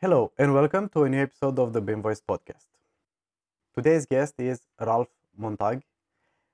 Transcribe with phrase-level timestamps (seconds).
[0.00, 2.66] Hello, and welcome to a new episode of the BIM Voice podcast.
[3.74, 5.82] Today's guest is Ralph Montag.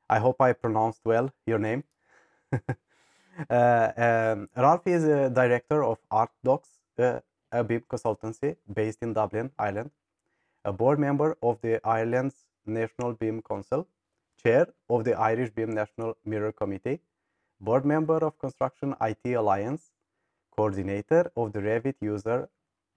[0.09, 1.85] I hope I pronounced well your name.
[2.55, 6.61] uh, um, Ralph is a director of ArcDox,
[6.99, 7.21] uh,
[7.53, 9.91] a BIM consultancy based in Dublin, Ireland,
[10.65, 13.87] a board member of the Ireland's National BIM Council,
[14.43, 17.01] chair of the Irish BIM National Mirror Committee,
[17.61, 19.91] board member of Construction IT Alliance,
[20.57, 22.49] coordinator of the Revit user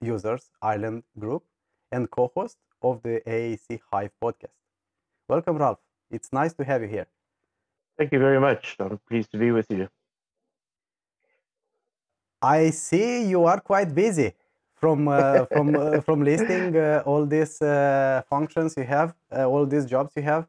[0.02, 1.44] Users Ireland group
[1.92, 4.58] and co host of the AEC Hive podcast.
[5.28, 5.80] Welcome, Ralph.
[6.12, 7.08] It's nice to have you here.
[7.98, 8.76] Thank you very much.
[8.80, 9.90] I'm pleased to be with you.
[12.42, 14.34] I see you are quite busy
[14.76, 19.66] from uh, from uh, from listing uh, all these uh, functions you have, uh, all
[19.66, 20.48] these jobs you have.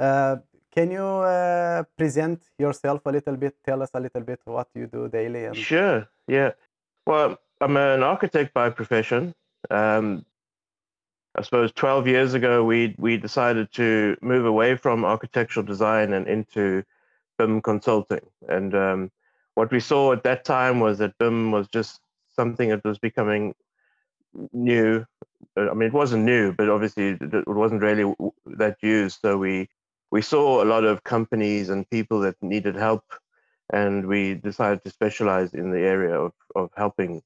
[0.00, 0.36] Uh,
[0.72, 3.56] can you present yourself a little bit?
[3.64, 5.46] Tell us a little bit what you do daily.
[5.46, 5.56] And...
[5.56, 6.08] Sure.
[6.28, 6.52] Yeah.
[7.06, 9.34] Well, I'm an architect by profession.
[9.70, 10.24] Um,
[11.34, 16.26] I suppose 12 years ago, we we decided to move away from architectural design and
[16.26, 16.84] into
[17.36, 18.26] BIM consulting.
[18.48, 19.10] And um,
[19.54, 23.54] what we saw at that time was that BIM was just something that was becoming
[24.52, 25.04] new.
[25.56, 28.14] I mean, it wasn't new, but obviously it wasn't really
[28.46, 29.20] that used.
[29.20, 29.68] So we
[30.10, 33.04] we saw a lot of companies and people that needed help,
[33.72, 37.22] and we decided to specialize in the area of of helping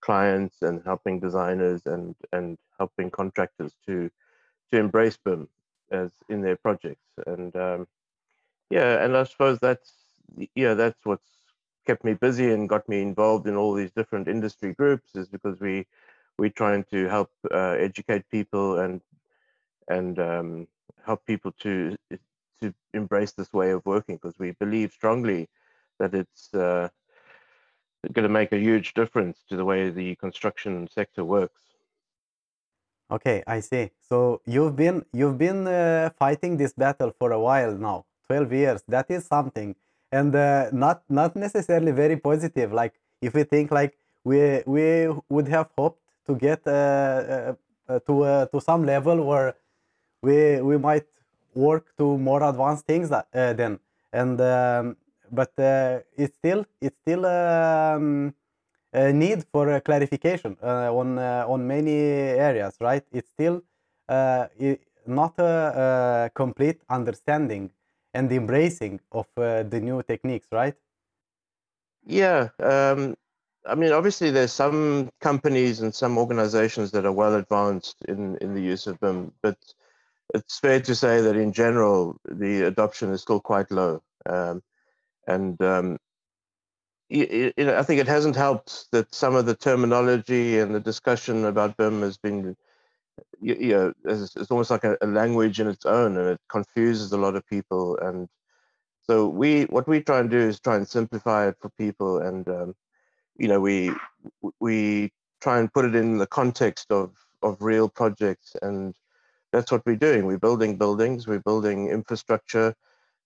[0.00, 4.10] clients and helping designers and and helping contractors to
[4.70, 5.48] to embrace BIM
[5.90, 7.06] as in their projects.
[7.26, 7.86] And um,
[8.70, 9.92] yeah and I suppose that's
[10.54, 11.28] yeah that's what's
[11.86, 15.60] kept me busy and got me involved in all these different industry groups is because
[15.60, 15.86] we
[16.38, 19.00] we're trying to help uh, educate people and
[19.88, 20.66] and um,
[21.04, 21.96] help people to
[22.60, 25.48] to embrace this way of working because we believe strongly
[25.98, 26.88] that it's uh,
[28.12, 31.60] going to make a huge difference to the way the construction sector works.
[33.10, 33.90] Okay, I see.
[34.08, 38.82] So you've been you've been uh, fighting this battle for a while now, twelve years.
[38.88, 39.76] That is something,
[40.10, 42.72] and uh, not not necessarily very positive.
[42.72, 47.54] Like if we think like we we would have hoped to get uh, uh,
[47.88, 49.54] uh to uh, to some level where
[50.20, 51.06] we we might
[51.54, 53.78] work to more advanced things that, then,
[54.12, 54.96] and um,
[55.30, 58.34] but uh, it's still it's still um,
[58.92, 63.04] a need for clarification uh, on uh, on many areas, right?
[63.12, 63.62] It's still
[64.08, 67.70] not a, a, complete understanding
[68.14, 70.74] and embracing of the new techniques, right?
[72.04, 73.16] Yeah, um,
[73.68, 78.54] I mean, obviously, there's some companies and some organizations that are well advanced in in
[78.54, 79.58] the use of BIM, but
[80.34, 84.02] it's fair to say that in general the adoption is still quite low.
[84.26, 84.62] Um,
[85.26, 85.98] and um,
[87.08, 91.44] it, it, I think it hasn't helped that some of the terminology and the discussion
[91.44, 92.56] about BIM has been,
[93.40, 96.40] you, you know, it's, it's, almost like a, a, language in its own, and it
[96.48, 97.96] confuses a lot of people.
[97.98, 98.28] And
[99.02, 102.48] so we, what we try and do is try and simplify it for people, and
[102.48, 102.74] um,
[103.38, 103.92] you know, we
[104.60, 107.12] we try and put it in the context of
[107.42, 108.94] of real projects, and
[109.52, 110.26] that's what we're doing.
[110.26, 112.74] We're building buildings, we're building infrastructure.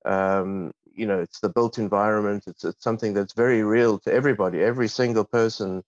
[0.04, 4.58] Um, you know it's the built environment it's, it's something that's very real to everybody.
[4.62, 5.82] Every single person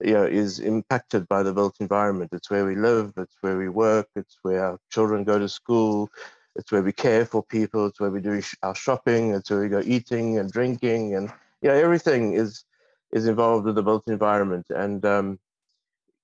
[0.00, 2.30] you know is impacted by the built environment.
[2.32, 6.10] It's where we live it's where we work it's where our children go to school
[6.56, 9.68] it's where we care for people it's where we do our shopping it's where we
[9.68, 11.32] go eating and drinking and
[11.62, 12.64] you know everything is
[13.12, 14.66] is involved with the built environment.
[14.70, 15.38] And um,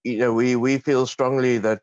[0.05, 1.83] you know we we feel strongly that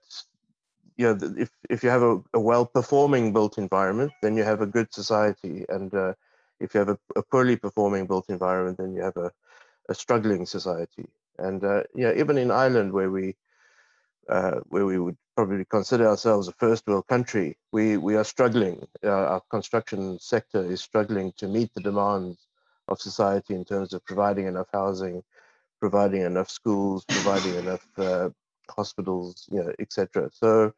[0.98, 4.68] you know, if if you have a, a well-performing built environment, then you have a
[4.68, 6.14] good society, and uh,
[6.60, 9.32] if you have a, a, poorly performing built environment, then you have a,
[9.90, 11.06] a struggling society.
[11.38, 13.36] And uh, yeah, even in Ireland, where we
[14.30, 18.88] uh, where we would probably consider ourselves a first world country, we we are struggling.
[19.04, 22.48] Uh, our construction sector is struggling to meet the demands
[22.88, 25.24] of society in terms of providing enough housing,
[25.80, 28.30] providing enough schools, providing enough uh,
[28.70, 30.30] hospitals, you know, etc.
[30.34, 30.74] So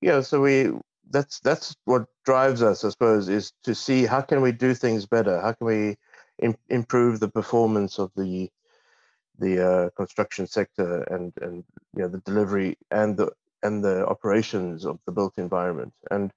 [0.00, 0.72] yeah, so we
[1.10, 5.06] that's that's what drives us, I suppose, is to see how can we do things
[5.06, 5.40] better?
[5.40, 5.96] How can we
[6.40, 8.50] Im- improve the performance of the
[9.38, 11.64] the uh, construction sector and and
[11.96, 13.30] you know the delivery and the
[13.62, 16.32] and the operations of the built environment and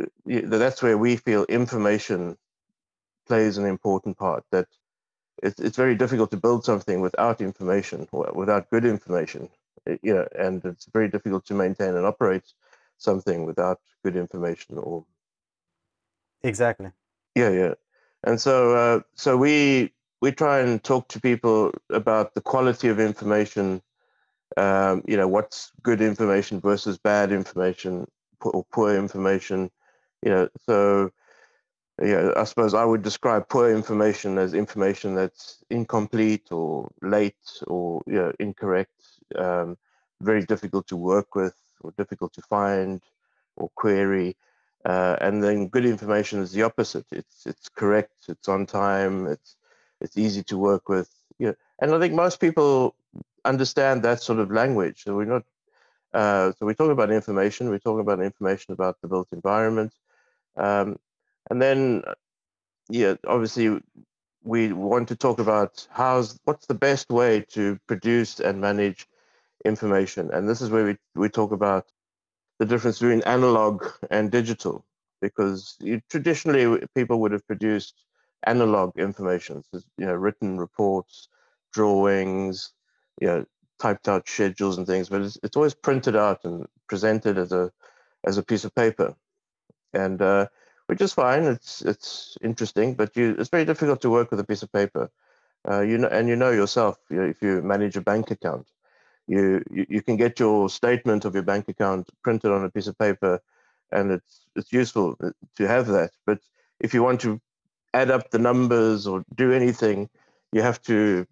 [0.00, 2.36] uh, that's where we feel information
[3.26, 4.66] plays an important part that
[5.42, 9.48] it's, it's very difficult to build something without information without good information
[10.02, 12.52] you know and it's very difficult to maintain and operate
[13.02, 15.04] something without good information or
[16.42, 16.90] exactly.
[17.34, 17.74] Yeah yeah.
[18.24, 23.00] And so uh, so we we try and talk to people about the quality of
[23.00, 23.82] information
[24.56, 28.06] um, you know, what's good information versus bad information
[28.40, 29.70] or poor information,
[30.22, 31.10] you know, so
[32.02, 38.02] yeah, I suppose I would describe poor information as information that's incomplete or late or
[38.06, 38.94] you know, incorrect,
[39.36, 39.76] um,
[40.20, 43.02] very difficult to work with or difficult to find
[43.56, 44.36] or query.
[44.84, 47.06] Uh, and then good information is the opposite.
[47.12, 48.14] It's it's correct.
[48.28, 49.26] It's on time.
[49.26, 49.56] It's
[50.00, 51.08] it's easy to work with.
[51.38, 52.96] You know, and I think most people
[53.44, 55.04] understand that sort of language.
[55.04, 55.44] So we're not.
[56.12, 57.70] Uh, so we're talking about information.
[57.70, 59.94] We're talking about information about the built environment.
[60.56, 60.98] Um,
[61.50, 62.02] and then,
[62.90, 63.80] yeah, obviously,
[64.44, 69.06] we want to talk about how's what's the best way to produce and manage
[69.64, 70.30] information.
[70.32, 71.86] And this is where we, we talk about
[72.58, 74.84] the difference between analog and digital,
[75.20, 78.04] because you, traditionally people would have produced
[78.44, 81.28] analog information, so, you know, written reports,
[81.72, 82.72] drawings,
[83.20, 83.44] you know,
[83.80, 87.72] typed out schedules and things, but it's, it's always printed out and presented as a
[88.24, 89.14] as a piece of paper.
[89.92, 90.46] And uh,
[90.86, 91.44] which is fine.
[91.44, 95.10] It's it's interesting, but you it's very difficult to work with a piece of paper.
[95.68, 96.98] Uh, you know, and you know yourself.
[97.08, 98.66] You know, if you manage a bank account,
[99.26, 102.86] you, you you can get your statement of your bank account printed on a piece
[102.86, 103.40] of paper,
[103.90, 105.16] and it's it's useful
[105.56, 106.10] to have that.
[106.26, 106.40] But
[106.80, 107.40] if you want to
[107.94, 110.08] add up the numbers or do anything,
[110.52, 111.26] you have to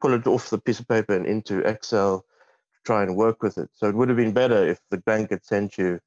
[0.00, 3.58] pull it off the piece of paper and into Excel to try and work with
[3.58, 3.70] it.
[3.72, 6.00] So it would have been better if the bank had sent you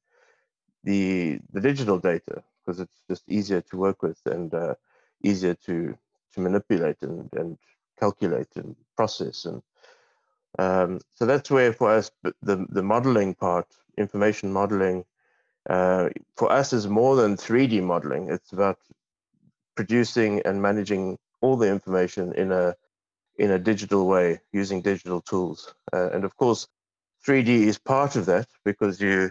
[0.84, 4.74] the the digital data because it's just easier to work with and uh,
[5.22, 5.96] easier to
[6.34, 7.58] to manipulate and, and
[7.98, 9.62] calculate and process and
[10.58, 12.10] um, so that's where for us
[12.42, 13.66] the the modeling part
[13.96, 15.04] information modeling
[15.68, 18.78] uh, for us is more than 3d modeling it's about
[19.76, 22.74] producing and managing all the information in a
[23.38, 26.68] in a digital way using digital tools uh, and of course
[27.26, 29.30] 3d is part of that because you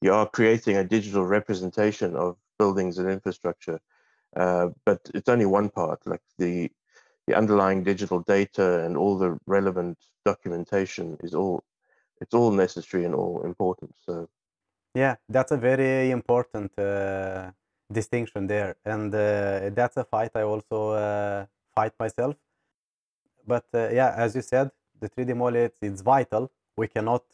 [0.00, 3.80] you are creating a digital representation of buildings and infrastructure.
[4.36, 6.70] Uh, but it's only one part, like the
[7.26, 11.62] the underlying digital data and all the relevant documentation is all
[12.20, 13.94] it's all necessary and all important.
[14.06, 14.28] So
[14.94, 17.50] yeah, that's a very important uh,
[17.92, 22.36] distinction there, and uh, that's a fight I also uh, fight myself.
[23.46, 26.50] But uh, yeah, as you said, the 3D model it's, it's vital.
[26.76, 27.24] We cannot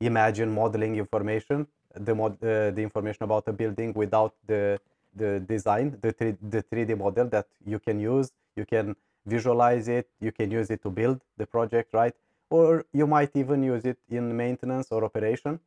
[0.00, 1.66] imagine modeling information
[1.98, 4.78] the mod, uh, the information about a building without the
[5.14, 8.32] the design, the 3, the 3D model that you can use.
[8.54, 8.94] You can
[9.26, 10.08] visualize it.
[10.20, 12.14] You can use it to build the project, right?
[12.50, 15.60] Or you might even use it in maintenance or operation.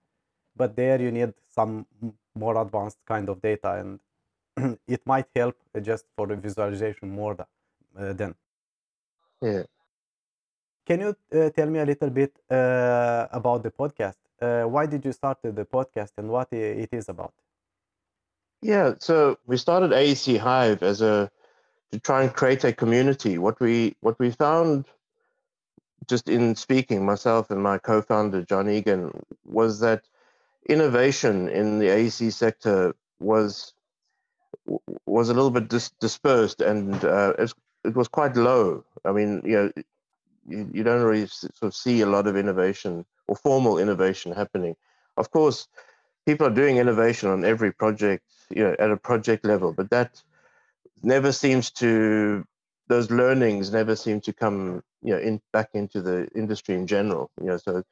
[0.55, 1.85] But there you need some
[2.35, 7.35] more advanced kind of data, and it might help just for the visualization more
[7.95, 8.35] than,
[9.41, 9.47] uh.
[9.47, 9.63] Yeah.
[10.85, 14.15] Can you uh, tell me a little bit uh, about the podcast?
[14.41, 17.33] uh, why did you start the podcast and what it is about?
[18.61, 21.31] Yeah, so we started AEC Hive as a
[21.91, 23.37] to try and create a community.
[23.37, 24.85] What we what we found
[26.07, 29.11] just in speaking myself and my co-founder John Egan
[29.45, 30.03] was that
[30.67, 33.73] innovation in the AEC sector was
[35.05, 37.33] was a little bit dis- dispersed and uh,
[37.83, 38.83] it was quite low.
[39.05, 39.71] I mean, you know,
[40.47, 44.75] you, you don't really sort of see a lot of innovation or formal innovation happening.
[45.17, 45.67] Of course,
[46.25, 50.21] people are doing innovation on every project, you know, at a project level, but that
[51.03, 52.45] never seems to
[52.87, 57.29] those learnings never seem to come, you know, in back into the industry in general.
[57.39, 57.83] You know, so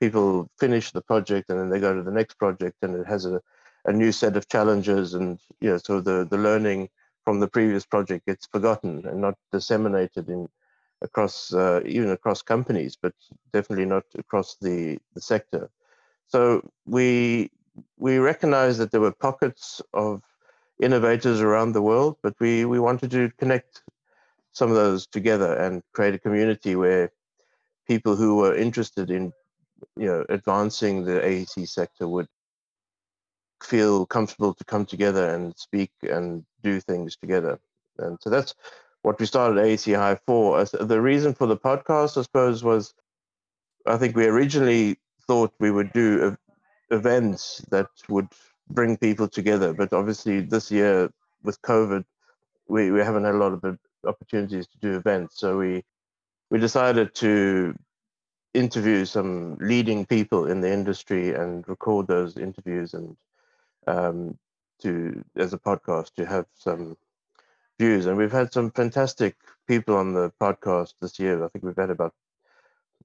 [0.00, 3.26] people finish the project and then they go to the next project and it has
[3.26, 3.40] a,
[3.86, 6.88] a new set of challenges and you know, so the, the learning
[7.24, 10.48] from the previous project gets forgotten and not disseminated in
[11.02, 13.12] across uh, even across companies, but
[13.52, 15.70] definitely not across the, the sector.
[16.28, 17.50] So we
[17.98, 20.22] we recognize that there were pockets of
[20.80, 23.82] innovators around the world, but we, we wanted to connect
[24.52, 27.12] some of those together and create a community where
[27.86, 29.32] people who were interested in
[29.96, 32.28] you know advancing the AEC sector would
[33.62, 37.58] feel comfortable to come together and speak and do things together.
[37.98, 38.54] And so that's
[39.02, 40.58] what we started AEC Hive for.
[40.58, 42.94] Uh, the reason for the podcast, I suppose, was
[43.86, 46.36] I think we originally thought we would do
[46.90, 48.28] events that would
[48.68, 51.10] bring people together, but obviously this year
[51.42, 52.04] with COVID,
[52.68, 55.38] we, we haven't had a lot of opportunities to do events.
[55.38, 55.84] So we
[56.50, 57.74] we decided to
[58.54, 63.16] interview some leading people in the industry and record those interviews and
[63.86, 64.38] um,
[64.80, 66.96] to as a podcast to have some
[67.78, 68.06] views.
[68.06, 71.44] And we've had some fantastic people on the podcast this year.
[71.44, 72.14] I think we've had about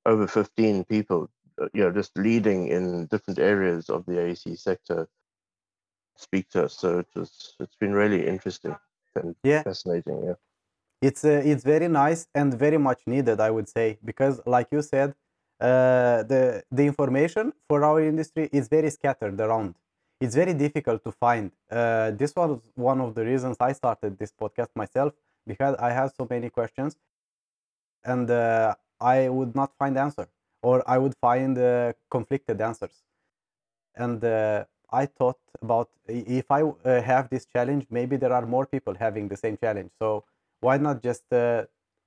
[0.05, 1.29] over 15 people
[1.61, 5.07] uh, you know just leading in different areas of the AEC sector
[6.21, 6.73] speak to us.
[6.81, 8.75] So it was it's been really interesting
[9.15, 9.63] and Yeah.
[9.63, 10.23] fascinating.
[10.27, 10.35] Yeah.
[11.01, 14.81] it's uh, it's very nice and very much needed i would say because like you
[14.81, 15.09] said
[15.69, 16.41] uh, the
[16.77, 19.75] the information for our industry is very scattered around
[20.23, 24.31] it's very difficult to find uh, this was one of the reasons i started this
[24.41, 25.13] podcast myself
[25.51, 26.97] because i have so many questions
[28.03, 30.27] and uh, i would not find answer
[30.61, 33.03] or i would find uh, conflicted answers
[33.95, 38.65] and uh, i thought about if i uh, have this challenge maybe there are more
[38.65, 39.91] people having the same challenge.
[39.99, 40.25] So
[40.61, 41.65] why not just uh,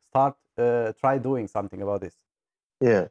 [0.08, 2.14] start uh, try doing something about this?
[2.80, 3.08] Yeah,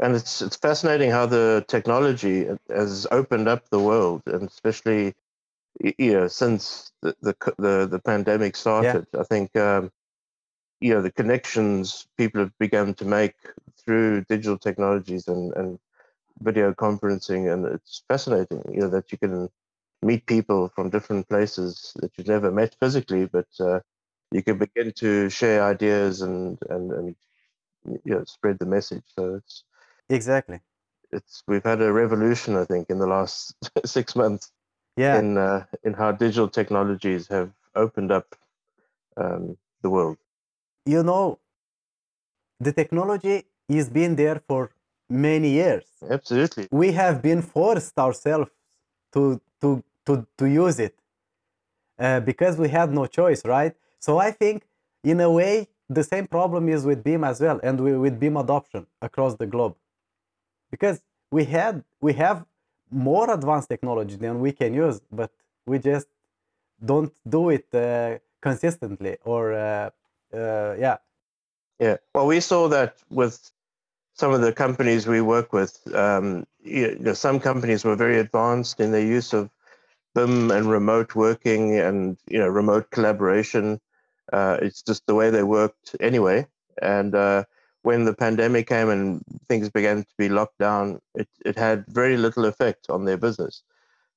[0.00, 5.14] and it's it's fascinating how the technology has opened up the world, and especially
[5.98, 9.06] you know since the the the, the pandemic started.
[9.18, 9.92] I think um,
[10.80, 13.34] you know the connections people have begun to make
[13.78, 15.78] through digital technologies and and
[16.40, 18.62] video conferencing, and it's fascinating.
[18.72, 19.50] You know that you can
[20.02, 23.80] meet people from different places that you've never met physically, but uh,
[24.32, 27.16] you can begin to share ideas and and and
[28.04, 29.04] you know spread the message.
[29.16, 29.64] So it's
[30.08, 30.60] exactly
[31.12, 33.54] it's we've had a revolution, I think, in the last
[33.86, 34.52] six months
[34.96, 38.36] yeah in uh, in how digital technologies have opened up
[39.16, 40.18] um, the world.
[40.86, 41.38] you know
[42.60, 44.70] the technology is been there for
[45.08, 45.84] many years.
[46.08, 48.50] Absolutely, we have been forced ourselves
[49.12, 50.94] to to to, to use it
[51.98, 53.74] uh, because we had no choice right?
[53.98, 54.62] So i think
[55.02, 58.36] in a way the same problem is with BIM as well and we, with BIM
[58.36, 59.76] adoption across the globe.
[60.70, 62.44] Because we had we have
[62.90, 65.30] more advanced technology than we can use but
[65.66, 66.08] we just
[66.84, 69.90] don't do it uh, consistently or uh,
[70.32, 70.96] uh, yeah.
[71.78, 71.96] Yeah.
[72.14, 73.50] Well, we saw that with
[74.16, 75.78] some of the companies we work with.
[75.94, 79.50] Um, you know, some companies were very advanced in their use of
[80.14, 83.78] BIM and remote working and you know remote collaboration.
[84.32, 86.46] Uh, it's just the way they worked anyway.
[86.82, 87.44] And uh,
[87.82, 92.16] when the pandemic came and things began to be locked down, it, it had very
[92.16, 93.62] little effect on their business.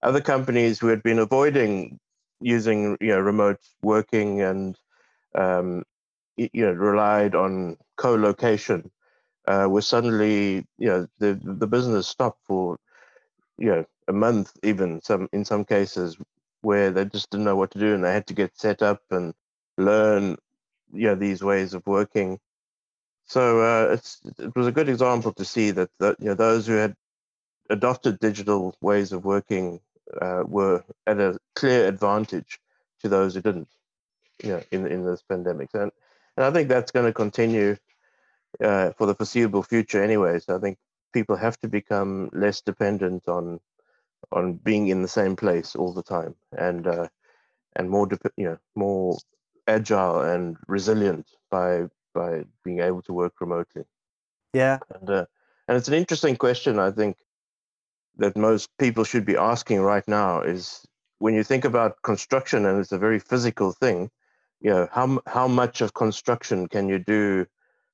[0.02, 2.00] Other companies who had been avoiding
[2.42, 4.78] using you know remote working and
[5.36, 5.84] um,
[6.38, 8.90] you know relied on co-location
[9.50, 12.78] uh, suddenly you know the the business stopped for
[13.58, 16.18] you know a month even some in some cases
[16.62, 19.02] where they just didn't know what to do and they had to get set up
[19.12, 19.34] and
[19.78, 20.38] learn
[20.94, 22.40] you know these ways of working.
[23.26, 26.68] So uh, it's it was a good example to see that, that you know those
[26.68, 26.96] who had
[27.70, 29.80] adopted digital ways of working
[30.22, 32.60] uh, were at a clear advantage
[33.02, 33.70] to those who didn't
[34.44, 35.70] you know in in this pandemic.
[35.74, 35.92] And
[36.38, 37.78] and I think that's going to continue
[38.64, 40.40] uh, for the foreseeable future anyway.
[40.40, 40.78] So I think
[41.14, 43.60] people have to become less dependent on
[44.32, 47.08] on being in the same place all the time and uh,
[47.76, 49.18] and more you know more
[49.68, 53.84] agile and resilient by by being able to work remotely.
[54.54, 54.80] Yeah.
[54.90, 55.26] And uh,
[55.68, 57.18] and it's an interesting question I think
[58.18, 60.86] that most people should be asking right now is
[61.20, 64.10] when you think about construction and it's a very physical thing
[64.62, 67.46] you know how how much of construction can you do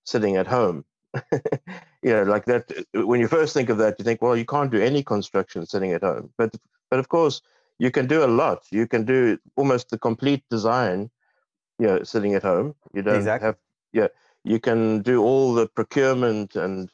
[0.06, 0.86] sitting at home.
[2.04, 4.72] You know like that when you first think of that you think well you can't
[4.72, 6.32] do any construction sitting at home.
[6.38, 6.56] But
[6.92, 7.42] but of course
[7.80, 8.68] you can do a lot.
[8.72, 11.10] You can do almost the complete design
[11.80, 12.76] you know sitting at home.
[12.94, 13.48] You don't Exactly.
[13.48, 13.58] have
[13.94, 14.10] yeah
[14.44, 16.92] you can do all the procurement and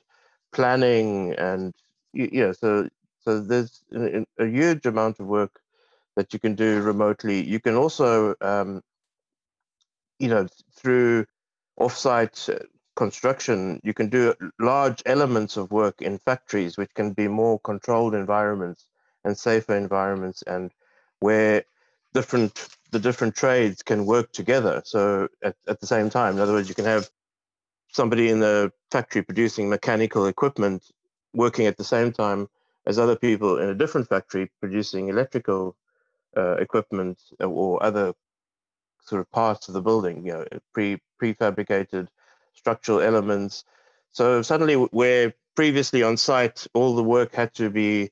[0.54, 1.74] planning and
[2.14, 2.90] yeah so
[3.20, 5.62] so there's a, a huge amount of work
[6.16, 7.44] that you can do remotely.
[7.44, 8.82] You can also um,
[10.20, 11.26] you know through
[11.80, 12.64] offsite uh,
[13.04, 14.24] construction you can do
[14.60, 18.86] large elements of work in factories which can be more controlled environments
[19.26, 20.70] and safer environments and
[21.20, 21.64] where
[22.14, 22.54] different
[22.92, 24.76] the different trades can work together.
[24.86, 25.02] So
[25.42, 27.10] at, at the same time in other words you can have
[28.00, 30.82] somebody in the factory producing mechanical equipment
[31.34, 32.42] working at the same time
[32.86, 35.76] as other people in a different factory producing electrical
[36.38, 38.14] uh, equipment or other
[39.04, 40.88] sort of parts of the building, you know, pre
[41.20, 42.08] prefabricated
[42.62, 43.66] structural elements.
[44.12, 48.12] So suddenly, where previously on site all the work had to be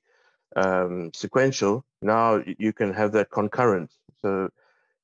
[0.56, 3.92] um, sequential, now you can have that concurrent.
[4.22, 4.50] So,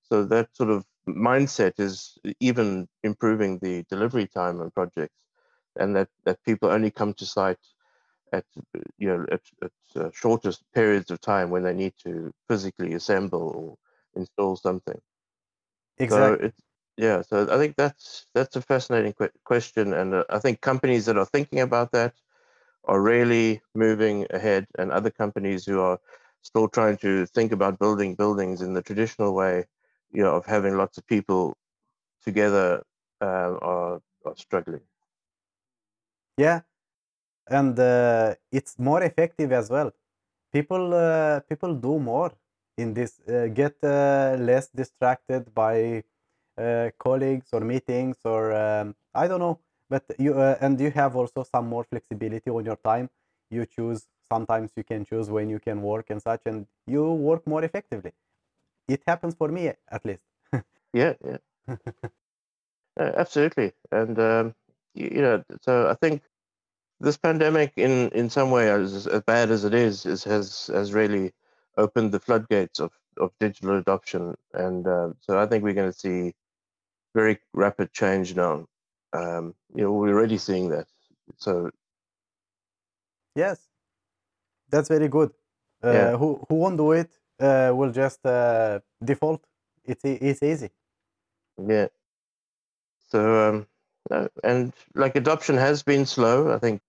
[0.03, 5.15] so that sort of mindset is even improving the delivery time on projects,
[5.79, 7.65] and that that people only come to site
[8.33, 8.45] at
[8.97, 13.45] you know at, at uh, shortest periods of time when they need to physically assemble
[13.55, 13.77] or
[14.19, 14.99] install something.
[15.97, 16.61] exactly So it's
[16.97, 17.21] yeah.
[17.21, 21.17] So I think that's that's a fascinating que- question, and uh, I think companies that
[21.17, 22.13] are thinking about that
[22.85, 25.99] are really moving ahead, and other companies who are
[26.41, 29.65] still trying to think about building buildings in the traditional way,
[30.11, 31.57] you know, of having lots of people
[32.23, 32.83] together
[33.21, 34.81] um, are, are struggling.
[36.37, 36.61] Yeah,
[37.47, 39.91] and uh, it's more effective as well.
[40.53, 42.31] People uh, people do more
[42.77, 46.01] in this, uh, get uh, less distracted by uh,
[46.57, 49.59] colleagues or meetings or um, I don't know.
[49.89, 53.09] But you uh, and you have also some more flexibility on your time.
[53.49, 57.45] You choose sometimes you can choose when you can work and such, and you work
[57.47, 58.13] more effectively.
[58.87, 60.23] It happens for me at least.
[60.93, 61.37] Yeah, yeah,
[62.97, 63.73] Yeah, absolutely.
[63.91, 64.55] And um,
[64.93, 66.21] you, you know, so I think
[66.99, 70.93] this pandemic, in in some way, as, as bad as it is, is has has
[70.93, 71.33] really
[71.77, 75.97] opened the floodgates of of digital adoption, and uh, so I think we're going to
[75.97, 76.33] see
[77.15, 78.67] very rapid change now.
[79.13, 80.87] Um, you know, we're already seeing that.
[81.37, 81.71] So
[83.35, 83.69] Yes,
[84.69, 85.31] that's very good.
[85.83, 86.17] Uh, Yeah.
[86.17, 89.45] who who won't do it uh, will just uh, default.
[89.85, 90.71] It's it's easy.
[91.67, 91.87] yeah,
[93.09, 93.65] so
[94.11, 96.53] um, and like adoption has been slow.
[96.53, 96.81] I think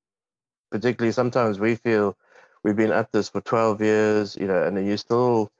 [0.70, 2.16] particularly sometimes we feel
[2.64, 5.52] we've been at this for 12 years, you know, and you're still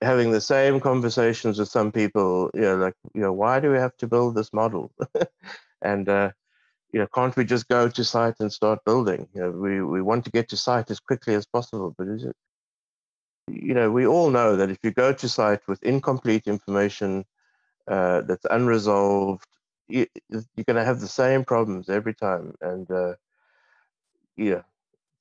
[0.00, 3.78] having the same conversations with some people, you know, like, you know, why do we
[3.78, 4.92] have to build this model?
[5.82, 6.30] and, uh,
[6.92, 9.28] you know, can't we just go to site and start building?
[9.34, 12.24] You know, we, we want to get to site as quickly as possible, but is
[12.24, 12.36] it,
[13.48, 17.24] you know, we all know that if you go to site with incomplete information
[17.88, 19.46] uh, that's unresolved,
[19.88, 22.54] you, you're going to have the same problems every time.
[22.60, 23.14] And, uh,
[24.36, 24.62] yeah,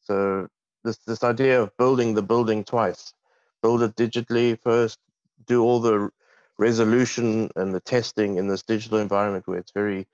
[0.01, 0.47] So
[0.83, 3.13] this this idea of building the building twice,
[3.61, 4.99] build it digitally first,
[5.45, 6.09] do all the
[6.57, 10.07] resolution and the testing in this digital environment where it's very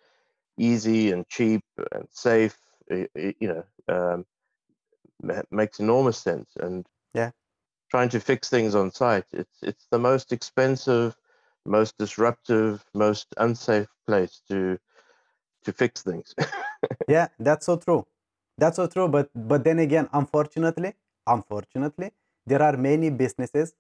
[0.58, 2.58] easy and cheap and safe.
[2.88, 4.26] It, it, you know, um,
[5.52, 6.50] makes enormous sense.
[6.60, 7.32] And Yeah.
[7.90, 11.16] trying to fix things on site, it's it's the most expensive,
[11.66, 14.80] most disruptive, most unsafe place to
[15.66, 16.36] to fix things.
[17.08, 18.06] Yeah, that's so true.
[18.58, 19.08] That's so true.
[19.08, 20.94] But but then again, unfortunately,
[21.26, 22.12] unfortunately,
[22.48, 23.74] there are many businesses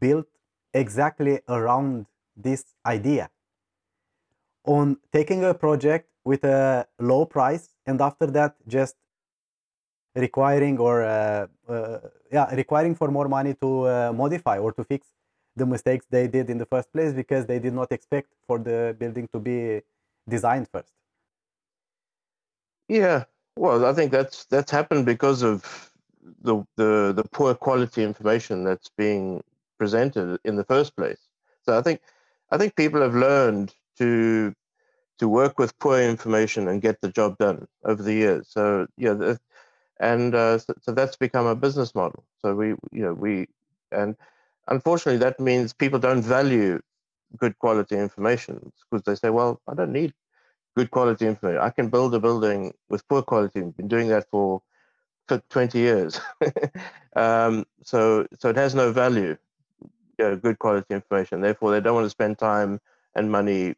[0.00, 0.26] built
[0.72, 2.06] exactly around
[2.36, 3.30] this idea.
[4.64, 8.96] On taking a project with a low price and after that just
[10.16, 11.98] requiring or uh, uh,
[12.32, 15.08] yeah requiring for more money to uh, modify or to fix
[15.56, 18.96] the mistakes they did in the first place because they did not expect for the
[18.98, 19.82] building to be
[20.28, 20.92] designed first.
[22.88, 23.24] Yeah,
[23.56, 25.90] well, I think that's that's happened because of
[26.42, 29.42] the the the poor quality information that's being
[29.78, 31.20] presented in the first place.
[31.62, 32.00] So I think
[32.50, 34.54] I think people have learned to
[35.18, 38.48] to work with poor information and get the job done over the years.
[38.50, 39.38] So yeah, the,
[40.00, 42.24] and uh, so, so that's become a business model.
[42.42, 43.46] So we you know we
[43.92, 44.16] and
[44.68, 46.80] unfortunately that means people don't value
[47.36, 50.14] good quality information because they say, well, I don't need
[50.76, 51.60] good quality information.
[51.60, 53.60] I can build a building with poor quality.
[53.60, 54.62] I've been doing that for
[55.28, 56.20] 20 years.
[57.16, 59.36] um, so, so it has no value,
[60.18, 61.40] you know, good quality information.
[61.40, 62.80] Therefore, they don't want to spend time
[63.14, 63.74] and money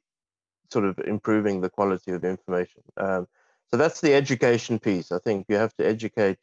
[0.71, 2.83] sort of improving the quality of the information.
[2.97, 3.29] Um,
[3.71, 5.13] so that's the education piece.
[5.13, 6.39] I think you have to educate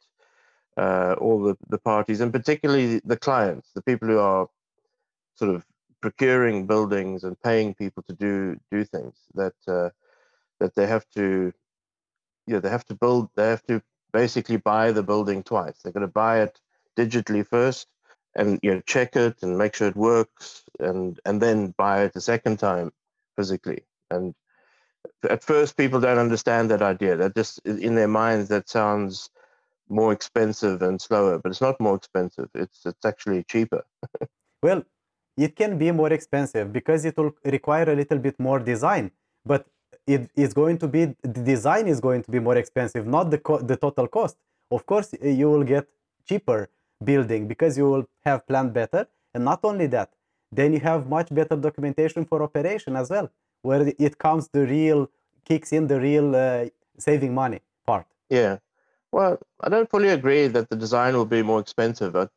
[0.76, 4.48] uh, all the, the parties and particularly the clients, the people who are
[5.34, 5.64] sort of
[6.00, 9.88] procuring buildings and paying people to do do things that uh,
[10.60, 11.50] that they have to
[12.46, 13.82] you know they have to build they have to
[14.14, 15.76] basically buy the building twice.
[15.82, 16.58] They're going to buy it
[16.96, 17.88] digitally first
[18.36, 22.16] and you know check it and make sure it works and and then buy it
[22.16, 22.92] a second time
[23.36, 23.82] physically.
[24.10, 24.34] And
[25.28, 27.16] at first people don't understand that idea.
[27.16, 29.30] That just in their minds that sounds
[29.88, 32.48] more expensive and slower but it's not more expensive.
[32.54, 33.84] It's it's actually cheaper.
[34.62, 34.82] Well
[35.36, 39.10] it can be more expensive because it will require a little bit more design
[39.44, 39.66] but
[40.06, 43.38] it is going to be the design is going to be more expensive not the
[43.38, 44.36] co- the total cost.
[44.70, 45.86] Of course you will get
[46.28, 46.68] cheaper
[47.02, 49.06] building because you will have planned better.
[49.34, 50.10] And not only that
[50.52, 53.30] then you have much better documentation for operation as well
[53.62, 55.10] where it comes the real
[55.44, 56.66] kicks in the real uh,
[56.98, 58.06] saving money part.
[58.28, 58.58] Yeah.
[59.12, 62.14] Well i don't fully agree that the design will be more expensive.
[62.16, 62.28] I,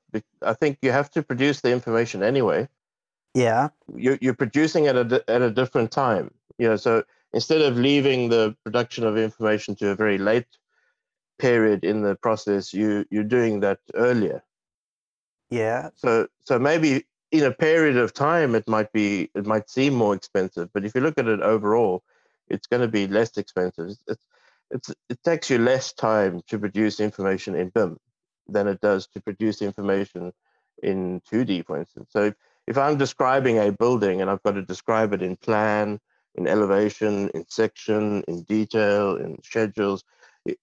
[0.42, 2.70] I think you have to produce the information anyway.
[3.34, 3.70] Yeah.
[3.96, 6.32] You're, you're producing at a, at a different time.
[6.58, 7.04] You know so
[7.34, 10.48] instead of leaving the production of information to a very late
[11.40, 14.44] period in the process you you're doing that earlier.
[15.50, 15.90] Yeah.
[15.96, 20.16] So so maybe in a period of time it might be it might seem more
[20.16, 22.04] expensive but if you look at it overall
[22.50, 23.96] it's going to be less expensive.
[24.08, 24.26] It's
[24.70, 27.98] it's it takes you less time to produce information in BIM
[28.48, 30.34] than it does to produce information
[30.84, 32.10] in 2D, for instance.
[32.12, 32.36] So if,
[32.68, 36.00] if I'm describing a building and I've got to describe it in plan,
[36.38, 40.04] in elevation, in section, in detail, in schedules,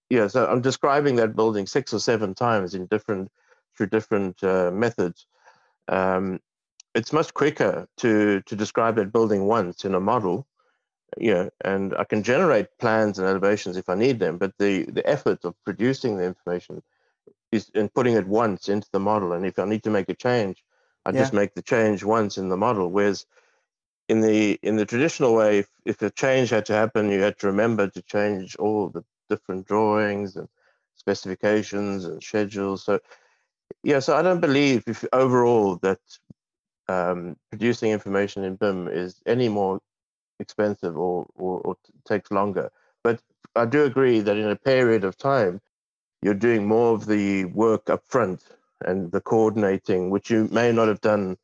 [0.09, 3.31] yeah, so I'm describing that building six or seven times in different
[3.77, 5.27] through different uh, methods.
[5.87, 6.39] Um,
[6.95, 10.47] it's much quicker to to describe that building once in a model
[11.17, 14.83] you know, and I can generate plans and elevations if I need them, but the,
[14.85, 16.81] the effort of producing the information
[17.51, 19.33] is in putting it once into the model.
[19.33, 20.63] And if I need to make a change,
[21.05, 21.19] I yeah.
[21.19, 22.89] just make the change once in the model.
[22.89, 23.25] Whereas
[24.07, 27.39] in the in the traditional way, if, if a change had to happen, you had
[27.39, 30.47] to remember to change all the different drawings and
[30.95, 32.83] specifications and schedules.
[32.83, 32.99] So
[33.83, 35.99] yeah, so I don't believe if overall that
[36.87, 39.79] um, producing information in BIM is any more
[40.39, 42.69] expensive or, or, or takes longer.
[43.03, 43.21] But
[43.55, 45.61] I do agree that in a period of time,
[46.21, 48.43] you're doing more of the work up front
[48.85, 51.37] and the coordinating, which you may not have done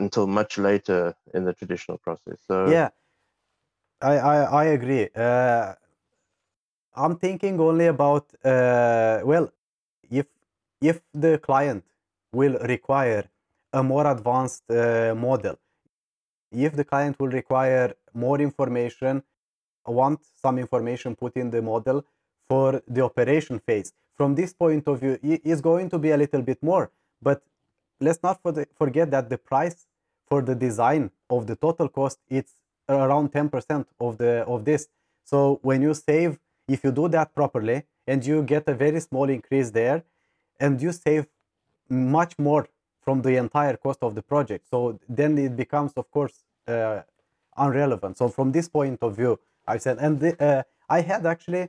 [0.00, 2.38] until much later in the traditional process.
[2.46, 2.90] So yeah,
[4.00, 5.08] I I, I agree.
[5.14, 5.74] Uh,
[6.94, 9.52] I'm thinking only about uh, well,
[10.10, 10.26] if
[10.80, 11.84] if the client
[12.32, 13.24] will require
[13.72, 15.56] a more advanced uh, model,
[16.50, 19.22] if the client will require more information,
[19.86, 22.04] want some information put in the model
[22.48, 23.92] for the operation phase.
[24.16, 26.90] From this point of view, it's going to be a little bit more,
[27.22, 27.42] but
[28.00, 28.40] let's not
[28.76, 29.86] forget that the price
[30.28, 32.54] for the design of the total cost it's
[32.88, 34.88] around 10% of the of this.
[35.24, 39.28] So when you save, if you do that properly and you get a very small
[39.28, 40.02] increase there,
[40.58, 41.26] and you save
[41.88, 42.68] much more
[43.02, 44.68] from the entire cost of the project.
[44.68, 47.02] So then it becomes, of course, uh,
[47.58, 48.18] irrelevant.
[48.18, 51.68] So from this point of view, I said, and the, uh, I had actually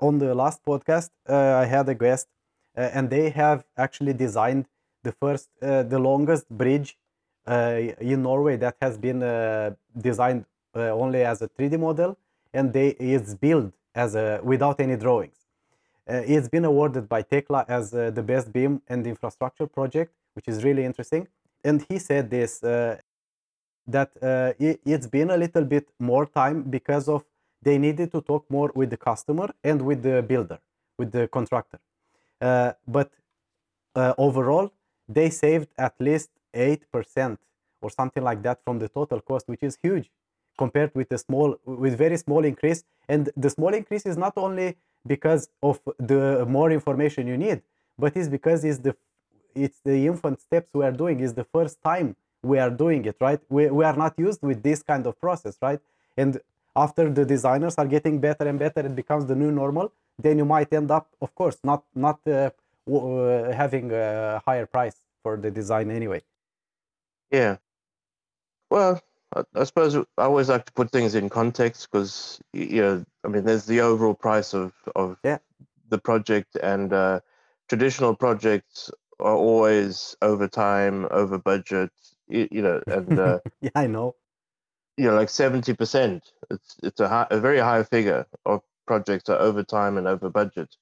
[0.00, 2.28] on the last podcast, uh, I had a guest,
[2.76, 4.66] uh, and they have actually designed
[5.02, 6.96] the first, uh, the longest bridge
[7.46, 9.20] in Norway that has been
[9.98, 12.16] designed only as a 3D model,
[12.52, 15.38] and they it's built as a without any drawings.
[16.06, 20.84] it's been awarded by Tekla as the best BIM and infrastructure project, which is really
[20.84, 21.28] interesting.
[21.64, 22.60] And he said this
[23.86, 27.24] that uh, it, has been a little bit more time because of
[27.62, 30.58] they needed to talk more with the customer and with the builder,
[30.98, 31.78] with the contractor.
[32.40, 33.10] Uh, but
[33.94, 34.72] uh, overall,
[35.08, 37.38] they saved at least 8%
[37.80, 40.10] or something like that from the total cost, which is huge
[40.58, 42.84] compared with the small, with very small increase.
[43.08, 47.62] And the small increase is not only because of the more information you need,
[47.98, 48.94] but it's because it's the
[49.54, 51.20] it's the infant steps we are doing.
[51.20, 53.40] Is the first time we are doing it right?
[53.48, 55.80] We, we are not used with this kind of process right?
[56.16, 56.40] And
[56.74, 60.44] after the designers are getting better and better it becomes the new normal then you
[60.44, 62.50] might end up of course not not uh,
[62.90, 66.20] uh, having a higher price for the design anyway
[67.32, 67.56] yeah
[68.70, 69.00] well
[69.56, 73.44] I suppose I always like to put things in context because you know I mean
[73.44, 75.38] there's the overall price of of yeah.
[75.88, 77.20] the project and uh,
[77.68, 78.90] traditional projects
[79.20, 81.90] are always over time over budget
[82.32, 84.16] you, you know, and uh, yeah, I know.
[84.96, 86.32] You know, like seventy percent.
[86.50, 90.28] It's it's a high, a very high figure of projects are over time and over
[90.28, 90.76] budget.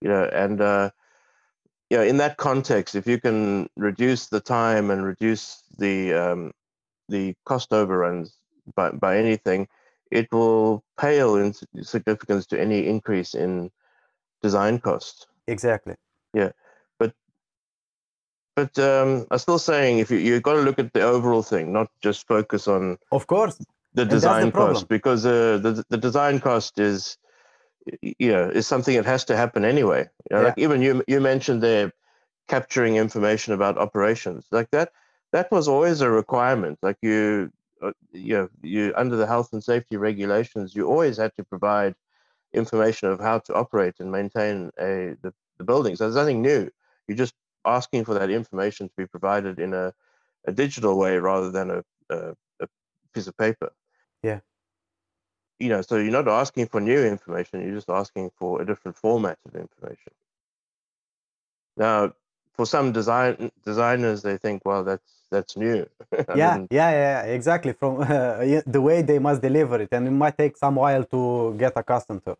[0.00, 0.90] You know, and uh,
[1.90, 6.52] you know, in that context, if you can reduce the time and reduce the um,
[7.08, 8.34] the cost overruns
[8.74, 9.68] by by anything,
[10.10, 13.70] it will pale in significance to any increase in
[14.42, 15.26] design costs.
[15.46, 15.94] Exactly.
[16.34, 16.52] Yeah.
[18.58, 21.72] But um, I'm still saying if you you've got to look at the overall thing,
[21.72, 23.64] not just focus on of course
[23.94, 27.18] the design the cost because uh, the the design cost is
[28.02, 30.08] you know is something that has to happen anyway.
[30.28, 30.48] You know, yeah.
[30.48, 31.92] Like even you you mentioned there
[32.48, 34.90] capturing information about operations like that.
[35.32, 36.78] That was always a requirement.
[36.82, 41.32] Like you uh, you know, you under the health and safety regulations, you always had
[41.36, 41.94] to provide
[42.52, 45.98] information of how to operate and maintain a the, the buildings.
[45.98, 46.70] So there's nothing new.
[47.06, 49.92] You're just asking for that information to be provided in a,
[50.46, 52.68] a digital way rather than a, a, a
[53.12, 53.70] piece of paper.
[54.22, 54.40] Yeah.
[55.58, 58.96] You know, so you're not asking for new information, you're just asking for a different
[58.96, 60.12] format of information.
[61.76, 62.12] Now,
[62.58, 65.88] for some design designers, they think, well, that's that's new.
[66.36, 67.72] yeah, mean, yeah, yeah, exactly.
[67.72, 71.54] From uh, the way they must deliver it, and it might take some while to
[71.56, 72.36] get accustomed to.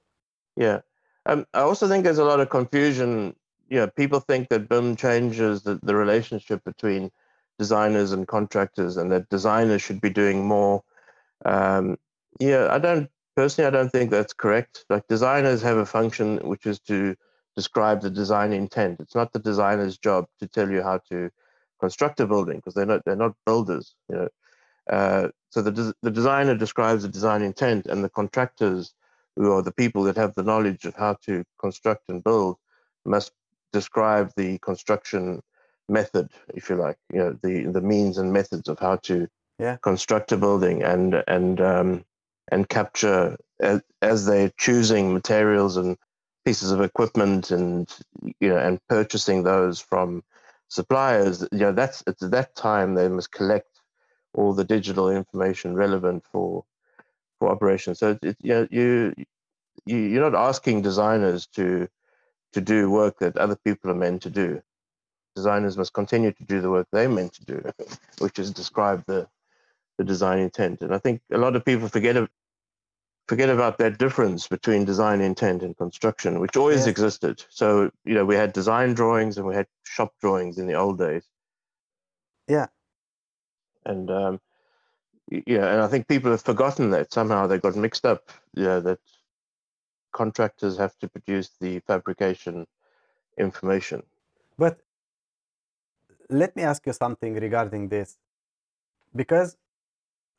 [0.57, 0.81] Yeah,
[1.25, 3.35] um, I also think there's a lot of confusion
[3.69, 7.11] you know, people think that BIM changes the, the relationship between
[7.59, 10.83] designers and contractors and that designers should be doing more.
[11.45, 11.99] Um,
[12.41, 14.85] yeah, I don't personally, I don't think that's correct.
[14.89, 17.17] Like designers have a function which is to
[17.61, 19.01] describe the design intent.
[19.01, 21.19] It's not the designer's job to tell you how to
[21.81, 23.87] construct a building because they're not they're not builders.
[24.09, 24.29] You know,
[24.97, 28.95] uh, so the the designer describes the design intent, and the contractors,
[29.37, 32.57] who are the people that have the knowledge of how to construct and build,
[33.05, 33.33] must
[33.73, 35.43] describe the construction
[35.89, 36.99] method, if you like.
[37.13, 39.17] You know, the the means and methods of how to
[39.59, 39.77] Yeah.
[39.91, 41.91] construct a building and and um,
[42.53, 43.23] and capture
[43.71, 45.97] as, as they're choosing materials and
[46.49, 47.95] pieces of equipment and
[48.41, 50.23] you know and purchasing those from
[50.69, 53.73] suppliers you know that's at that time they must collect
[54.35, 56.65] all the digital information relevant for
[57.39, 57.99] for operations.
[57.99, 59.15] So it, you know you
[59.87, 61.89] you you're not asking designers to
[62.53, 64.63] to do work that other people are meant to do.
[65.37, 67.63] Designers must continue to do the work they're meant to do
[68.19, 69.29] which is describe the
[69.99, 70.83] the design intent.
[70.83, 72.17] And i think a lot of people forget
[73.29, 76.89] forget about that difference between design intent and construction which always Yes.
[76.95, 80.75] existed so you know we had design drawings and we had shop drawings in the
[80.75, 81.25] old days
[82.49, 82.69] Yeah.
[83.85, 84.41] and um
[85.31, 88.99] yeah and i think people have forgotten that somehow they got mixed up yeah that
[90.13, 92.67] contractors have to produce the fabrication
[93.47, 94.03] information
[94.63, 94.81] But
[96.43, 98.19] let me ask you something regarding this.
[99.21, 99.57] Because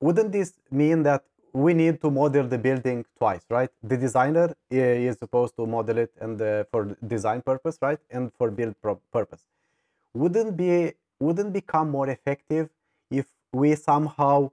[0.01, 3.69] wouldn't this mean that we need to model the building twice, right?
[3.83, 7.99] The designer is supposed to model it and uh, for design purpose, right?
[8.09, 8.75] And for build
[9.11, 9.43] purpose.
[10.13, 12.69] Wouldn't be wouldn't become more effective
[13.11, 14.51] if we somehow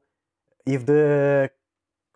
[0.66, 1.50] if the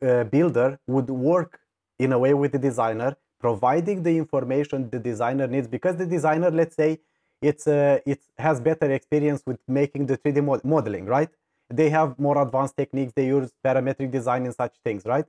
[0.02, 1.60] uh, builder would work
[1.98, 6.50] in a way with the designer, providing the information the designer needs, because the designer,
[6.50, 6.98] let's say,
[7.42, 11.30] it's uh, it has better experience with making the 3D mod- modeling, right?
[11.72, 13.12] They have more advanced techniques.
[13.14, 15.24] They use parametric design and such things, right?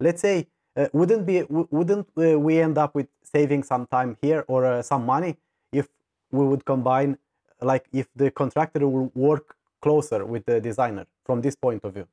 [0.00, 0.46] Let's say,
[0.76, 4.82] uh, wouldn't be wouldn't uh, we end up with saving some time here or uh,
[4.82, 5.36] some money
[5.72, 5.88] if
[6.30, 7.18] we would combine,
[7.60, 12.06] like if the contractor will work closer with the designer from this point of view?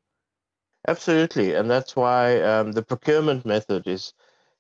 [0.88, 4.14] Absolutely, and that's why um, the procurement method is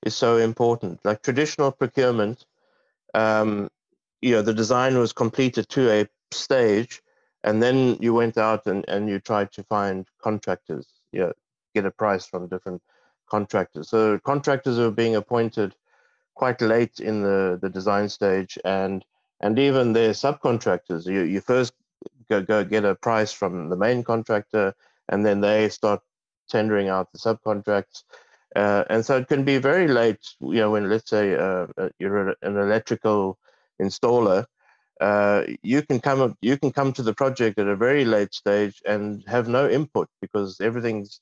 [0.03, 1.03] is so important.
[1.03, 2.45] Like traditional procurement,
[3.13, 3.69] um,
[4.21, 7.01] you know, the design was completed to a stage,
[7.45, 11.33] and then you went out and, and you tried to find contractors, you know,
[11.75, 12.81] get a price from different
[13.29, 13.89] contractors.
[13.89, 15.75] So contractors were being appointed
[16.33, 19.05] quite late in the, the design stage, and
[19.41, 21.05] and even their subcontractors.
[21.05, 21.73] You you first
[22.29, 24.73] go, go get a price from the main contractor,
[25.09, 26.01] and then they start
[26.49, 28.03] tendering out the subcontracts.
[28.55, 31.89] Uh, and so it can be very late, you know, when let's say uh, uh,
[31.99, 33.37] you're an electrical
[33.81, 34.45] installer,
[35.01, 38.33] uh, you can come up, you can come to the project at a very late
[38.33, 41.19] stage and have no input because everything's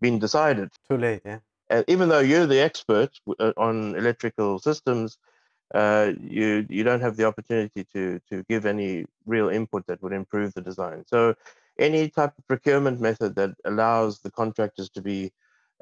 [0.00, 0.70] been decided.
[0.88, 1.38] Too late, yeah.
[1.70, 5.18] And even though you're the expert uh, on electrical systems,
[5.74, 10.12] uh, you you don't have the opportunity to to give any real input that would
[10.12, 11.04] improve the design.
[11.06, 11.34] So
[11.78, 15.32] any type of procurement method that allows the contractors to be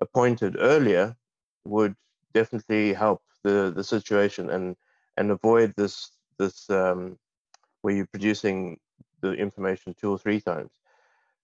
[0.00, 1.16] appointed earlier
[1.64, 1.94] would
[2.32, 4.76] definitely help the the situation and
[5.16, 6.10] and avoid this
[6.42, 7.18] this um,
[7.82, 8.78] where you're producing
[9.20, 10.70] the information two or three times.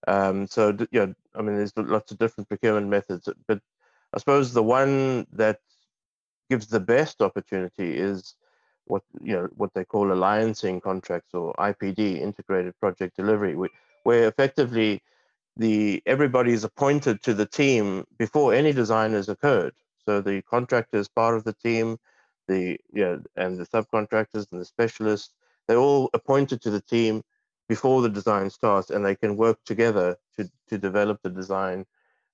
[0.07, 3.61] Um, so yeah, I mean, there's lots of different procurement methods, but
[4.13, 5.59] I suppose the one that
[6.51, 8.35] gives the best opportunity is
[8.87, 13.71] what you know what they call alliancing contracts or IPD, integrated project delivery, where,
[14.05, 15.03] where effectively
[15.57, 19.75] the everybody is appointed to the team before any design has occurred.
[20.05, 21.99] So the contractor is part of the team,
[22.49, 25.35] the yeah, and the subcontractors and the specialists,
[25.69, 27.23] they're all appointed to the team
[27.69, 31.87] before the design starts, and they can work together to to develop the design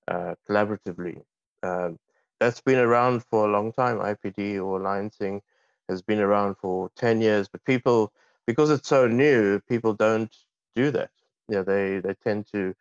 [0.07, 1.21] uh, collaboratively.
[1.63, 1.99] Um,
[2.39, 3.97] that's been around for a long time.
[3.99, 5.41] IPD or alliancing
[5.89, 8.11] has been around for 10 years, but people,
[8.47, 10.35] because it's so new, people don't
[10.75, 11.11] do that.
[11.47, 12.75] Yeah, they, they tend to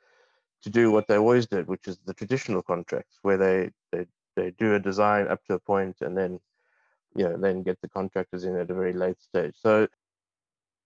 [0.63, 4.51] to do what they always did, which is the traditional contracts, where they they, they
[4.53, 6.41] do a design up to a point and then
[7.15, 9.55] you know then get the contractors in at a very late stage.
[9.61, 9.89] So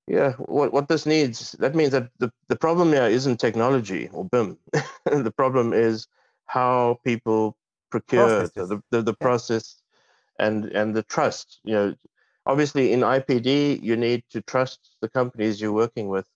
[0.06, 4.24] yeah, what what this needs that means that the, the problem here isn't technology or
[4.24, 4.58] BIM.
[5.04, 6.06] the problem is
[6.46, 7.56] how people
[7.90, 8.68] procure Processes.
[8.70, 9.28] the, the, the Yeah.
[9.28, 9.82] process
[10.38, 11.60] and and the trust.
[11.64, 11.94] You know,
[12.46, 16.26] obviously in IPD you need to trust the companies you're working with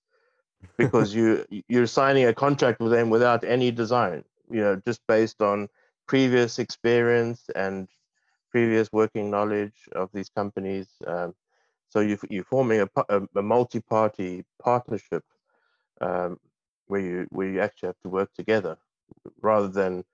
[0.78, 4.24] because you you're signing a contract with them without any design.
[4.50, 5.68] You know, just based on
[6.06, 7.88] previous experience and
[8.52, 10.88] previous working knowledge of these companies.
[11.06, 11.34] Um,
[11.90, 15.24] so you you're forming a, a, a multi-party partnership
[16.00, 16.38] um,
[16.88, 18.78] where you where you actually have to work together
[19.42, 20.04] rather than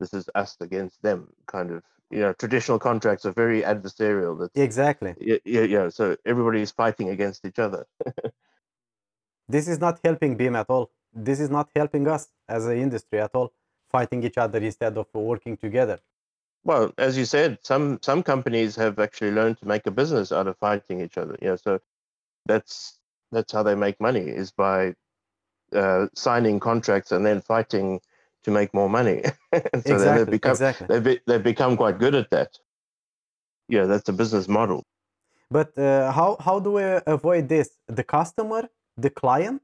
[0.00, 4.56] this is us against them kind of you know traditional contracts are very adversarial that's
[4.56, 5.14] Exactly.
[5.20, 7.86] yeah yeah, yeah so everybody is fighting against each other
[9.48, 10.90] This is not helping BIM at all.
[11.14, 13.52] This is not helping us as an industry at all,
[13.88, 16.00] fighting each other instead of working together.
[16.66, 20.48] Well as you said some some companies have actually learned to make a business out
[20.48, 21.80] of fighting each other yeah so
[22.46, 22.98] that's
[23.32, 24.94] that's how they make money is by
[25.74, 28.00] uh, signing contracts and then fighting
[28.44, 29.22] to make more money
[29.54, 30.12] so exactly.
[30.14, 30.86] they've become exactly.
[30.88, 32.58] they've, be, they've become quite good at that
[33.68, 34.84] yeah that's a business model
[35.50, 37.70] But uh, how how do we avoid this?
[37.86, 39.62] The customer, the client,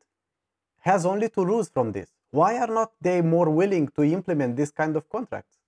[0.80, 2.10] has only to lose from this.
[2.30, 5.58] Why are not they more willing to implement this kind of contracts?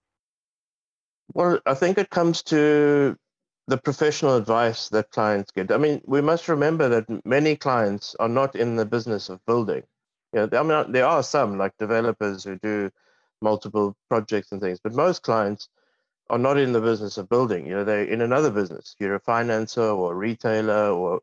[1.33, 3.17] Well, I think it comes to
[3.67, 5.73] the professional advice that clients get.
[5.73, 9.83] I mean, we must remember that many clients are not in the business of building.
[10.33, 12.91] You know, I mean, there are some like developers who do
[13.41, 15.69] multiple projects and things, but most clients
[16.31, 17.67] are not in the business of building.
[17.67, 18.97] You know, they're in another business.
[18.99, 21.21] You're a financer or a retailer, or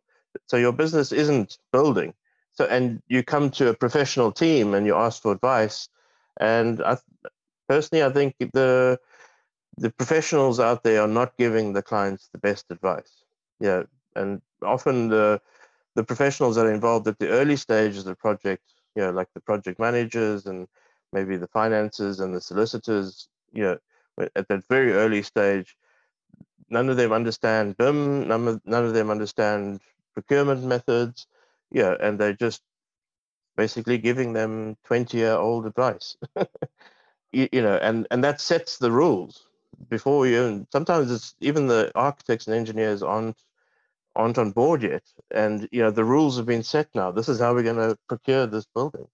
[0.48, 2.14] so your business isn't building.
[2.54, 5.90] So, and you come to a professional team and you ask for advice.
[6.40, 6.98] And I,
[7.68, 9.00] personally, I think the
[9.78, 13.24] the professionals out there are not giving the clients the best advice.
[13.60, 13.84] Yeah,
[14.16, 15.42] and often the
[15.96, 18.64] the professionals that are involved at the early stages of the project,
[18.96, 20.68] you know, like the project managers and
[21.12, 23.78] maybe the finances and the solicitors, you know,
[24.36, 25.76] at that very early stage,
[26.70, 29.82] none of them understand BIM, none of, none of them understand
[30.14, 31.28] procurement methods,
[31.72, 32.62] yeah, and they're just
[33.58, 36.16] basically giving them 20 year old advice.
[37.34, 39.46] you, you know, and, and that sets the rules
[39.90, 43.38] before you sometimes it's even the architects and engineers aren't
[44.16, 45.04] aren't on board yet.
[45.32, 47.12] And you know the rules have been set now.
[47.12, 49.08] This is how we're going to procure this building.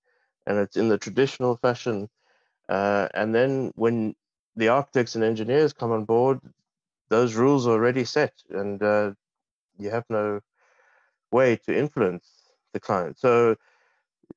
[0.48, 2.10] And it's in the traditional fashion.
[2.70, 4.16] Uh, and then when
[4.56, 6.40] the architects and engineers come on board
[7.10, 8.34] those rules are already set.
[8.50, 9.14] And uh,
[9.78, 10.42] you have no
[11.32, 13.20] way to influence the client.
[13.20, 13.56] So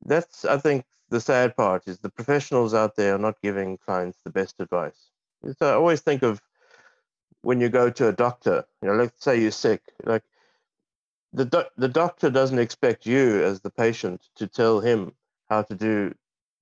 [0.05, 4.19] that's i think the sad part is the professionals out there are not giving clients
[4.25, 5.10] the best advice
[5.59, 6.41] so I always think of
[7.43, 10.23] when you go to a doctor, you know, let's say you're sick, like
[11.33, 15.13] the do- the doctor doesn't expect you as the patient to tell him
[15.49, 16.15] how to do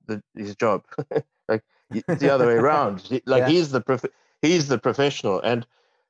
[0.06, 0.84] the, his job.
[1.48, 3.08] like it's the other way around.
[3.26, 3.48] Like Yeah.
[3.48, 5.66] he's the prof- he's the professional, and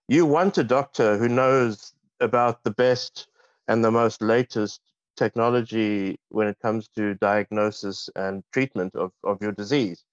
[0.08, 3.28] you want a doctor who knows about the best
[3.68, 4.80] and the most latest
[5.16, 10.04] technology when it comes to diagnosis and treatment of, of your disease.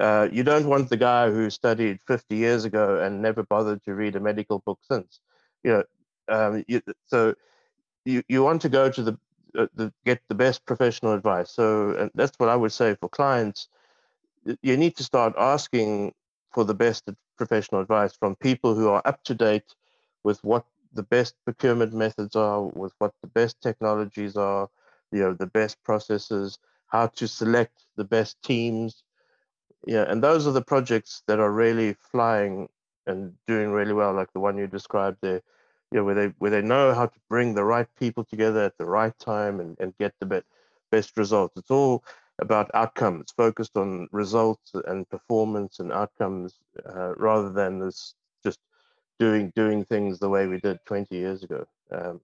[0.00, 3.94] Uh, you don't want the guy who studied 50 years ago and never bothered to
[3.94, 5.20] read a medical book since.
[5.62, 5.84] You know,
[6.28, 7.34] um, you, so
[8.04, 9.18] you, you want to go to the,
[9.56, 11.50] uh, the get the best professional advice.
[11.50, 13.68] So that's what I would say for clients.
[14.62, 16.14] You need to start asking
[16.52, 19.74] for the best professional advice from people who are up to date
[20.24, 24.68] with what the best procurement methods are, with what the best technologies are,
[25.10, 29.02] you know, the best processes, how to select the best teams,
[29.86, 32.68] yeah, and those are the projects that are really flying
[33.06, 35.42] and doing really well, like the one you described there.
[35.90, 38.78] You know, where they where they know how to bring the right people together at
[38.78, 40.42] the right time and, and get the be-
[40.90, 41.56] best results.
[41.56, 42.04] It's all
[42.40, 48.14] about outcomes, focused on results and performance and outcomes, uh, rather than this
[48.44, 48.58] just
[49.18, 51.66] doing doing things the way we did 20 years ago.
[51.90, 52.20] Um,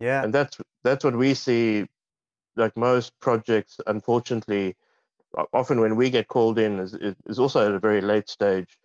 [0.00, 0.24] Yeah.
[0.24, 1.86] and that's that's what we see.
[2.56, 4.76] Like most projects, unfortunately,
[5.52, 6.94] often when we get called in is,
[7.26, 8.78] is also at a very late stage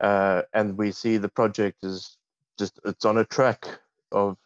[0.00, 2.16] uh, and we see the project is
[2.58, 3.66] just it's on a track
[4.12, 4.36] of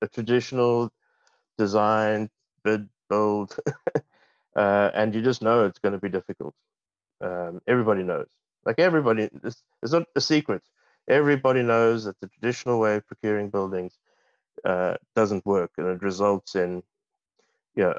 [0.00, 0.90] a traditional
[1.58, 2.30] design
[2.64, 3.56] bid build
[4.56, 6.54] uh, and you just know it's going to be difficult.
[7.20, 8.28] Um, everybody knows.
[8.64, 10.62] Like everybody it's, it's not a secret.
[11.08, 13.98] Everybody knows that the traditional way of procuring buildings
[14.64, 16.82] uh, doesn't work and it results in
[17.74, 17.94] yeah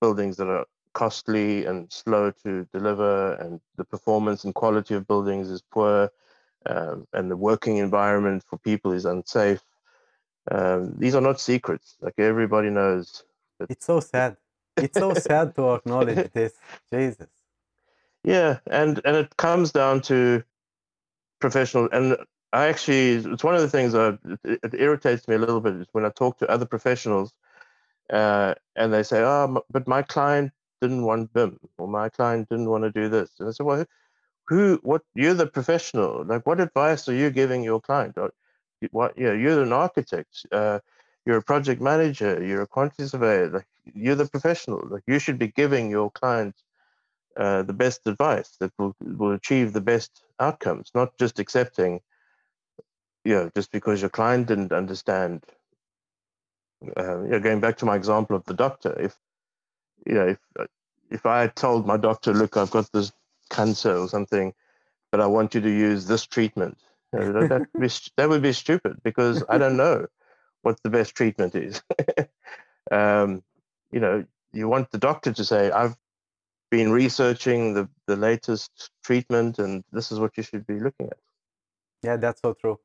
[0.00, 5.50] buildings that are costly and slow to deliver and the performance and quality of buildings
[5.50, 6.10] is poor
[6.64, 9.62] um, and the working environment for people is unsafe
[10.50, 13.24] um, these are not secrets like everybody knows
[13.68, 14.38] It's so sad.
[14.78, 16.54] It's so sad to acknowledge this.
[16.90, 17.28] Jesus.
[18.24, 20.42] yeah and and it comes down to
[21.40, 22.16] professional and
[22.54, 25.74] i actually it's one of the things that it, it irritates me a little bit
[25.74, 27.34] is when i talk to other professionals
[28.08, 32.70] uh, and they say oh but my client didn't want bim or my client didn't
[32.70, 33.30] want to do this.
[33.38, 33.84] And i said, well
[34.48, 36.24] who what you're the professional.
[36.24, 38.16] Like what advice are you giving your client?
[38.16, 38.32] Or
[38.90, 40.78] what you know you're an architect uh,
[41.24, 43.50] you're a project manager you're a quantity surveyor.
[43.50, 44.82] Like you're the professional.
[44.88, 46.54] Like you should be giving your client
[47.36, 52.00] uh, the best advice that will will achieve the best outcomes, not just accepting,
[53.24, 55.44] you know, just because your client didn't understand.
[56.96, 59.16] Uh, you know, going back to my example of the doctor, if
[60.06, 60.68] you know, if
[61.10, 63.12] if I told my doctor, look, I've got this
[63.50, 64.52] cancer or something,
[65.12, 66.78] but I want you to use this treatment,
[67.12, 70.06] you know, that, be, that would be stupid because I don't know
[70.62, 71.80] what the best treatment is.
[72.90, 73.42] um,
[73.92, 75.96] you know, you want the doctor to say, I've
[76.70, 81.18] been researching the, the latest treatment and this is what you should be looking at.
[82.02, 82.80] Yeah, that's so true.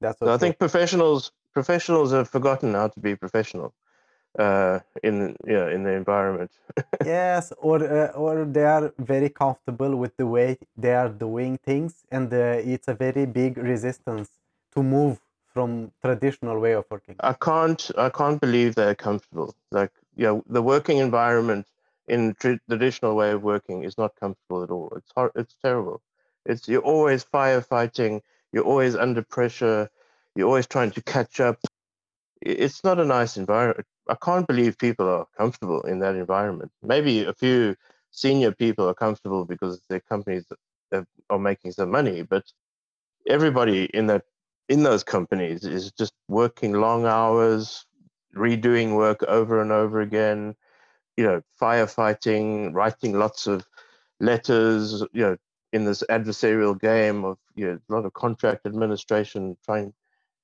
[0.00, 0.34] That's so, so true.
[0.34, 3.74] I think professionals professionals have forgotten how to be professional
[4.38, 6.50] uh, in yeah in the environment.
[7.04, 12.04] yes, or uh, or they are very comfortable with the way they are doing things,
[12.10, 14.30] and uh, it's a very big resistance
[14.74, 15.20] to move
[15.52, 17.16] from traditional way of working.
[17.20, 19.54] I can't I can't believe they're comfortable.
[19.70, 21.66] Like yeah, you know, the working environment
[22.08, 22.34] in
[22.68, 24.92] traditional way of working is not comfortable at all.
[24.96, 26.02] It's hard, it's terrible.
[26.44, 28.20] It's you're always firefighting.
[28.52, 29.90] You're always under pressure.
[30.34, 31.58] You're always trying to catch up.
[32.42, 33.86] It's not a nice environment.
[34.08, 36.72] I can't believe people are comfortable in that environment.
[36.82, 37.76] Maybe a few
[38.10, 40.46] senior people are comfortable because their companies
[41.30, 42.44] are making some money, but
[43.28, 44.24] everybody in that
[44.68, 47.86] in those companies is just working long hours,
[48.36, 50.54] redoing work over and over again,
[51.16, 53.66] you know, firefighting, writing lots of
[54.20, 55.36] letters, you know,
[55.72, 59.92] in this adversarial game of you know, a lot of contract administration, trying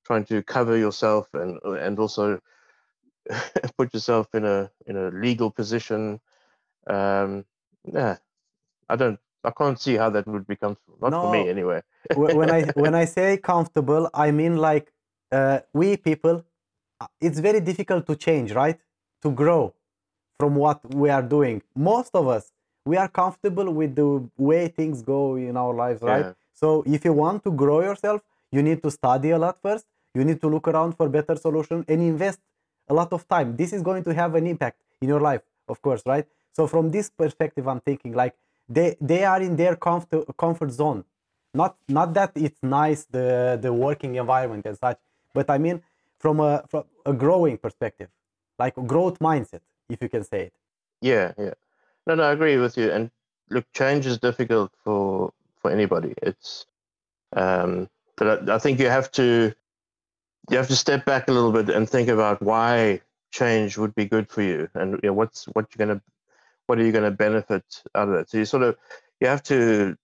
[0.06, 2.40] trying to cover yourself and and also
[3.78, 6.20] put yourself in a in a legal position.
[6.86, 7.44] Um,
[7.84, 8.16] yeah,
[8.88, 9.18] I don't.
[9.44, 10.98] I can't see how that would be comfortable.
[11.00, 11.82] Not no, for me, anyway.
[12.14, 14.92] when I when I say comfortable, I mean like
[15.32, 16.44] uh, we people.
[17.20, 18.78] It's very difficult to change, right?
[19.22, 19.74] To grow
[20.38, 21.62] from what we are doing.
[21.74, 22.52] Most of us,
[22.86, 26.26] we are comfortable with the way things go in our lives, right?
[26.26, 26.32] Yeah.
[26.54, 29.84] So if you want to grow yourself, you need to study a lot first.
[30.16, 32.40] You need to look around for better solution and invest
[32.88, 33.48] a lot of time.
[33.60, 36.26] This is going to have an impact in your life, of course, right?
[36.56, 38.34] So from this perspective, I'm thinking like
[38.76, 41.04] they they are in their comfort comfort zone.
[41.60, 44.98] Not not that it's nice the the working environment and such,
[45.34, 45.82] but I mean
[46.18, 48.08] from a from a growing perspective,
[48.58, 50.54] like growth mindset if you can say it.
[51.02, 51.54] Yeah, yeah.
[52.06, 52.90] No, no, I agree with you.
[52.90, 53.10] And
[53.50, 56.14] look, change is difficult for for anybody.
[56.22, 56.66] It's,
[57.42, 59.54] um, but I, I think you have to
[60.50, 63.00] you have to step back a little bit and think about why
[63.32, 66.00] change would be good for you, and you know, what's what you're gonna
[66.66, 68.30] what are you going to benefit out of that.
[68.30, 68.76] So you sort of
[69.20, 69.96] you have to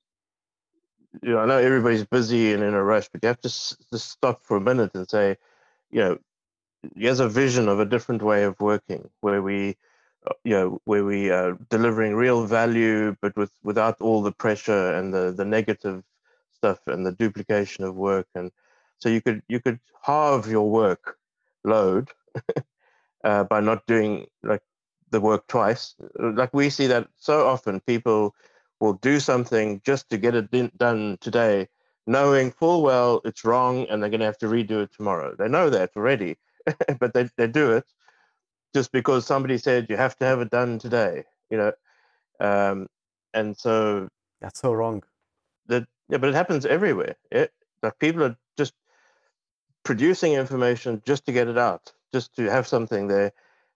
[1.23, 3.95] you know, I know everybody's busy and in a rush, but you have to just
[3.95, 5.37] stop for a minute and say,
[5.91, 6.19] you know,
[6.97, 9.77] here's a vision of a different way of working where we
[10.27, 14.93] uh, you know where we are delivering real value but with without all the pressure
[14.95, 16.03] and the the negative
[16.53, 18.51] stuff and the duplication of work and
[19.03, 21.17] so you could you could halve your work
[21.65, 22.11] load
[23.25, 24.63] uh, by not doing like
[25.11, 28.35] the work twice like we see that so often people
[28.81, 31.69] will do something just to get it done today
[32.07, 35.49] knowing full well it's wrong and they're going to have to redo it tomorrow they
[35.49, 36.37] know that already
[36.99, 37.85] but they, they do it
[38.75, 41.73] just because somebody said you have to have it done today, you know.
[42.41, 42.89] Um,
[43.35, 44.09] and so
[44.41, 45.03] that's so wrong.
[45.67, 47.17] That yeah, but it happens everywhere.
[47.31, 48.37] It, like people are
[49.85, 53.33] producing information just to get it out, just to have something there,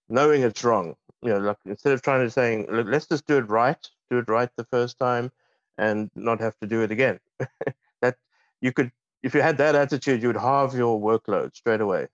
[0.08, 0.96] knowing it's wrong.
[1.22, 3.78] You know, like instead of trying to saying let's just do it right,
[4.10, 5.32] do it right the first time,
[5.78, 7.20] and not have to do it again.
[8.02, 8.16] that
[8.60, 8.92] you could,
[9.22, 12.08] if you had that attitude, you would halve your workload straight away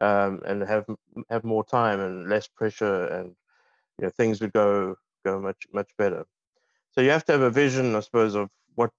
[0.00, 0.86] um, and have
[1.30, 3.28] have more time and less pressure, and
[3.98, 6.26] you know things would go go much much better.
[6.92, 8.90] So you have to have a vision, I suppose, of what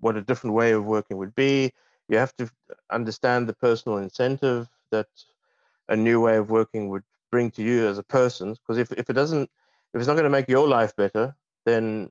[0.00, 1.72] what a different way of working would be.
[2.10, 2.50] You have to
[2.90, 5.08] understand the personal incentive that
[5.88, 8.54] a new way of working would bring to you as a person.
[8.54, 9.50] Because if, if it doesn't,
[9.94, 11.36] if it's not going to make your life better,
[11.66, 12.10] then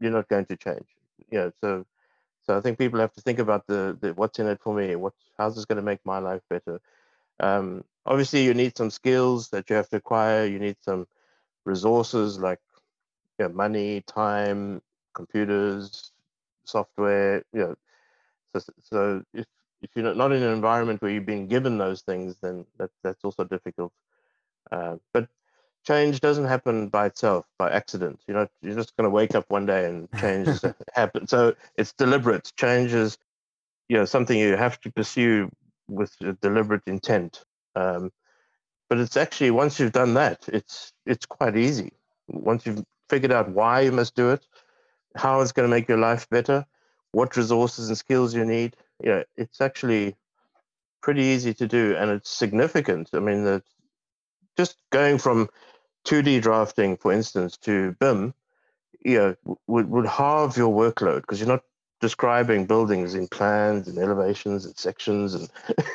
[0.00, 0.86] you're not going to change.
[1.30, 1.86] You know, so
[2.44, 4.96] so I think people have to think about the, the what's in it for me.
[4.96, 6.80] What how's this going to make my life better?
[7.40, 10.46] Um, obviously, you need some skills that you have to acquire.
[10.46, 11.06] You need some
[11.66, 12.60] resources like
[13.38, 14.82] you know, money, time,
[15.14, 16.12] computers,
[16.64, 17.44] software.
[17.52, 17.76] You know,
[18.56, 19.46] so, so if
[19.80, 23.24] if you're not in an environment where you've been given those things, then that that's
[23.24, 23.92] also difficult.
[24.70, 25.28] Uh, but
[25.86, 28.20] change doesn't happen by itself, by accident.
[28.26, 30.48] You know, you're just going to wake up one day and change
[30.92, 31.26] happen.
[31.26, 32.52] So it's deliberate.
[32.56, 33.18] Change is,
[33.88, 35.50] you know, something you have to pursue
[35.88, 37.44] with a deliberate intent.
[37.74, 38.10] Um,
[38.88, 41.92] but it's actually once you've done that, it's it's quite easy.
[42.28, 44.46] Once you've figured out why you must do it,
[45.16, 46.66] how it's going to make your life better,
[47.12, 48.76] what resources and skills you need.
[49.02, 50.16] You know, it's actually
[51.00, 53.10] pretty easy to do and it's significant.
[53.12, 53.62] I mean, that
[54.56, 55.48] just going from
[56.04, 58.34] 2D drafting, for instance, to BIM,
[59.04, 61.62] you know, would, would halve your workload because you're not
[62.00, 65.50] describing buildings in plans and elevations and sections and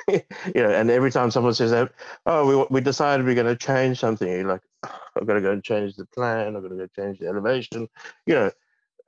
[0.53, 1.91] you know and every time someone says that
[2.25, 5.51] oh we, we decided we're going to change something you're like i've got to go
[5.51, 7.87] and change the plan i've got to go change the elevation
[8.25, 8.51] you know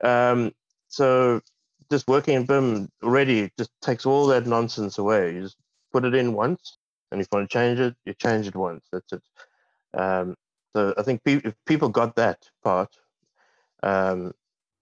[0.02, 0.52] um,
[0.88, 1.42] so
[1.90, 5.34] just working in BIM already just takes all that nonsense away.
[5.34, 5.56] You just
[5.92, 6.78] put it in once
[7.12, 8.84] and if you want to change it you change it once.
[8.92, 9.22] That's it.
[9.94, 10.36] Um,
[10.74, 12.96] so i think pe- if people got that part
[13.82, 14.32] um,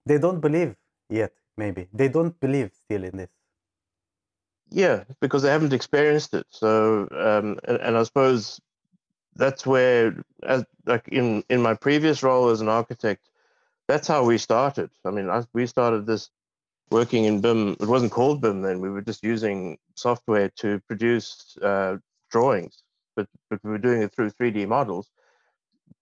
[0.05, 0.75] they don't believe
[1.09, 1.87] yet maybe.
[1.93, 3.29] They don't believe still in this.
[4.71, 6.47] Yeah because they haven't experienced it.
[6.49, 8.59] So um, and, and, i suppose
[9.35, 13.29] that's where as like in in my previous role as an architect
[13.87, 14.89] that's how we started.
[15.05, 16.29] I mean I, we started this
[16.91, 21.57] working in bim it wasn't called bim then we were just using software to produce
[21.61, 21.97] uh,
[22.29, 22.83] drawings
[23.15, 25.09] but but we were doing it through 3d models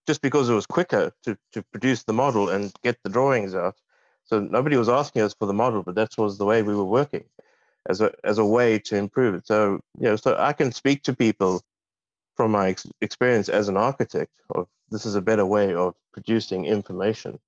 [0.06, 3.76] just because it was quicker to, to produce the model and get the drawings out
[4.26, 6.84] so nobody was asking us for the model, but that was the way we were
[6.84, 7.26] working
[7.90, 9.46] as a as a way to improve it.
[9.46, 11.62] So you know, so I can speak to people
[12.36, 16.66] from my ex- experience as an architect of this is a better way of producing
[16.66, 17.40] information.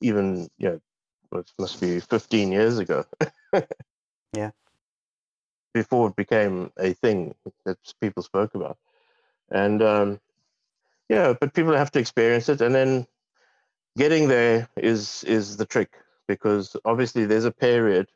[0.00, 0.80] Even you know,
[1.40, 3.04] it must be 15 years ago.
[4.32, 4.50] yeah.
[5.72, 8.78] Before it became a thing that people spoke about,
[9.50, 10.20] and um,
[11.08, 13.06] yeah, but people have to experience it, and then
[13.96, 15.94] getting there is is the trick
[16.26, 18.08] because obviously there's a period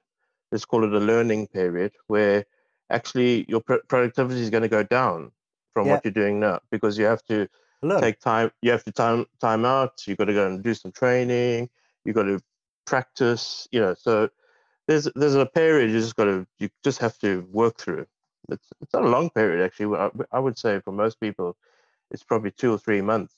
[0.51, 2.45] let's call it a learning period where
[2.91, 5.31] actually your pr- productivity is going to go down
[5.75, 5.95] from yeah.
[5.95, 7.49] what you're doing now because you have to
[7.83, 8.01] Learn.
[8.01, 10.91] take time you have to time time out you've got to go and do some
[10.91, 11.69] training
[12.05, 12.41] you've got to
[12.89, 14.29] practice you know so
[14.87, 18.07] there's there's a period you just got to you just have to work through
[18.51, 21.57] it's, it's not a long period actually I, I would say for most people
[22.11, 23.35] it's probably two or three months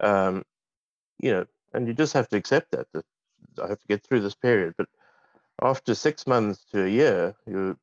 [0.00, 0.44] um,
[1.18, 3.04] you know, and you just have to accept that, that
[3.62, 4.74] I have to get through this period.
[4.76, 4.88] But
[5.62, 7.76] after six months to a year, you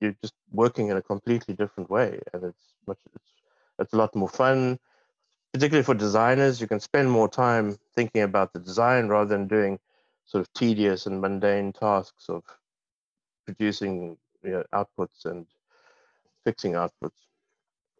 [0.00, 3.32] you're just working in a completely different way, and it's much it's
[3.78, 4.78] it's a lot more fun.
[5.52, 9.78] Particularly for designers, you can spend more time thinking about the design rather than doing
[10.28, 12.44] sort of tedious and mundane tasks of
[13.46, 15.46] producing you know, outputs and
[16.44, 17.20] fixing outputs.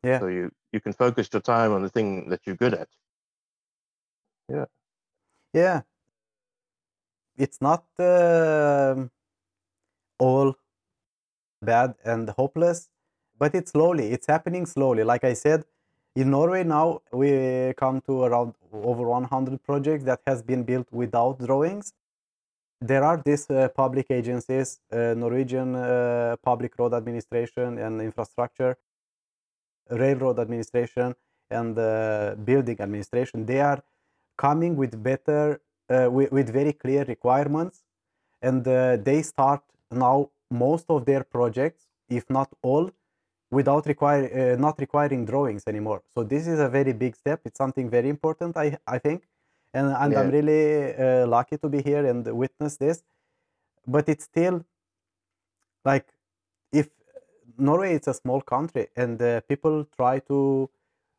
[0.04, 0.20] Yeah.
[0.20, 2.88] So you you can focus your time on the thing that you're good at.
[4.48, 4.66] Yeah.
[5.54, 5.80] Yeah.
[7.36, 9.10] It's not um
[10.18, 10.54] all
[11.62, 12.90] bad and hopeless,
[13.38, 14.12] but it's slowly.
[14.12, 15.02] It's happening slowly.
[15.02, 15.64] Like I said,
[16.14, 21.38] in Norway now we come to around over 100 projects that has been built without
[21.38, 21.94] drawings.
[22.80, 28.76] There are these uh, public agencies, uh, Norwegian uh, Public Road Administration and Infrastructure,
[29.90, 31.14] Railroad Administration,
[31.50, 31.74] and
[32.44, 33.46] Building Administration.
[33.46, 33.82] They are
[34.36, 35.60] coming with better
[35.90, 37.82] uh, with, with, very clear requirements
[38.42, 42.90] and uh, they start now most of their projects if not all
[43.50, 46.02] without require uh, not requiring drawings anymore.
[46.14, 47.40] So this is a very big step.
[47.46, 49.26] It's something very important i i think
[49.74, 50.20] and, and yeah.
[50.20, 53.02] i'm really uh, lucky to be here and witness this
[53.86, 54.64] but it's still
[55.84, 56.08] like
[56.72, 56.88] if
[57.56, 60.68] norway is a small country and uh, people try to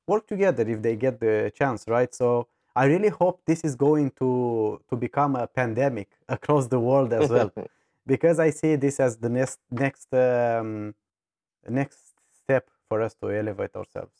[0.08, 4.12] work together if they get the chance right so I really hope this is going
[4.20, 7.52] to to become a pandemic across the world as well,
[8.06, 10.96] because I see this as the next next um,
[11.68, 12.00] next
[12.42, 14.18] step for us to elevate ourselves.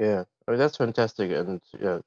[0.00, 2.00] Yeah, I mean that's fantastic, and yeah,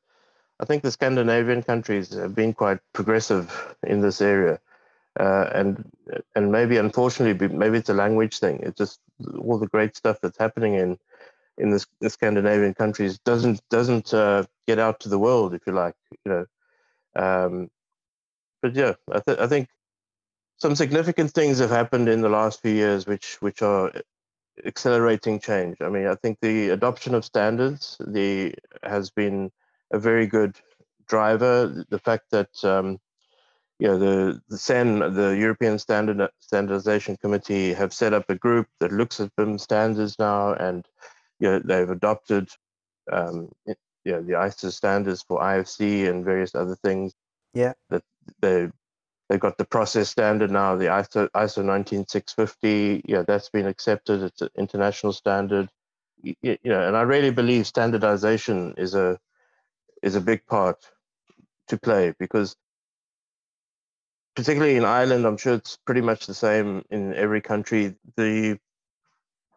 [0.59, 4.59] I think the Scandinavian countries have been quite progressive in this area,
[5.19, 5.91] uh, and
[6.35, 8.59] and maybe unfortunately maybe it's a language thing.
[8.63, 8.99] It's just
[9.37, 10.97] all the great stuff that's happening in
[11.57, 15.73] in the, the Scandinavian countries doesn't doesn't uh, get out to the world, if you
[15.73, 15.95] like,
[16.25, 16.45] you know.
[17.15, 17.69] Um,
[18.61, 19.69] but yeah, I, th- I think
[20.57, 23.91] some significant things have happened in the last few years, which which are
[24.65, 25.77] accelerating change.
[25.81, 28.53] I mean, I think the adoption of standards the
[28.83, 29.51] has been
[29.91, 30.55] a very good
[31.07, 31.85] driver.
[31.89, 32.99] The fact that um,
[33.79, 38.67] you know the the CEN, the European Standard Standardization Committee, have set up a group
[38.79, 40.85] that looks at BIM standards now and
[41.39, 42.49] you know, they've adopted
[43.11, 47.13] um, you know, the ISO standards for IFC and various other things.
[47.53, 47.73] Yeah.
[47.89, 48.03] That
[48.41, 48.69] they
[49.29, 53.03] they've got the process standard now, the ISO ISO 19650.
[53.05, 54.23] Yeah, that's been accepted.
[54.23, 55.69] It's an international standard.
[56.21, 59.19] You, you know, and I really believe standardization is a
[60.05, 60.79] is a big part
[61.67, 62.55] to play because
[64.35, 67.95] particularly in Ireland, I'm sure it's pretty much the same in every country.
[68.17, 68.59] The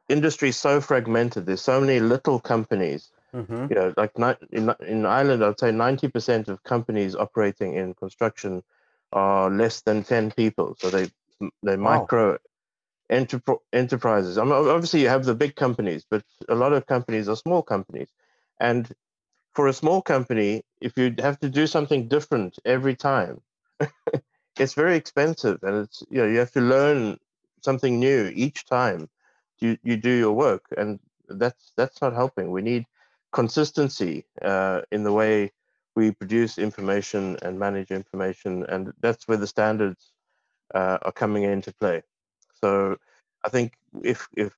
[0.08, 1.46] industry is so fragmented.
[1.46, 3.10] There's so many little companies.
[3.34, 4.12] hmm You know, like
[4.52, 8.62] in in Ireland, I'd say 90% of companies operating in construction
[9.12, 10.76] are less than 10 people.
[10.78, 11.10] So they
[11.62, 12.00] they're Wow.
[12.00, 12.38] micro
[13.12, 14.38] enterpr- enterprises.
[14.38, 17.62] I mean, obviously, you have the big companies, but a lot of companies are small
[17.62, 18.08] companies.
[18.60, 18.90] And
[19.54, 23.40] for a small company, if you have to do something different every time,
[24.58, 27.18] it's very expensive, and it's you know you have to learn
[27.62, 29.08] something new each time
[29.60, 32.50] you you do your work, and that's that's not helping.
[32.50, 32.86] We need
[33.32, 35.52] consistency uh, in the way
[35.96, 40.12] we produce information and manage information, and that's where the standards
[40.74, 42.02] uh, are coming into play.
[42.60, 42.96] So
[43.44, 44.54] I think if if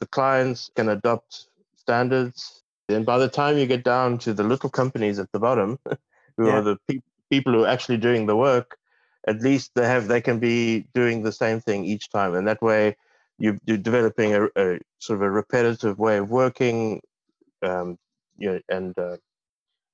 [0.00, 4.70] the clients can adopt standards, then by the time you get down to the little
[4.70, 5.78] companies at the bottom,
[6.36, 6.52] who Yeah.
[6.52, 8.78] are the pe- people who are actually doing the work,
[9.26, 12.62] at least they have they can be doing the same thing each time, and that
[12.62, 12.96] way
[13.38, 17.00] you, you're developing a, a sort of a repetitive way of working,
[17.62, 17.98] um,
[18.38, 19.16] you know, and uh,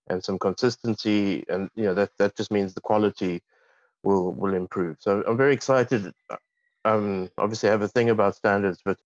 [0.09, 3.43] and some consistency, and you know that that just means the quality
[4.03, 4.97] will will improve.
[5.01, 6.12] So I'm very excited.
[6.84, 8.99] Um, obviously, I have a thing about standards, but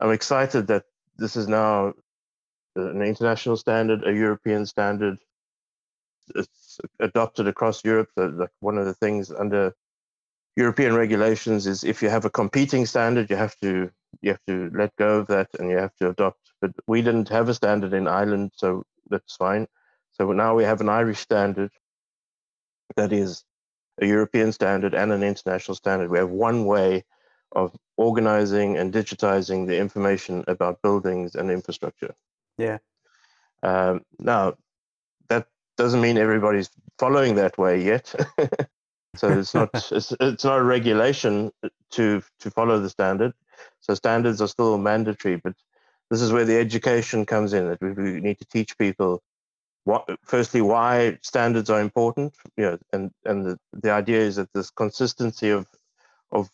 [0.00, 0.84] I'm excited that
[1.16, 1.94] this is now
[2.76, 5.18] Uh, an international standard, a European standard.
[6.34, 8.10] It's adopted across Europe.
[8.16, 9.74] Like one of the things under
[10.56, 13.90] European regulations is if you have a competing standard, you have to
[14.22, 16.40] you have to let go of that and you have to adopt.
[16.60, 19.66] But we didn't have a standard in Ireland, so that's fine.
[20.12, 21.70] So now we have an Irish standard
[22.96, 23.44] that is
[24.00, 26.10] a European standard and an international standard.
[26.10, 27.04] We have one way
[27.52, 32.14] of organizing and digitizing the information about buildings and infrastructure.
[32.60, 32.78] Yeah.
[33.62, 34.54] Um, now,
[35.28, 35.46] that
[35.76, 38.14] doesn't mean everybody's following that way yet.
[39.16, 41.50] so it's not it's, it's not a regulation
[41.92, 43.32] to to follow the standard.
[43.80, 45.54] So standards are still mandatory, but
[46.10, 47.68] this is where the education comes in.
[47.68, 49.22] That we, we need to teach people
[49.84, 52.34] what firstly why standards are important.
[52.56, 55.66] You know, and and the, the idea is that this consistency of
[56.30, 56.50] of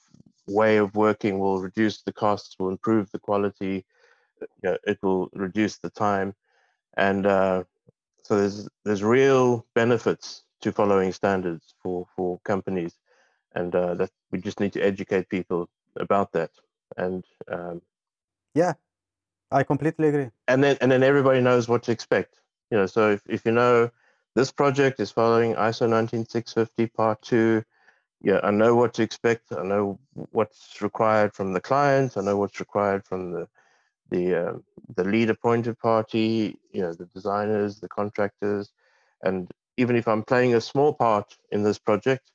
[0.46, 3.84] way of working will reduce the costs, will improve the quality.
[4.41, 6.34] You know, it will reduce the time,
[6.97, 7.64] and uh,
[8.22, 12.95] so there's there's real benefits to following standards for for companies,
[13.55, 16.51] and uh, that we just need to educate people about that,
[16.97, 17.82] and um,
[18.55, 18.74] Yeah.
[19.51, 20.30] I completely agree.
[20.49, 22.41] and then and then everybody knows what to expect.
[22.70, 23.91] You know, so if, if you know
[24.34, 27.62] this project is following ISO 19650 Part Two,
[28.22, 29.53] yeah, I know what to expect.
[29.53, 29.99] I know
[30.32, 32.16] what's required from the client.
[32.16, 33.49] I know what's required from the
[34.11, 34.52] the uh,
[34.96, 36.59] the lead appointed party.
[36.72, 38.70] You know, the designers, the contractors,
[39.22, 42.30] and even if I'm playing a small part in this project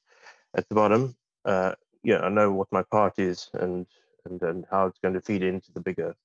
[0.55, 1.15] at the bottom,
[1.45, 3.85] uh, yeah, I know what my part is and
[4.25, 6.15] and and how it's going to feed into the bigger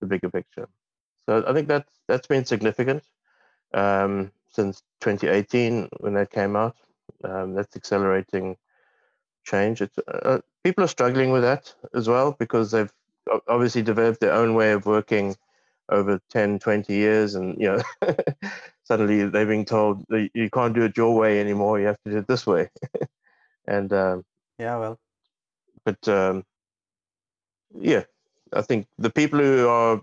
[0.00, 0.68] the bigger picture.
[1.26, 3.02] So I think that's that's been significant
[3.74, 6.76] um, since 2018 when that came out.
[7.24, 8.56] Um, that's accelerating
[9.44, 9.80] change.
[9.80, 12.92] It's, uh, people are struggling with that as well because they've
[13.48, 15.36] obviously developed their own way of working
[15.90, 17.82] over 10, 20 years, and you know
[18.84, 21.80] suddenly they're being told that you can't do it your way anymore.
[21.80, 22.70] You have to do it this way.
[23.66, 24.24] and um,
[24.58, 24.98] Yeah, well.
[25.84, 26.44] but um,
[27.78, 28.04] yeah,
[28.52, 30.02] I think the people who are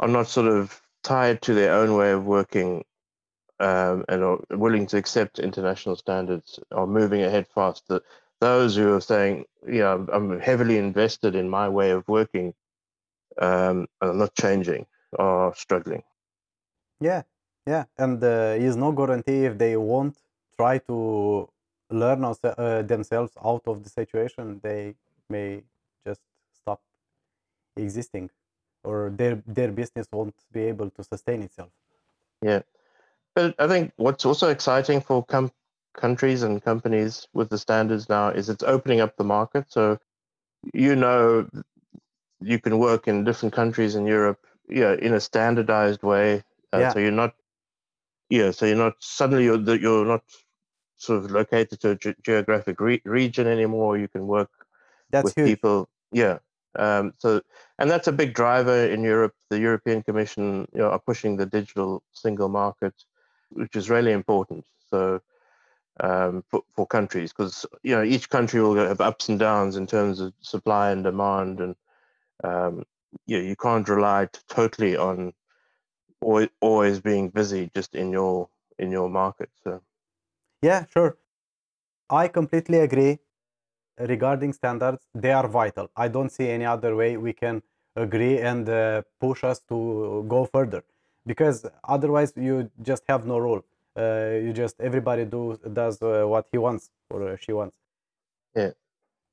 [0.00, 2.84] are not sort of tied to their own way of working
[3.60, 7.84] um, and are willing to accept international standards are moving ahead fast.
[8.40, 12.54] Those who are saying, yeah, I'm- I'm heavily invested in my way of working
[13.38, 14.86] um, and I'm not changing,
[15.18, 16.02] are struggling.
[17.00, 17.22] Yeah,
[17.66, 20.16] yeah, and uh, is no guarantee if they won't
[20.56, 21.48] try to
[21.90, 24.94] learn uh, themselves out of the situation, they
[25.28, 25.62] may
[26.06, 26.20] just
[26.52, 26.80] stop
[27.76, 28.30] existing,
[28.84, 31.70] or their their business won't be able to sustain itself.
[32.42, 32.62] Yeah.
[33.34, 35.52] But I think what's also exciting for com-
[36.00, 39.64] countries and companies with the standards now is it's opening up the market.
[39.68, 39.98] So
[40.74, 41.48] you know
[42.40, 46.42] you can work in different countries in Europe, yeah, in a standardized way.
[46.72, 46.92] Uh, Yeah.
[46.92, 47.34] So you're not,
[48.28, 50.24] yeah, so you're not suddenly you're you're not
[50.96, 53.98] sort of located to a ge- geographic re- region anymore.
[53.98, 54.50] You can work
[55.10, 55.46] That's with huge.
[55.46, 55.88] people.
[56.12, 56.38] Yeah.
[56.78, 57.40] Um, so,
[57.78, 59.34] and that's a big driver in Europe.
[59.48, 62.94] The European Commission, you know, are pushing the digital single market,
[63.50, 64.64] which is really important.
[64.90, 65.20] So,
[66.00, 69.86] um, for, for countries, because you know each country will have ups and downs in
[69.86, 71.76] terms of supply and demand, and
[72.44, 72.84] um,
[73.26, 75.32] you you can't rely totally on
[76.20, 78.48] always, always being busy just in your
[78.78, 79.50] in your market.
[79.64, 79.82] So,
[80.62, 81.18] Yeah, sure.
[82.10, 83.18] I completely agree.
[83.98, 85.88] regarding standards, they are vital.
[85.96, 87.62] I don't see any other way we can
[87.96, 90.84] agree and uh, push us to go further
[91.26, 93.64] because otherwise you just have no rule.
[93.96, 97.76] Uh, you just everybody do does uh, what he wants or she wants.
[98.54, 98.70] Yeah.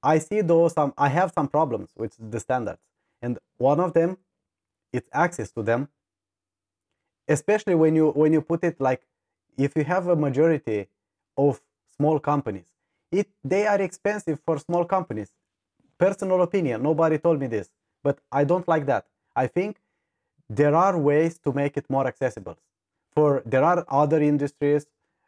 [0.03, 2.81] I see though some I have some problems with the standards,
[3.21, 4.17] and one of them,
[4.93, 5.89] it's access to them.
[7.27, 9.01] Especially when you when you put it like,
[9.57, 10.87] if you have a majority
[11.37, 11.61] of
[11.95, 12.65] small companies,
[13.11, 15.31] it they are expensive for small companies.
[15.97, 16.83] Personal opinion.
[16.83, 17.69] Nobody told me this,
[18.03, 19.05] but I don't like that.
[19.35, 19.77] I think
[20.49, 22.57] there are ways to make it more accessible.
[23.15, 24.85] For there are other industries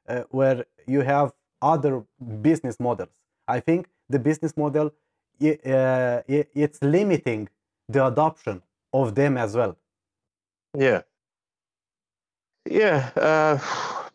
[0.07, 2.03] uh, where you have other
[2.41, 3.15] business models.
[3.47, 4.91] I think the business model
[5.41, 7.47] uh, it's limiting
[7.87, 8.61] the adoption
[8.93, 9.77] of them as well.
[10.77, 11.01] Yeah.
[12.69, 13.57] Yeah, uh,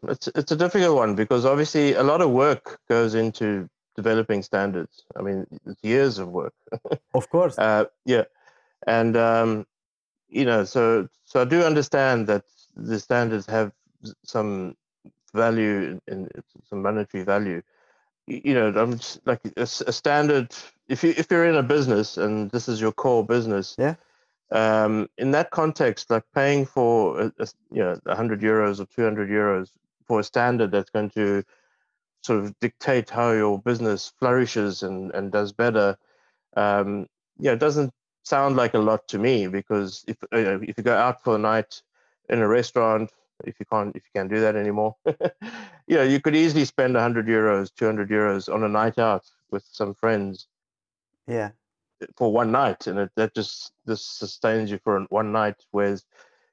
[0.08, 5.04] it's it's a difficult one because obviously a lot of work goes into developing standards.
[5.16, 6.54] I mean, it's years of work.
[7.14, 7.58] of course.
[7.58, 8.24] Uh, yeah,
[8.86, 9.66] and um,
[10.28, 12.44] you know, so so I do understand that
[12.76, 13.72] the standards have
[14.24, 14.76] some
[15.34, 16.28] value in, in
[16.68, 17.62] some monetary value.
[18.26, 20.54] You know, I'm just, like a, a, standard.
[20.88, 23.96] If you if you're in a business and this is your core business, yeah.
[24.50, 29.28] Um, in that context, like paying for a, a, you know 100 euros or 200
[29.28, 29.70] euros
[30.06, 31.42] for a standard that's going to
[32.22, 35.96] sort of dictate how your business flourishes and, and does better,
[36.56, 37.06] um,
[37.38, 40.96] yeah, it doesn't sound like a lot to me because if uh, if you go
[40.96, 41.82] out for a night
[42.28, 43.10] in a restaurant,
[43.44, 44.96] if you can't if you can't do that anymore,
[45.86, 49.64] you know, you could easily spend 100 euros, 200 euros on a night out with
[49.70, 50.46] some friends.
[51.26, 51.50] Yeah.
[52.16, 55.56] For one night, and it, that just just sustains you for one night.
[55.70, 56.04] Whereas,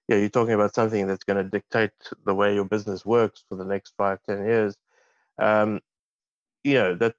[0.07, 1.91] yeah, you're talking about something that's going to dictate
[2.25, 4.77] the way your business works for the next five, ten years.
[5.39, 5.81] Um,
[6.63, 7.17] you know, that's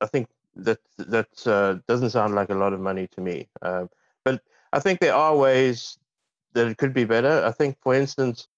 [0.00, 3.48] I think that that uh, doesn't sound like a lot of money to me.
[3.62, 3.88] Um,
[4.24, 4.42] but
[4.72, 5.98] I think there are ways
[6.54, 7.44] that it could be better.
[7.44, 8.48] I think, for instance,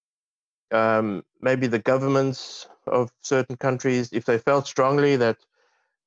[0.72, 5.38] um, maybe the governments of certain countries, if they felt strongly that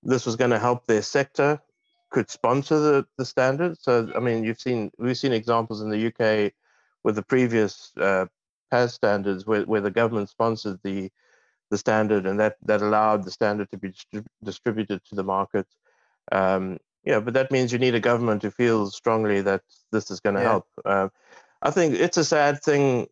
[0.03, 1.61] this was going to help their sector,
[2.09, 3.77] could sponsor the, the standard.
[3.79, 6.53] So, I mean, you've seen we've seen examples in the UK
[7.03, 8.25] with the previous uh,
[8.71, 11.11] PAS standards where, where the government sponsored the
[11.69, 15.67] the standard, and that that allowed the standard to be distri- distributed to the market.
[16.31, 19.61] Um, yeah, but that means you need a government who feels strongly that
[19.91, 20.49] this is going to yeah.
[20.49, 20.67] help.
[20.83, 21.09] Uh,
[21.61, 23.07] I think it's a sad thing,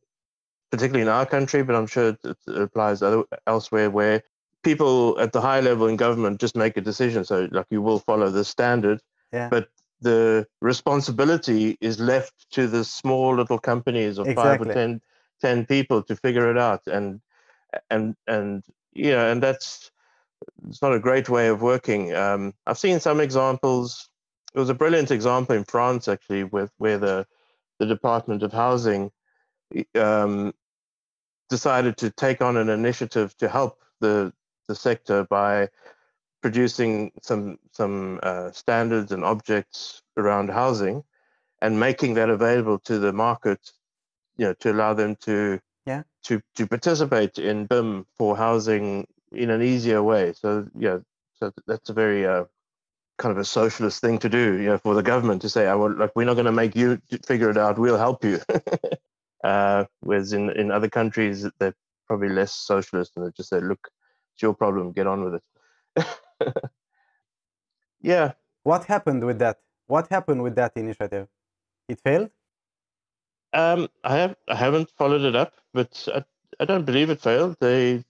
[0.72, 4.24] particularly in our country, but I'm sure it, applies other, elsewhere where
[4.64, 7.26] people at the high level in government just make a decision.
[7.26, 9.02] So, like, you will follow the standard,
[9.34, 9.50] yeah.
[9.50, 9.70] but
[10.02, 14.68] the responsibility is left to the small little companies of exactly.
[14.68, 15.02] five or ten,
[15.42, 16.82] 10 people to figure it out.
[16.88, 17.22] And
[17.90, 19.92] and and yeah, and that's
[20.68, 22.14] it's not a great way of working.
[22.14, 24.10] Um, I've seen some examples.
[24.54, 27.28] It was a brilliant example in France, actually, with where the
[27.80, 29.12] the Department of Housing
[29.96, 30.54] um,
[31.50, 34.34] decided to take on an initiative to help the
[34.68, 35.70] the sector by
[36.42, 41.04] producing some some uh, standards and objects around housing
[41.62, 43.72] and making that available to the market
[44.38, 49.50] you know to allow them to yeah to to participate in BIM for housing in
[49.50, 50.34] an easier way.
[50.34, 51.00] So yeah,
[51.40, 52.46] so that's a very uh,
[53.18, 55.76] kind of a socialist thing to do, you know, for the government to say, "I
[55.76, 57.78] will like we're not going to make you figure it out.
[57.78, 58.40] We'll help you."
[59.44, 61.76] uh, whereas in in other countries they're
[62.08, 63.90] probably less socialist and they just say, "Look,
[64.34, 64.92] it's your problem.
[64.92, 65.44] Get on with it."
[68.02, 68.34] yeah.
[68.64, 69.58] What happened with that?
[69.88, 71.28] What happened with that initiative?
[71.88, 72.30] It failed.
[73.54, 76.24] Um, I have I haven't followed it up, but I,
[76.60, 77.56] I don't believe it failed.
[77.60, 78.04] They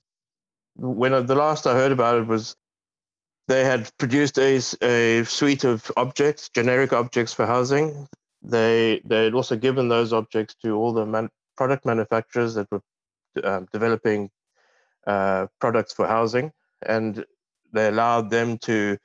[0.76, 2.56] when I, the last I heard about it was
[3.48, 8.08] they had produced a, a suite of objects, generic objects for housing.
[8.42, 12.82] They they had also given those objects to all the man, product manufacturers that were
[13.44, 14.30] um, developing
[15.06, 16.52] uh, products for housing,
[16.86, 17.26] and
[17.74, 18.98] they allowed them to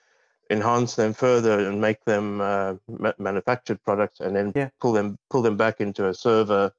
[0.51, 4.69] enhance them further and make them uh, ma- manufactured products, and then yeah.
[4.81, 6.73] pull them pull them back into a server,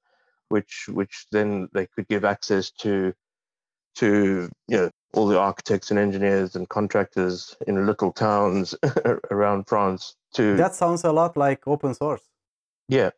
[0.50, 3.14] which which then they could give access to
[3.96, 8.76] to you know all the architects and engineers and contractors in little towns
[9.32, 10.16] around France.
[10.34, 12.24] To that sounds a lot like open source.
[12.90, 13.12] Yeah,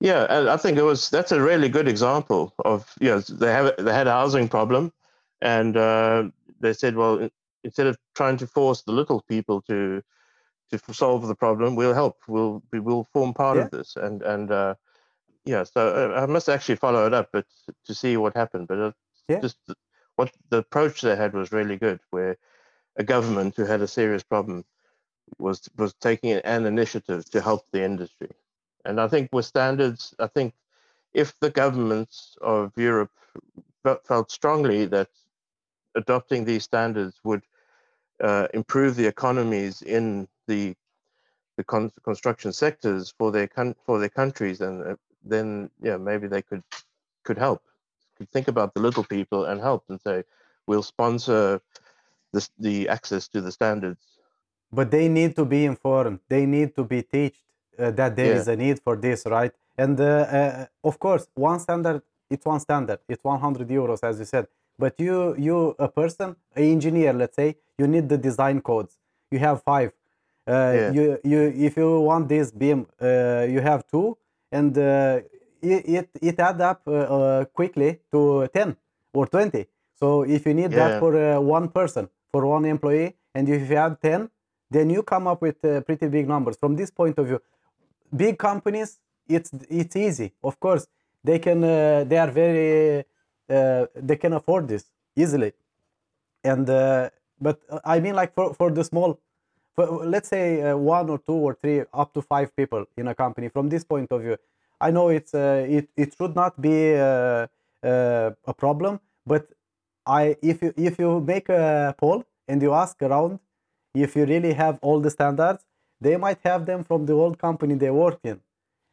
[0.00, 3.50] yeah, and I think it was that's a really good example of you know they
[3.50, 4.92] have they had a housing problem,
[5.40, 6.24] and uh,
[6.60, 7.28] they said well
[7.64, 10.02] instead of trying to force the little people to
[10.70, 12.18] to solve the problem, we'll help.
[12.28, 13.64] We'll we will form part yeah.
[13.64, 14.74] of this, and and uh,
[15.44, 15.64] yeah.
[15.64, 17.46] So uh, I must actually follow it up, but
[17.86, 18.68] to see what happened.
[18.68, 18.94] But
[19.28, 19.40] yeah.
[19.40, 19.58] just
[20.18, 22.36] what the approach they had was really good, where
[22.96, 24.64] a government, who had a serious problem,
[25.38, 28.30] was was taking an initiative to help the industry.
[28.84, 30.54] And I think with standards, I think
[31.14, 33.12] if the governments of Europe
[34.04, 35.08] felt strongly that
[35.94, 37.42] adopting these standards would
[38.20, 40.74] uh, improve the economies in the
[41.56, 46.26] the con- construction sectors for their con- for their countries, and uh, then yeah, maybe
[46.26, 46.64] they could
[47.24, 47.62] could help.
[48.18, 50.24] Could think about the little people and help and say,
[50.66, 51.60] we'll sponsor
[52.32, 54.04] the the access to the standards.
[54.72, 56.20] But they need to be informed.
[56.28, 57.36] They need to be taught
[57.78, 58.40] uh, that there Yeah.
[58.40, 59.52] is a need for this, right?
[59.78, 62.98] And uh, uh, of course, one standard, it's one standard.
[63.08, 64.46] It's 100 euros, as you said.
[64.78, 68.98] But you, you, a person, an engineer, let's say, you need the design codes.
[69.30, 69.92] You have five.
[70.46, 70.92] Uh, Yeah.
[70.92, 74.16] You, you, if you want this beam, uh, you have two,
[74.50, 75.20] and uh,
[75.62, 76.84] it, it, it add up
[77.52, 78.76] quickly to 10
[79.12, 79.66] or 20.
[79.98, 83.76] So if you need that for uh, one person, for one employee, and if you
[83.76, 84.30] add 10,
[84.70, 86.56] then you come up with uh, pretty big numbers.
[86.56, 87.40] From this point of view,
[88.14, 90.32] big companies, it's it's easy.
[90.42, 90.86] Of course,
[91.24, 93.04] they can uh, they are very
[93.50, 94.84] uh, they can afford this
[95.16, 95.52] easily.
[96.44, 99.18] And uh, but I mean, like for for the small,
[99.74, 103.14] for, let's say uh, one or two or three, up to five people in a
[103.14, 103.48] company.
[103.48, 104.36] From this point of view,
[104.80, 107.46] I know it's uh, it it should not be uh,
[107.82, 109.48] uh, a problem, but
[110.06, 113.40] I if you if you make a poll and you ask around
[113.94, 115.64] if you really have all the standards,
[116.00, 118.40] they might have them from the old company they work in,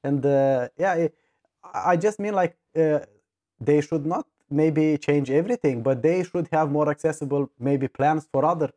[0.03, 0.23] and
[0.77, 1.07] yeah,
[1.73, 2.57] I- just mean like
[3.59, 8.45] they should not maybe change everything, but they should have more accessible maybe plans for
[8.45, 8.71] other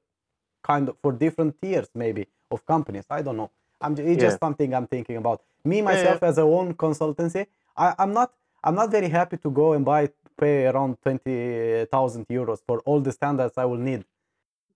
[0.63, 3.05] kind of for different tiers maybe of companies.
[3.11, 3.51] I don't know.
[3.81, 5.43] I'm ju- it's just something I'm thinking about.
[5.65, 5.83] Me yeah.
[5.83, 8.33] myself as a own consultancy, I, I'm not
[8.65, 13.01] I'm not very happy to go and buy pay around twenty thousand euros for all
[13.01, 14.05] the standards I will need.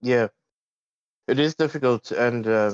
[0.00, 0.28] Yeah,
[1.28, 2.72] it is difficult, and uh,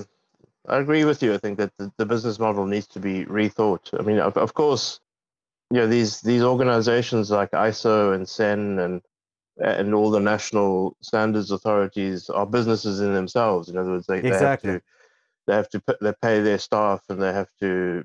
[0.68, 1.34] I agree with you.
[1.34, 3.98] I think that the, the business model needs to be rethought.
[3.98, 5.00] I mean, of, of course,
[5.70, 9.02] you know these these organizations like ISO and CEN and
[9.58, 13.68] and all the national standards authorities are businesses in themselves.
[13.68, 14.68] In other words, they, Exactly.
[14.68, 14.86] they have to
[15.48, 18.04] they have to put, they pay their staff and they have to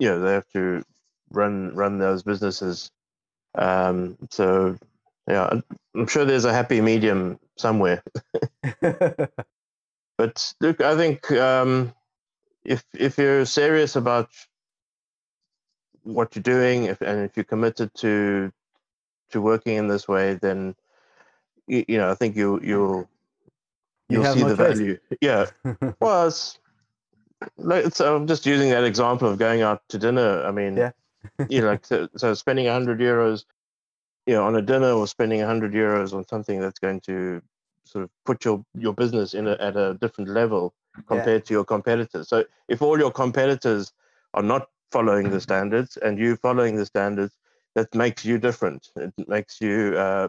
[0.00, 0.82] you know they have to
[1.30, 2.90] run run those businesses.
[3.56, 4.78] Um, so
[5.28, 5.64] yeah, I'm-
[6.08, 8.02] sure there's a happy medium somewhere.
[10.18, 11.92] But look, I think um,
[12.64, 14.30] if if you're serious about
[16.02, 18.52] what you're doing, if and if you're committed to
[19.32, 20.76] to working in this way, then
[21.66, 23.08] you, you know I think you you'll
[24.08, 24.78] You you'll have see the choice.
[24.78, 24.98] value.
[25.20, 25.46] Yeah.
[26.00, 26.58] Well, it's,
[27.56, 30.44] like, it's, I'm just using that example of going out to dinner.
[30.44, 30.90] I mean, Yeah.
[31.48, 33.44] you know, like so, so spending hundred euros,
[34.26, 37.42] you know, on a dinner or spending hundred euros on something that's going to
[37.84, 40.74] sort of put your your business in a, at a different level
[41.06, 42.28] compared to your competitors.
[42.28, 43.92] So if all your competitors
[44.32, 47.36] are not following the standards and you following the standards,
[47.74, 48.88] that makes you different.
[48.96, 50.28] It makes you uh,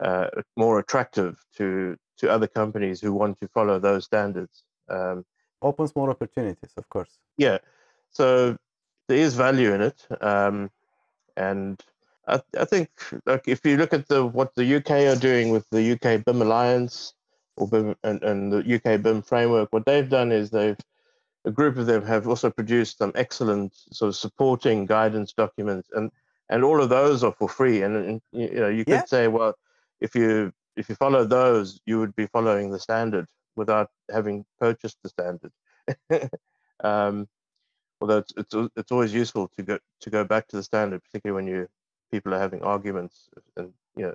[0.00, 4.64] uh, more attractive to to other companies who want to follow those standards.
[4.88, 5.24] Um,
[5.62, 7.18] Opens more opportunities, of course.
[7.38, 7.58] yeah,
[8.10, 8.56] so
[9.08, 10.70] there is value in it, um,
[11.36, 11.82] and
[12.28, 12.90] I, I think
[13.24, 16.42] like if you look at the what the UK are doing with the UK BIM
[16.42, 17.14] Alliance
[17.56, 20.76] or BIM and, and the UK BIM framework, what they've done is they've
[21.46, 26.10] a group of them have also produced some excellent sort of supporting guidance documents, and
[26.50, 27.82] and all of those are for free.
[27.82, 29.04] And, and you know you could Yeah.
[29.06, 29.54] say, well,
[30.00, 34.98] if you if you follow those, you would be following the standard without having purchased
[35.02, 35.52] the standard.
[36.84, 37.28] um,
[38.00, 41.36] although it's, it's it's always useful to go to go back to the standard, particularly
[41.44, 41.68] when you
[42.10, 44.14] people are having arguments and you know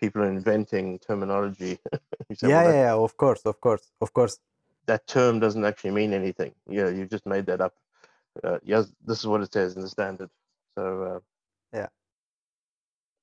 [0.00, 1.78] people are inventing terminology.
[2.34, 2.94] Say, yeah, "Well, yeah, that, yeah.
[2.94, 4.38] Of course, of course, of course.
[4.86, 6.54] that term doesn't actually mean anything.
[6.68, 7.74] You know, you just made that up.
[8.44, 10.30] Uh, yes, this is what it says in the standard.
[10.76, 11.20] So uh,
[11.76, 11.88] Yeah.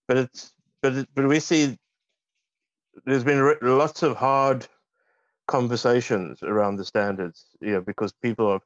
[0.07, 1.77] but it's but it, but we see
[3.05, 4.67] there's been lots of hard
[5.47, 7.45] conversations around the standards.
[7.61, 8.61] You know, because people are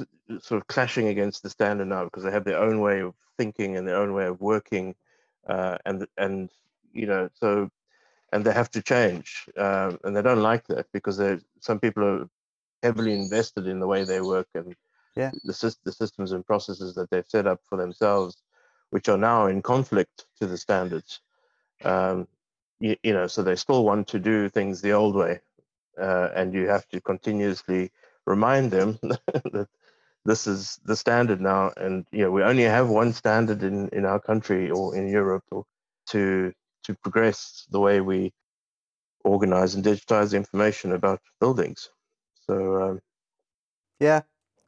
[0.00, 3.14] s- sort of clashing against the standard now because they have their own way of
[3.38, 4.94] thinking and their own way of working,
[5.46, 6.50] uh, and and
[6.92, 7.70] you know so
[8.32, 12.04] and they have to change, um, and they don't like that because they some people
[12.04, 12.28] are
[12.82, 14.74] heavily invested in the way they work and
[15.14, 15.30] Yeah.
[15.44, 18.36] the, the systems and processes that they've set up for themselves,
[18.90, 21.20] which are now in conflict to the standards.
[21.84, 22.26] Um,
[22.82, 25.40] you, you know, so they still want to do things the old way,
[26.00, 27.92] uh, and you have to continuously
[28.26, 29.68] remind them that
[30.26, 34.06] this is the standard now, and you know we only have one standard in in
[34.06, 35.64] our country or in Europe or
[36.08, 36.52] to
[36.84, 38.32] to progress the way we
[39.24, 41.90] organize and digitize information about buildings.
[42.46, 43.00] So um,
[44.00, 44.22] Yeah,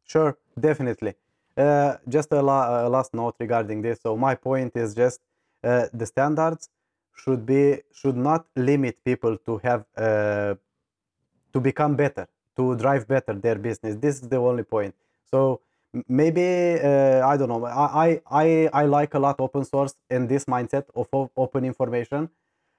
[0.04, 1.14] sure, definitely.
[1.56, 4.00] Uh, just a, la- a last note regarding this.
[4.02, 5.20] So my point is just
[5.62, 6.68] uh, the standards
[7.14, 10.54] should be should not limit people to have uh,
[11.52, 13.96] to become better, to drive better their business.
[13.96, 14.94] This is the only point.
[15.30, 15.60] So
[16.08, 16.46] maybe
[16.80, 17.64] uh, I don't know.
[17.66, 22.30] I, I I like a lot open source and this mindset of open information,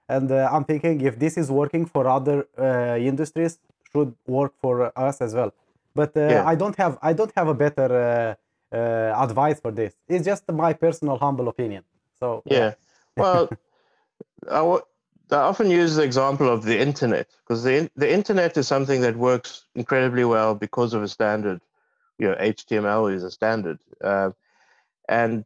[0.09, 3.59] and uh, I'm thinking if this is working for other uh, industries,
[3.91, 5.51] should work for us as well.
[5.95, 6.43] But uh, Yeah.
[6.51, 9.93] I don't have I don't have a better uh, uh, advice for this.
[10.07, 11.83] It's just my personal humble opinion.
[12.19, 12.73] So yeah.
[13.17, 13.49] Well,
[14.49, 14.79] I,
[15.31, 19.17] often use the example of the internet because the in- the internet is something that
[19.17, 21.61] works incredibly well because of a standard.
[22.19, 24.31] You know, HTML is a standard, uh,
[25.09, 25.45] and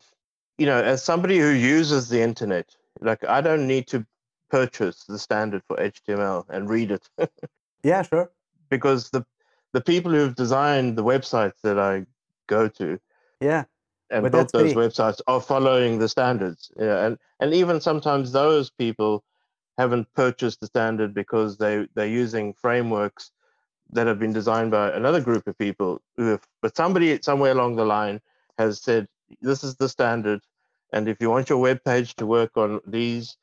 [0.57, 4.05] you know, as somebody who uses the internet, like I don't need to
[4.49, 7.09] purchase the standard for HTML and read it
[7.83, 8.31] yeah, sure.
[8.69, 9.25] because the
[9.73, 12.05] the people who've designed the websites that I
[12.47, 12.99] go to
[13.39, 13.65] Yeah,
[14.11, 16.71] and But built those websites are following the standards.
[16.77, 19.23] Yeah, and and even sometimes those people
[19.77, 23.31] haven't purchased the standard because they they're using frameworks
[23.91, 27.75] that have been designed by another group of people who have, but somebody somewhere along
[27.75, 28.21] the line
[28.57, 29.07] has said
[29.41, 30.41] this is the standard,
[30.93, 33.37] and if you want your web page to work on these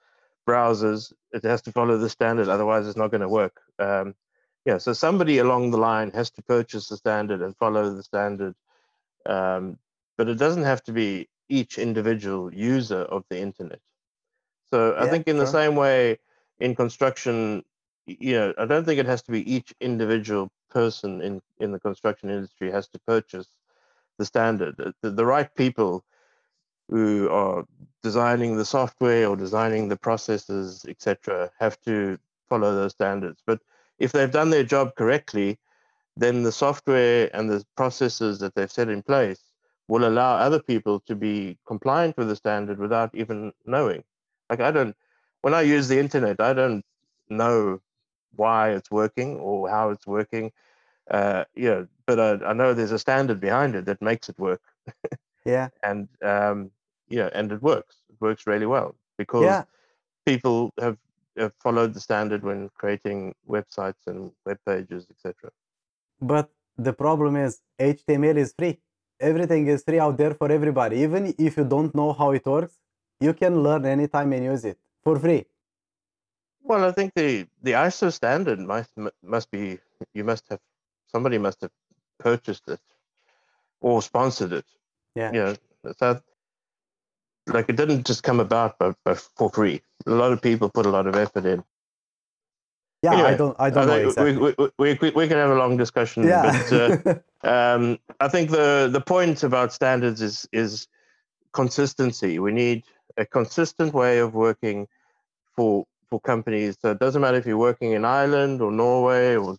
[0.49, 2.49] browsers, it has to follow the standard.
[2.49, 3.61] Otherwise, it's not going to work.
[3.79, 4.14] Um,
[4.64, 8.55] yeah, so somebody along the line has to purchase the standard and follow the standard.
[9.27, 9.79] Um,
[10.17, 13.81] but it doesn't have to be each individual user of the internet.
[14.71, 16.19] So I Yeah, think in the same way
[16.61, 17.64] in construction,
[18.07, 21.81] you know, I don't think it has to be each individual person in, in the
[21.81, 23.49] construction industry has to purchase
[24.19, 24.77] the standard.
[24.77, 26.05] The- The, the right people
[26.89, 27.64] who are
[28.03, 33.43] designing the software or designing the processes, etc., have to follow those standards.
[33.47, 33.61] But
[33.99, 35.59] if they've done their job correctly,
[36.17, 39.43] then the software and the processes that they've set in place
[39.89, 44.05] will allow other people to be compliant with the standard without even knowing.
[44.51, 44.97] Like I don't,
[45.43, 46.84] when I use the internet, I don't
[47.28, 47.80] know
[48.34, 50.53] why it's working or how it's working.
[51.11, 54.39] Uh, you know, but I, I know there's a standard behind it that makes it
[54.39, 54.62] work,
[55.45, 56.70] Yeah, and um,
[57.09, 57.97] you know, and it works.
[58.11, 59.64] It works really well because yeah,
[60.24, 60.99] people have,
[61.37, 65.51] have followed the standard when creating websites and web pages, etc.
[66.20, 68.80] but the problem is HTML is free.
[69.21, 70.99] Everything is free out there for everybody.
[70.99, 72.75] Even if you don't know how it works,
[73.21, 75.45] you can learn anytime and use it for free.
[76.62, 78.91] Well, I think the the ISO standard must
[79.23, 79.79] must be
[80.14, 80.61] you must have
[81.07, 81.71] somebody must have
[82.19, 82.81] purchased it
[83.81, 84.67] or sponsored it.
[85.14, 85.33] Yeah.
[85.33, 85.57] You know,
[85.99, 86.21] so
[87.47, 89.83] like it didn't just come about by, by, for free.
[90.07, 91.64] A lot of people put a lot of effort in.
[93.07, 94.37] Yeah, I don't I don't know exactly.
[94.37, 96.23] we, we, we, we, can have a long discussion.
[96.25, 96.97] But, uh,
[97.45, 97.75] Yeah.
[97.75, 100.89] um, I think the the point about standards is is
[101.53, 102.39] consistency.
[102.39, 102.85] We need
[103.17, 104.89] a consistent way of working
[105.55, 106.77] for for companies.
[106.81, 109.57] So it doesn't matter if you're working in Ireland or Norway or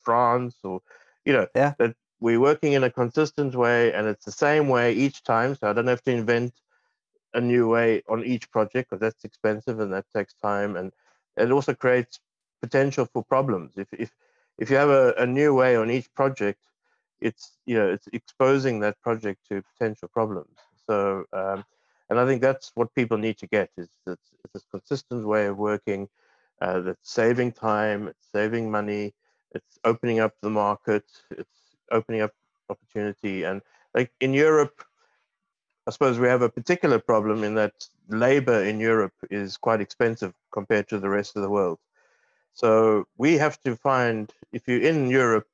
[0.00, 0.80] France or
[1.24, 1.74] you know Yeah.
[1.78, 5.54] that we're working in a consistent way and it's the same way each time.
[5.54, 6.52] So I don't have to invent
[7.32, 10.92] a new way on each project because that's expensive and that takes time and
[11.36, 12.18] it also creates
[12.60, 13.72] potential for problems.
[13.76, 14.10] If if
[14.58, 16.60] if you have a, a new way on each project,
[17.20, 20.56] it's you know it's exposing that project to potential problems.
[20.86, 21.64] So um,
[22.08, 25.56] and I think that's what people need to get is it's a consistent way of
[25.56, 26.08] working
[26.60, 29.14] uh, that's saving time, it's saving money,
[29.52, 32.32] it's opening up the market, it's opening up
[32.68, 33.44] opportunity.
[33.44, 33.62] And
[33.94, 34.84] like in Europe,
[35.86, 37.72] I suppose we have a particular problem in that
[38.08, 41.78] labor in Europe is quite expensive compared to the rest of the world.
[42.54, 45.46] So we have to find, if you're in Europe,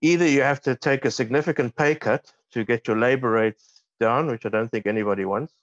[0.00, 4.26] either you have to take a significant pay cut to get your labor rates down,
[4.26, 5.54] which I don't think anybody wants,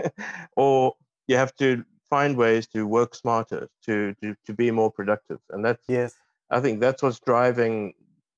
[0.56, 0.94] or
[1.26, 5.40] you have to find ways to work smarter, to, to, to be more productive.
[5.50, 6.14] And that's, yes.
[6.50, 7.94] I think that's what's driving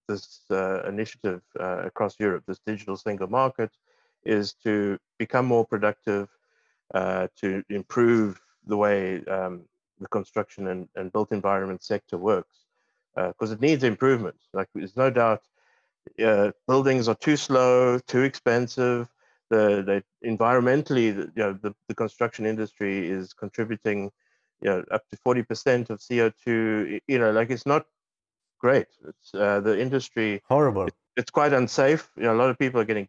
[0.09, 3.71] this uh, initiative uh, across Europe, this digital single market,
[4.25, 6.29] is to become more productive,
[6.95, 9.65] uh, to improve the way um,
[10.01, 12.59] the construction and, and built environment sector works,
[13.15, 14.37] because it needs improvement.
[14.53, 15.43] Like there's no doubt,
[16.25, 19.09] uh, buildings are too slow, too expensive.
[19.49, 24.11] The, the environmentally, the, you know, the, the construction industry is contributing,
[24.61, 27.01] you know, up to 40% of CO2.
[27.07, 27.87] You know, like it's not
[28.59, 28.89] great.
[29.09, 30.89] It's uh, the industry Horrible.
[31.17, 32.11] it's quite unsafe.
[32.17, 33.09] You know, a lot of people are getting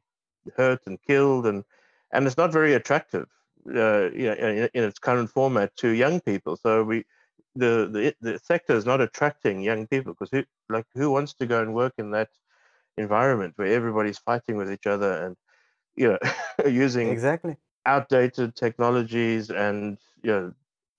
[0.56, 1.64] hurt and killed, and
[2.12, 3.28] and it's not very attractive.
[3.68, 6.56] Uh, you know, in, in its current format to young people.
[6.58, 7.06] So we
[7.56, 11.46] the, the the sector is not attracting young people because who like who wants to
[11.46, 12.30] go and work in that
[12.98, 15.36] environment where everybody's fighting with each other and
[15.96, 16.18] you know
[16.70, 17.58] using exactly.
[17.86, 20.54] outdated technologies and you know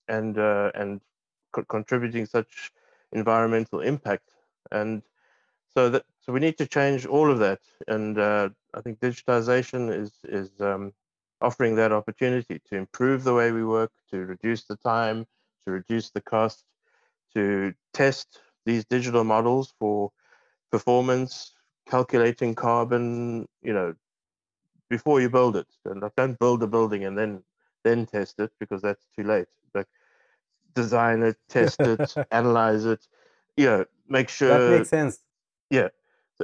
[0.09, 1.01] and uh, and
[1.53, 2.73] co- contributing such
[3.13, 4.31] environmental impact.
[4.71, 5.03] And
[5.75, 7.61] so that so we need to change all of that.
[7.89, 10.93] And uh, i think digitization is is um,
[11.41, 15.27] offering that opportunity to improve the way we work to reduce the time
[15.65, 16.65] to reduce the cost
[17.35, 20.11] to test these digital models for
[20.71, 21.53] performance
[21.89, 23.95] calculating carbon you know
[24.89, 25.67] before you build it.
[25.85, 27.43] And don't build a building and then
[27.85, 29.47] then test it because that's too late.
[29.75, 29.87] Like
[30.75, 33.07] design it test it analyze it
[33.57, 35.21] you know make sure that makes sense.
[35.71, 35.89] Yeah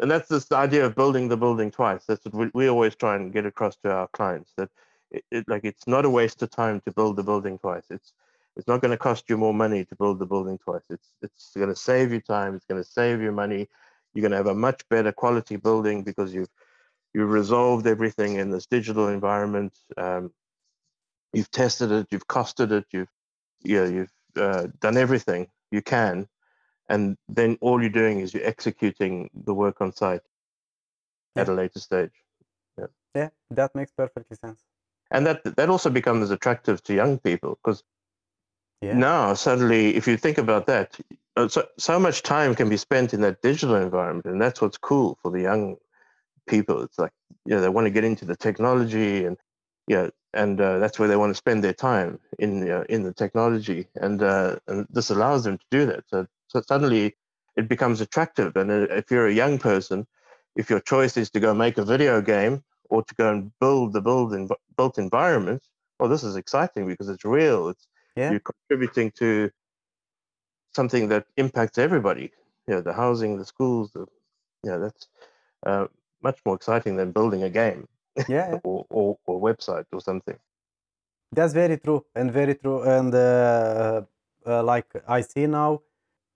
[0.01, 2.05] and that's this idea of building the building twice.
[2.07, 4.71] That's what we, we always try and get across to our clients that
[5.11, 7.85] it, it, like it's not a waste of time to build the building twice.
[7.91, 8.13] It's
[8.57, 10.85] it's not going to cost you more money to build the building twice.
[10.91, 13.69] It's it's going to save you time it's going to save you money.
[14.13, 16.51] You're going to have a much better quality building because you've
[17.13, 19.77] you've resolved everything in this digital environment.
[19.97, 20.33] Um,
[21.35, 23.11] you've tested it you've costed it you've
[23.63, 26.29] yeah you've uh, done everything you can
[26.89, 30.21] and then all you're doing is you're executing the work on site
[31.37, 32.13] at a later stage.
[32.79, 32.87] Yeah.
[33.15, 34.61] Yeah that makes perfectly sense.
[35.11, 37.83] And that that also becomes attractive to young people because
[38.81, 38.95] yeah.
[38.95, 40.99] now suddenly if you think about that
[41.37, 44.79] uh, so, so much time can be spent in that digital environment and that's what's
[44.79, 45.77] cool for the young
[46.47, 46.83] people.
[46.83, 47.13] It's like
[47.45, 49.37] you know they want to get into the technology and
[49.89, 52.85] yeah you know, and uh, that's where they want to spend their time in uh,
[52.89, 53.87] in the technology.
[53.95, 56.05] And uh, and this allows them to do that.
[56.09, 57.17] So, so suddenly
[57.57, 58.57] it becomes attractive.
[58.57, 60.07] And if you're a young person
[60.57, 63.93] if your choice is to go make a video game or to go and build
[63.93, 64.33] the build
[64.77, 65.63] built environment
[65.99, 67.69] well this is exciting because it's real.
[67.69, 67.87] It's
[68.17, 68.31] yeah.
[68.31, 69.51] you're contributing to
[70.75, 72.33] something that impacts everybody.
[72.67, 74.07] You know the housing the schools the
[74.65, 75.09] you know that's
[75.67, 75.87] uh,
[76.23, 77.87] much more exciting than building a game.
[78.29, 80.39] Yeah, or, or, or website or something.
[81.33, 82.83] That's very true and very true.
[82.83, 84.03] And uh,
[84.47, 85.81] uh, like i see now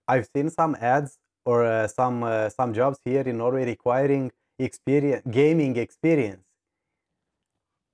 [0.09, 5.23] i've seen some ads or uh, some uh, some jobs here in norway requiring experience
[5.31, 6.43] gaming experience.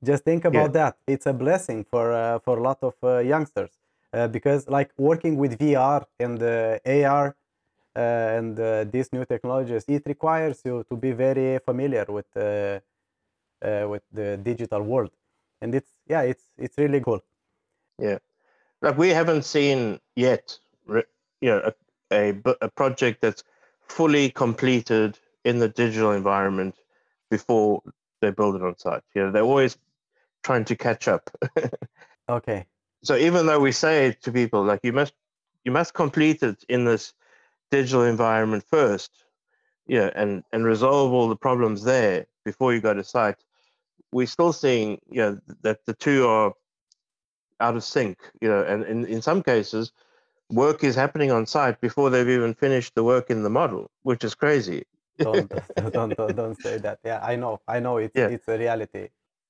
[0.03, 0.74] Just think about Yeah.
[0.74, 0.97] that.
[1.07, 3.72] It's a blessing for uh, for a lot of uh, youngsters
[4.13, 7.36] uh, because like working with vr and uh, ar
[7.95, 7.99] uh,
[8.38, 12.80] and uh, these new technologies it requires you to be very familiar with uh,
[13.63, 15.11] uh, with the digital world.
[15.61, 17.22] And it's yeah it's it's really cool.
[17.99, 18.20] Yeah,
[18.82, 21.11] like we haven't seen yet re-
[21.41, 21.74] you know a,
[22.12, 23.43] a, a project that's
[23.88, 26.76] fully completed in the digital environment
[27.30, 27.82] before
[28.22, 29.03] they build it on site.
[29.14, 29.78] You know they're always
[30.43, 31.30] trying to catch up.
[32.30, 32.66] Okay.
[33.03, 35.14] So even though we say to people like you must
[35.64, 37.14] you must complete it in this
[37.72, 39.12] digital environment first
[39.88, 43.43] yeah and and resolve all the problems there before you go to site
[44.12, 46.53] we're still seeing you know that the two are
[47.60, 49.91] out of sync you know and in, in some cases
[50.52, 54.24] work is happening on site before they've even finished the work in the model which
[54.24, 54.84] is crazy
[55.24, 55.52] don't,
[55.93, 58.28] don't don't don't say that yeah i know i know it's Yeah.
[58.28, 59.10] it's a reality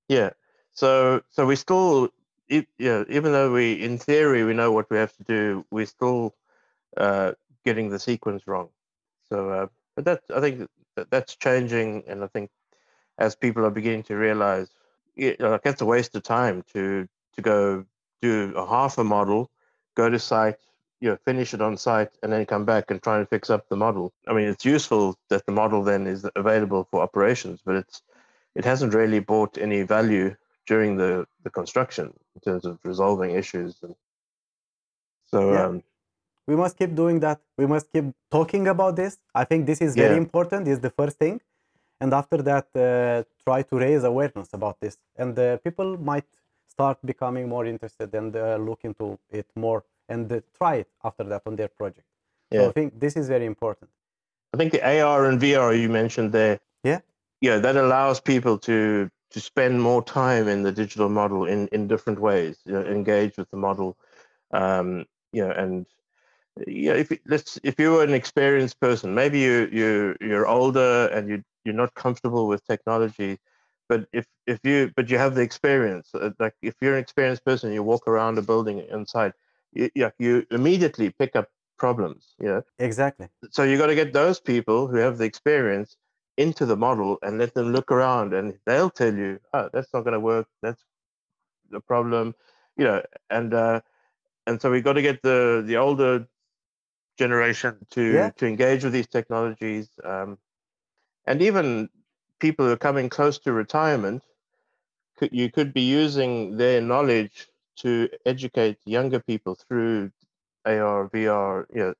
[0.09, 0.31] Yeah.
[0.73, 2.09] So so we still,
[2.49, 5.85] e- yeah, even though we in theory we know what we have to do, we're
[5.85, 6.35] still
[6.97, 7.33] uh,
[7.65, 8.69] getting the sequence wrong.
[9.29, 12.51] So, uh, but that I think that that's changing, and I think
[13.17, 14.69] as people are beginning to realize,
[15.15, 17.85] yeah, like that's a waste of time to to go
[18.21, 19.49] do a half a model,
[19.95, 20.59] go to site,
[21.01, 23.67] you know, finish it on site, and then come back and try and fix up
[23.69, 24.13] the model.
[24.27, 28.01] I mean, it's useful that the model then is available for operations, but it's
[28.55, 30.35] it hasn't really brought any value
[30.65, 33.75] during the, the construction in terms of resolving issues.
[33.83, 33.95] And
[35.25, 35.65] so, Yeah.
[35.65, 35.83] um,
[36.47, 39.95] we must keep doing that we must keep talking about this i think this is
[39.95, 40.23] very Yeah.
[40.25, 41.41] important is the first thing
[42.01, 46.29] and after that uh, try to raise awareness about this and uh, people might
[46.75, 51.23] start becoming more interested and uh, look into it more and uh, try it after
[51.23, 52.07] that on their project
[52.51, 52.69] so Yeah.
[52.69, 53.89] i think this is very important
[54.53, 57.01] I think the AR and VR you mentioned there, Yeah.
[57.41, 61.87] yeah, that allows people to to spend more time in the digital model in in
[61.89, 63.97] different ways, you know, engage with the model,
[64.53, 65.85] um, you know, and
[66.67, 71.07] yeah, if you- let's if you were an experienced person, maybe you you you're older
[71.11, 73.39] and you you're not comfortable with technology,
[73.89, 77.43] but if if you but you have the experience, uh, like if you're an experienced
[77.45, 79.33] person, you walk around a building inside,
[79.75, 84.39] you, you immediately pick up problems, you know exactly so you got to get those
[84.39, 85.97] people who have the experience
[86.37, 90.01] into the model and let them look around and they'll tell you oh that's not
[90.03, 90.83] going to work that's
[91.71, 92.35] the problem
[92.77, 93.81] you know and uh,
[94.47, 96.27] and so we've got to get the the older
[97.17, 98.29] generation to Yeah.
[98.37, 100.37] to engage with these technologies, um,
[101.25, 101.89] and even
[102.39, 104.23] people who are coming close to retirement.
[105.17, 107.47] Could, you could be using their knowledge
[107.77, 110.11] to educate younger people through
[110.65, 111.93] AR, VR, you know,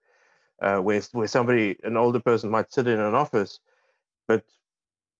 [0.61, 3.59] uh, where where somebody, an older person, might sit in an office,
[4.27, 4.43] but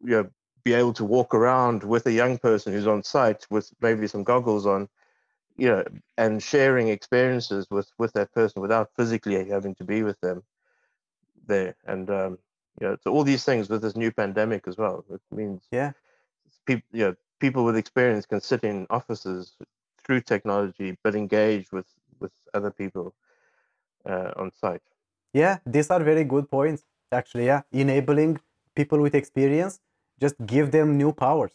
[0.01, 0.29] you know,
[0.63, 4.23] be able to walk around with a young person who's on site with maybe some
[4.23, 4.89] goggles on,
[5.57, 5.83] you know,
[6.17, 10.43] and sharing experiences with with that person without physically having to be with them
[11.47, 11.75] there.
[11.85, 12.37] And um,
[12.79, 15.05] you know, so all these things with this new pandemic as well.
[15.09, 15.93] It means Yeah.
[16.65, 19.55] people, you know, people with experience can sit in offices
[20.05, 21.87] through technology, but engage with
[22.19, 23.13] with other people
[24.05, 24.81] uh, on site.
[25.33, 26.83] Yeah, these are very good points.
[27.11, 28.39] Actually, yeah, enabling
[28.75, 29.79] people with experience,
[30.19, 31.53] just give them new powers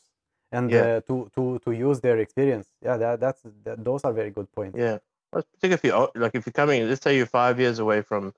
[0.53, 0.83] and Yeah.
[0.83, 2.69] uh, to to to use their experience.
[2.85, 4.79] Yeah, that that's that, those are very good points.
[4.79, 4.99] Yeah,
[5.33, 8.33] well, particularly if you're like if you're coming, let's say you're five years away from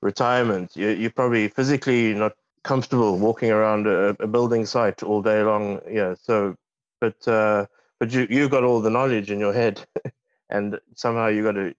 [0.00, 2.32] retirement, you, you're probably physically not
[2.62, 5.80] comfortable walking around a, a building site all day long.
[5.90, 6.56] Yeah, so
[7.00, 7.66] but uh,
[8.02, 9.86] but you you got all the knowledge in your head,
[10.50, 11.72] and somehow you got to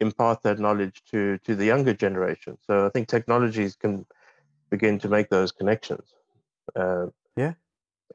[0.00, 2.56] impart that knowledge to to the younger generation.
[2.66, 4.06] So I think technologies can
[4.70, 6.14] begin to make those connections.
[6.74, 7.54] Uh, Yeah.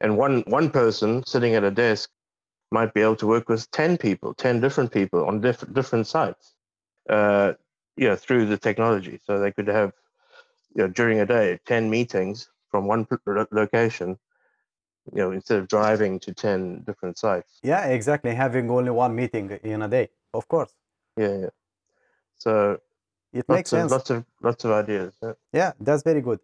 [0.00, 2.10] and one one person sitting at a desk
[2.72, 6.54] might be able to work with 10 people 10 different people on different different sites
[7.16, 7.52] uh,
[7.96, 9.92] you know through the technology so they could have
[10.76, 13.06] you know during a day 10 meetings from one
[13.62, 14.18] location
[15.14, 18.34] you know instead of driving to 10 different sites Yeah, exactly.
[18.34, 20.72] Having only one meeting in a day, of course,
[21.16, 21.50] yeah, yeah.
[22.36, 22.78] so
[23.32, 23.92] it makes of sense.
[23.92, 25.32] lots of lots of ideas yeah.
[25.52, 26.40] Yeah, that's very good.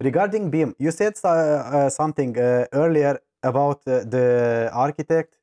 [0.00, 5.38] Regarding BIM, you said uh, uh, something uh, earlier about uh, the architect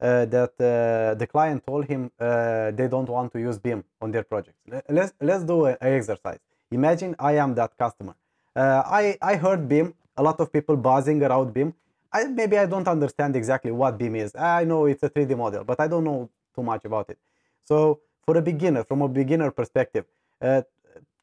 [0.00, 4.10] uh, that uh, the client told him uh, they don't want to use BIM on
[4.10, 4.56] their project.
[4.88, 6.38] Let's let's do an exercise.
[6.70, 8.14] Imagine I am that customer.
[8.56, 9.94] Uh, I I heard BIM.
[10.16, 11.74] A lot of people buzzing around BIM.
[12.12, 14.34] I, maybe I don't understand exactly what BIM is.
[14.34, 17.18] I know it's a 3D model, but I don't know too much about it.
[17.64, 20.04] So for a beginner, from a beginner perspective,
[20.40, 20.62] uh,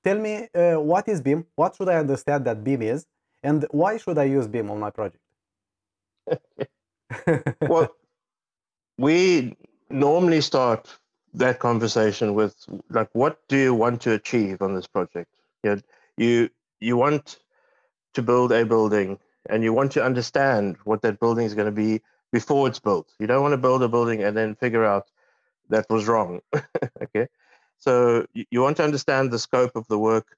[0.04, 1.46] tell me uh, what is BIM?
[1.56, 3.06] What should I understand that BIM is?
[3.44, 5.24] And why should I use BIM on my project?
[7.62, 7.96] well
[8.98, 9.56] we
[9.90, 10.98] normally start
[11.34, 12.56] that conversation with
[12.90, 15.30] like what do you want to achieve on this project
[15.64, 15.82] you
[16.18, 16.50] you
[16.80, 17.38] you want
[18.14, 19.18] to build a building
[19.50, 22.02] and you want to understand what that building is going to be
[22.32, 23.14] before it's built.
[23.20, 25.10] You don't want to build a building and then figure out
[25.70, 26.42] that was wrong
[27.04, 27.28] okay?
[27.80, 30.36] So you, you want to understand the scope of the work.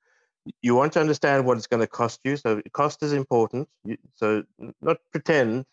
[0.62, 2.38] You want to understand what it's going to cost you.
[2.38, 3.70] So cost is important.
[3.84, 4.44] You, so
[4.82, 5.66] not pretend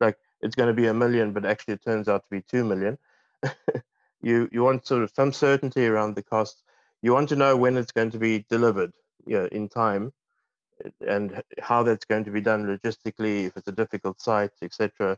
[0.00, 2.64] like it's going to be a million but actually it turns out to be 2
[2.64, 2.98] million.
[4.24, 6.62] You you want sort of some certainty around the cost.
[7.02, 8.94] You want to know when it's going to be delivered
[9.26, 10.14] you know, in time
[11.06, 15.16] and how that's going to be done logistically if it's a difficult site etc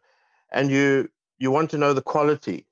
[0.53, 1.09] and you
[1.39, 2.67] you want to know the quality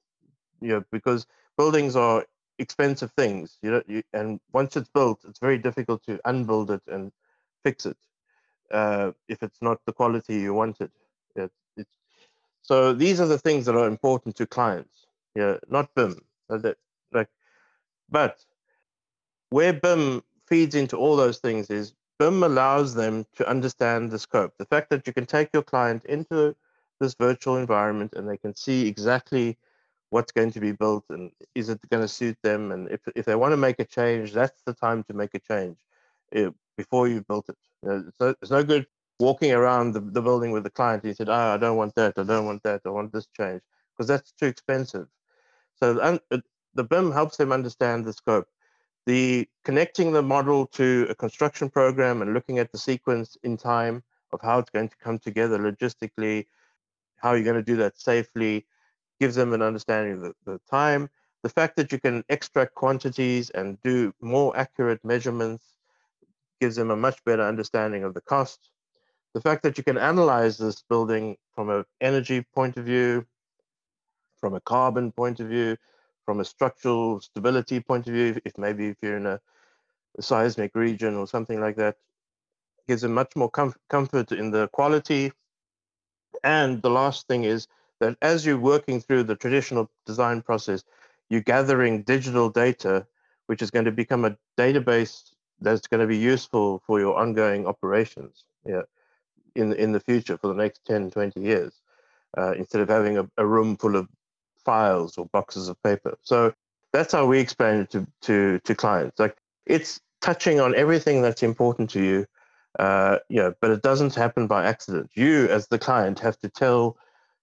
[0.60, 2.24] you know because buildings are
[2.58, 6.82] expensive things you know you, and once it's built it's very difficult to unbuild it
[6.86, 7.12] and
[7.62, 7.96] fix it
[8.70, 10.90] uh, if it's not the quality you wanted.
[11.36, 11.50] It,
[12.62, 16.20] so these are the things that are important to clients yeah not bim.
[17.12, 17.28] Like
[18.08, 18.44] but
[19.50, 24.52] where BIM feeds into all those things is BIM allows them to understand the scope.
[24.58, 26.54] The fact that you can take your client into
[27.00, 29.58] this virtual environment and they can see exactly
[30.10, 32.70] what's going to be built and is it going to suit them.
[32.70, 35.40] And if, if they want to make a change, that's the time to make a
[35.40, 35.78] change
[36.32, 37.56] eh, before you've built it.
[38.18, 38.86] So it's no good
[39.18, 42.14] walking around the, the building with the client you said, oh, I don't want that,
[42.16, 43.62] I don't want that, I want this change,
[43.92, 45.06] because that's too expensive.
[45.82, 46.18] So uh,
[46.74, 48.48] the BIM helps them understand the scope
[49.06, 54.02] the connecting the model to a construction program and looking at the sequence in time
[54.32, 56.46] of how it's going to come together logistically,
[57.16, 58.66] how you're going to do that safely,
[59.20, 61.08] gives them an understanding of the, the time.
[61.42, 65.74] The fact that you can extract quantities and do more accurate measurements
[66.60, 68.70] gives them a much better understanding of the cost.
[69.34, 73.26] The fact that you can analyze this building from an energy point of view,
[74.38, 75.76] from a carbon point of view,
[76.24, 79.40] from a structural stability point of view, if maybe if you're in a,
[80.20, 81.96] seismic region or something like that,
[82.86, 85.32] gives them much more com- comfort in the quality.
[86.44, 87.66] And the last thing is
[88.00, 90.84] that as you're working through the traditional design process,
[91.30, 93.06] you're gathering digital data,
[93.46, 97.66] which is going to become a database that's going to be useful for your ongoing
[97.66, 98.82] operations yeah,
[99.54, 101.80] in, in the future for the next 10, 20 years,
[102.36, 104.08] uh, instead of having a, a room full of
[104.64, 106.16] files or boxes of paper.
[106.22, 106.54] So
[106.92, 109.18] that's how we explain it to to to clients.
[109.18, 109.36] Like
[109.66, 112.26] it's touching on everything that's important to you,
[112.78, 115.10] uh, you know, but it doesn't happen by accident.
[115.14, 116.96] You, as the client, have to tell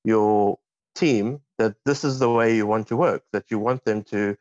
[0.03, 0.57] your
[0.95, 3.23] team that this is the way you want to work.
[3.33, 4.37] That you want them to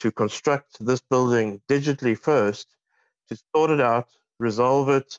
[0.00, 2.66] to construct this building digitally first,
[3.28, 4.08] to sort it out,
[4.38, 5.18] resolve it,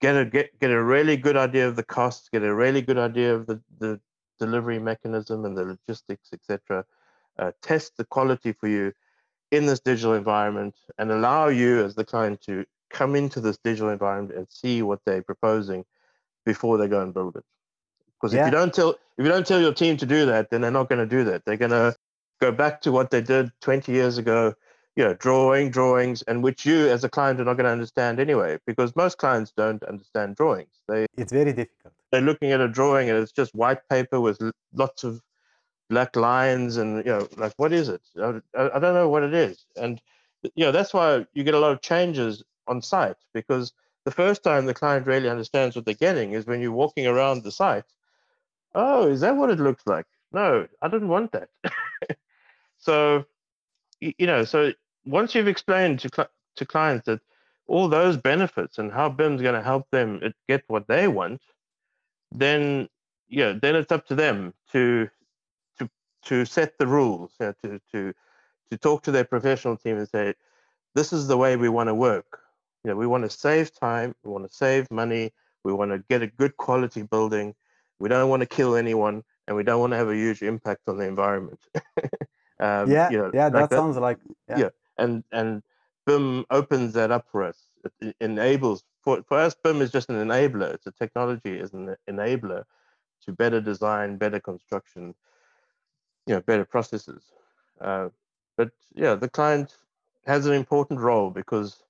[0.00, 2.98] get a get get a really good idea of the costs, get a really good
[2.98, 4.00] idea of the the
[4.38, 6.84] delivery mechanism and the logistics, etc.
[7.38, 8.92] Uh, test the quality for you
[9.50, 13.90] in this digital environment and allow you as the client to come into this digital
[13.90, 15.84] environment and see what they're proposing
[16.44, 17.44] before they go and build it.
[18.20, 18.42] Because Yeah.
[18.42, 20.72] if you don't tell if you don't tell your team to do that, then they're
[20.72, 21.44] not going to do that.
[21.44, 21.94] They're going to
[22.40, 24.54] go back to what they did 20 years ago,
[24.96, 28.18] you know, drawing drawings, and which you as a client are not going to understand
[28.18, 30.80] anyway, because most clients don't understand drawings.
[30.88, 31.94] They It's very difficult.
[32.14, 34.40] They're looking at a drawing and it's just white paper with
[34.72, 35.20] lots of
[35.90, 38.02] black lines and you know like what is it?
[38.16, 39.66] I, I don't know what it is.
[39.76, 40.00] And
[40.54, 43.72] you know that's why you get a lot of changes on site because
[44.04, 47.42] the first time the client really understands what they're getting is when you're walking around
[47.42, 47.84] the site.
[48.76, 50.06] Oh is that what it looks like?
[50.32, 51.48] No i didn't want that.
[52.78, 53.24] So
[54.00, 54.72] you know so
[55.06, 57.20] once you've explained to, cli- to clients that
[57.66, 61.40] all those benefits and how bim's going to help them uh, get what they want
[62.34, 62.88] then
[63.28, 65.08] yeah then it's up to them to
[65.78, 65.88] to
[66.24, 68.12] to set the rules you know, to to
[68.70, 70.34] to talk to their professional team and say
[70.94, 72.40] this is the way we want to work
[72.84, 75.32] you know we want to save time we want to save money
[75.64, 77.54] we want to get a good quality building
[77.98, 80.88] we don't want to kill anyone and we don't want to have a huge impact
[80.88, 81.60] on the environment
[82.60, 84.58] um, yeah, you know, yeah, like that, that- sounds like yeah.
[84.58, 84.68] Yeah.
[84.98, 85.62] and and
[86.06, 87.58] BIM opens that up for us.
[88.00, 89.54] It enables for for us.
[89.62, 90.74] BIM is just an enabler.
[90.74, 92.64] It's a technology is an enabler
[93.24, 95.14] to better design, better construction,
[96.26, 97.22] you know, better processes.
[97.80, 98.08] Uh,
[98.56, 99.76] but yeah, the client
[100.26, 101.82] has an important role because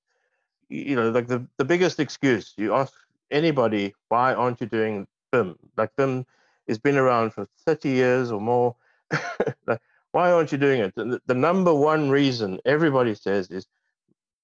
[0.69, 2.93] you know, like the the biggest excuse you ask
[3.31, 5.59] anybody, why aren't you doing BIM?
[5.77, 6.27] Like BIM
[6.69, 8.77] has been around for thirty years or more.
[9.67, 9.81] like,
[10.13, 10.95] why aren't you doing it?
[10.95, 13.67] The, the number one reason everybody says is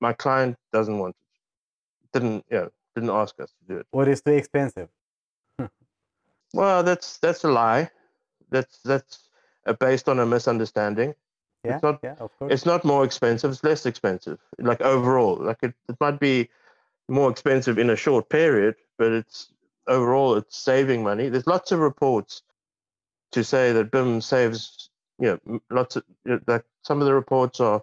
[0.01, 1.30] my client doesn't want it.
[2.13, 3.87] Didn't know, didn't ask us to do it.
[3.93, 4.89] or it's too expensive.
[6.53, 7.91] Well, that's that's a lie.
[8.51, 9.29] That's that's
[9.79, 11.15] based on a misunderstanding.
[11.65, 12.53] Yeah, not- yeah, of course.
[12.53, 13.51] It's not more expensive.
[13.53, 14.39] It's less expensive.
[14.59, 16.49] Like overall, like it, it might be
[17.09, 19.53] more expensive in a short period, but it's
[19.87, 21.29] overall it's saving money.
[21.29, 22.43] There's lots of reports
[23.33, 24.89] to say that BIM saves.
[25.19, 27.83] You know, lots of you know, like some of the reports are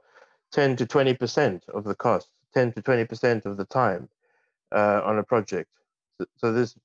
[0.52, 4.10] ten to twenty percent of the cost, ten to twenty percent of the time
[4.74, 5.70] uh, on a project.
[6.18, 6.76] So, so there's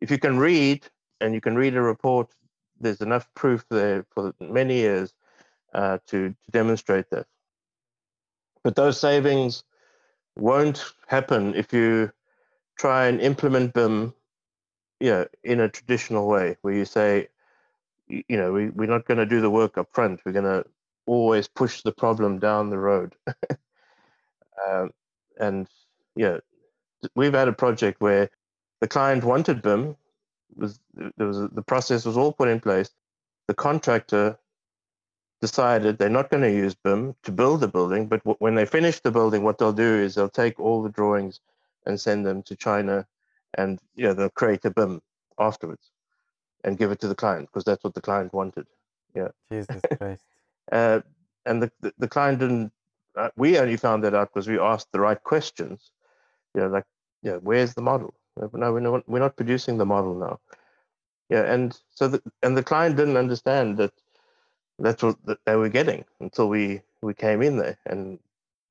[0.00, 0.86] if you can read
[1.20, 2.34] and you can read a report,
[2.80, 5.12] there's enough proof there for many years
[5.74, 7.26] uh, to, to demonstrate that.
[8.62, 9.64] But those savings
[10.36, 12.12] won't happen if you
[12.76, 14.14] try and implement them
[15.00, 17.28] you know, in a traditional way, where you say,
[18.08, 20.20] you know, we, we're not going to do the work up front.
[20.24, 20.64] We're going to
[21.06, 23.14] always push the problem down the road.
[24.66, 24.90] um,
[25.40, 25.68] and
[26.16, 26.38] yeah,
[27.14, 28.30] we've had a project where
[28.80, 29.96] the client wanted BIM.
[30.56, 32.90] Was there was a, the process was all put in place.
[33.46, 34.38] The contractor
[35.40, 38.66] decided they're not going to use BIM to build the building, but w- when they
[38.66, 41.40] finish the building, what they'll do is they'll take all the drawings
[41.86, 43.06] and send them to China,
[43.54, 45.00] and yeah, they'll create a BIM
[45.38, 45.90] afterwards
[46.64, 48.66] and give it to the client because that's what the client wanted.
[49.14, 49.28] Yeah.
[49.50, 50.24] Jesus Christ.
[50.70, 51.00] Uh,
[51.46, 52.72] and the, the the client didn't.
[53.16, 55.90] Uh, we only found that out because we asked the right questions.
[56.58, 56.86] You know, like,
[57.22, 58.14] yeah, where's the model?
[58.36, 59.08] No, we're not.
[59.08, 60.40] We're not producing the model now.
[61.30, 63.92] Yeah, and so the and the client didn't understand that
[64.80, 68.18] that's what that they were getting until we we came in there and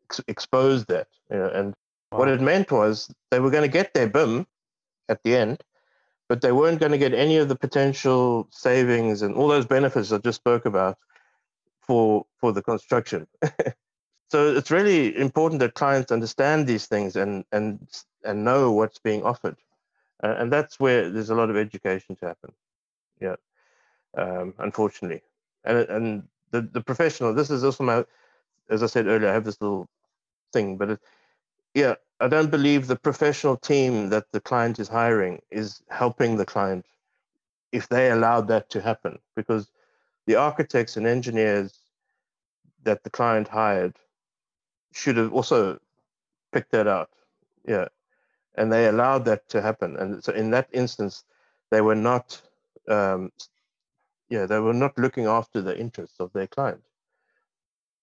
[0.04, 1.08] ex- exposed that.
[1.32, 1.74] You know, and
[2.10, 4.48] what it meant was they were going to get their BIM
[5.08, 5.64] at the end,
[6.28, 10.12] but they weren't going to get any of the potential savings and all those benefits
[10.12, 10.98] I just spoke about
[11.80, 13.28] for for the construction.
[14.30, 17.88] so it's really important that clients understand these things and and
[18.24, 19.56] and know what's being offered,
[20.24, 22.52] uh, and that's where there's a lot of education to happen.
[23.22, 23.36] Yeah,
[24.18, 25.22] um, unfortunately,
[25.64, 27.34] and and the the professional.
[27.34, 28.06] This is also my,
[28.70, 29.88] as I said earlier, I have this little
[30.52, 31.00] thing, but it,
[31.74, 36.46] yeah, I don't believe the professional team that the client is hiring is helping the
[36.46, 36.86] client
[37.72, 39.70] if they allowed that to happen because
[40.26, 41.80] the architects and engineers
[42.84, 43.96] that the client hired
[44.94, 45.80] should have also
[46.54, 47.12] picked that out.
[47.68, 47.88] Yeah.
[48.56, 49.98] And they allowed that to happen.
[49.98, 51.26] And so in that instance,
[51.72, 52.42] they were not,
[52.90, 53.32] um,
[54.30, 56.82] yeah, they were not looking after the interests of their client.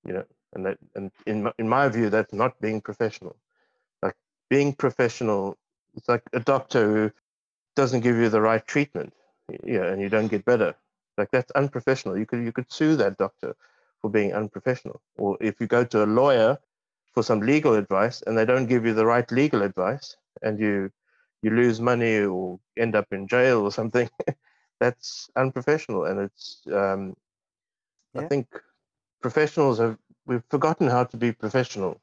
[0.07, 0.25] you know,
[0.55, 3.37] and that and in my, in my view, that's not being professional.
[4.03, 4.17] Like
[4.51, 5.59] being professional,
[5.97, 7.13] it's like a doctor who
[7.77, 9.15] doesn't give you the right treatment,
[9.65, 10.75] yeah, and you don't get better.
[11.19, 12.19] Like that's unprofessional.
[12.19, 13.57] You could you could sue that doctor
[14.01, 15.01] for being unprofessional.
[15.17, 16.59] Or if you go to a lawyer
[17.15, 20.91] for some legal advice and they don't give you the right legal advice and you
[21.43, 24.11] you lose money or end up in jail or something,
[24.81, 26.05] that's unprofessional.
[26.07, 27.17] And it's um,
[28.13, 28.21] Yeah.
[28.21, 28.49] I think
[29.21, 32.01] professionals have we've forgotten how to be professional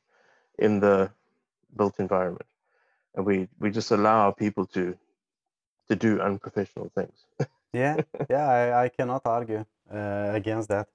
[0.60, 1.12] in the
[1.76, 2.48] built environment,
[3.16, 4.98] and we we just allow people to
[5.90, 7.26] to do unprofessional things.
[7.74, 10.88] Yeah, yeah, I, I cannot argue uh, against that.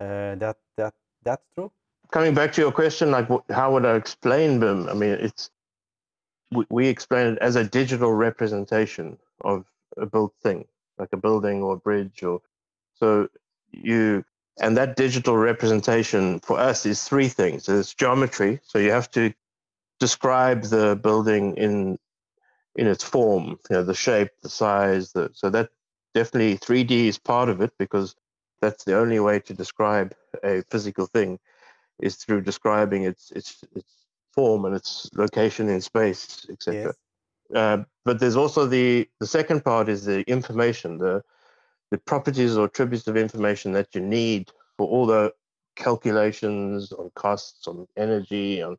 [0.00, 1.72] Uh, that that that's true.
[2.10, 4.88] Coming back to your question, like how would I explain BIM?
[4.88, 5.50] I mean, it's
[6.50, 9.64] we, we explain it as a digital representation of
[9.96, 10.66] a built thing,
[10.98, 12.40] like a building or a bridge, or
[12.94, 13.28] so
[13.70, 14.24] you
[14.60, 17.68] and that digital representation for us is three things.
[17.68, 19.32] It's geometry, so you have to
[20.00, 21.98] describe the building in
[22.76, 25.70] in its form, you know, the shape, the size, the so that
[26.14, 28.16] definitely 3D is part of it because
[28.60, 31.38] that's the only way to describe a physical thing
[32.02, 36.84] is through describing its its its form and its location in space, etc.
[36.84, 36.94] Yes.
[37.54, 41.22] Uh, but there's also the the second part is the information, the
[41.90, 45.32] the properties or attributes of information that you need for all the
[45.76, 48.76] calculations on costs, on energy, on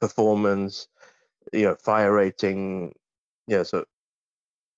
[0.00, 0.88] performance,
[1.52, 2.94] you know, fire rating,
[3.46, 3.62] yeah.
[3.64, 3.84] So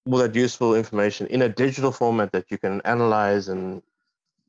[0.07, 3.83] all that useful information in a digital format that you can analyze and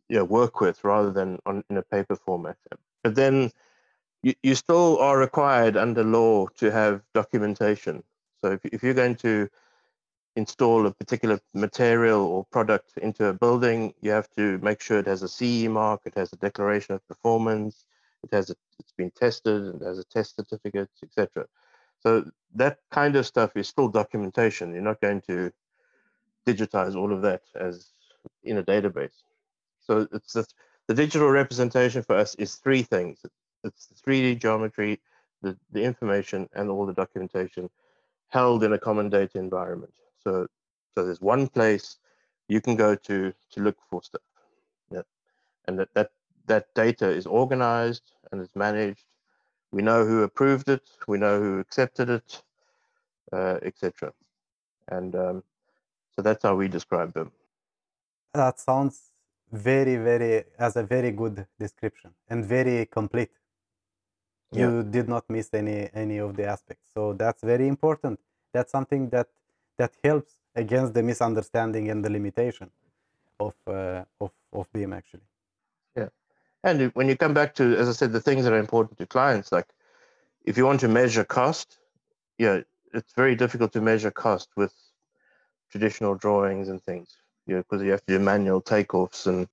[0.09, 2.57] you know, work with rather than on in a paper format.
[3.05, 3.51] But then
[4.23, 8.01] you, you still are required under law to have documentation.
[8.41, 9.47] So if, if you're going to
[10.35, 15.05] install a particular material or product into a building, you have to make sure it
[15.05, 17.85] has a CE mark, it has a declaration of performance,
[18.23, 21.45] it has a, it's been tested, it has a test certificate, etc.
[21.99, 22.25] So
[22.55, 24.73] that kind of stuff is still documentation.
[24.73, 25.51] You're not going to
[26.47, 27.91] digitize all of that as
[28.43, 29.21] in a database.
[29.81, 30.47] So it's the,
[30.87, 33.19] the digital representation for us is three things.
[33.63, 35.01] It's the 3D geometry,
[35.41, 37.69] the, the information, and all the documentation
[38.29, 39.93] held in a common data environment.
[40.23, 40.47] So
[40.95, 41.97] so there's one place
[42.47, 44.21] you can go to to look for stuff.
[44.91, 45.01] Yeah.
[45.67, 46.11] And that, that
[46.47, 49.05] that data is organized and is managed.
[49.71, 52.41] We know who approved it, we know who accepted it,
[53.33, 54.13] uh, etc.
[54.87, 55.43] And um,
[56.15, 57.31] so that's how we describe them.
[58.33, 59.11] That sounds
[59.55, 63.31] very, very as a very good description and very complete.
[64.51, 64.61] Yeah.
[64.61, 66.89] You did not miss any any of the aspects.
[66.93, 68.19] So that's very important.
[68.53, 69.27] That's something that
[69.77, 72.69] that helps against the misunderstanding and the limitation
[73.39, 75.27] of uh, of of BIM actually.
[75.95, 76.09] Yeah.
[76.63, 79.05] And when you come back to, as I said, the things that are important to
[79.05, 79.67] clients, like
[80.45, 81.79] if you want to measure cost,
[82.37, 82.61] yeah,
[82.93, 84.73] it's very difficult to measure cost with
[85.69, 87.17] traditional drawings and things,
[87.47, 89.47] you know, because you have to do manual takeoffs and,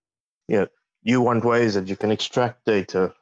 [0.48, 0.66] you know,
[1.02, 3.12] you want ways that you can extract data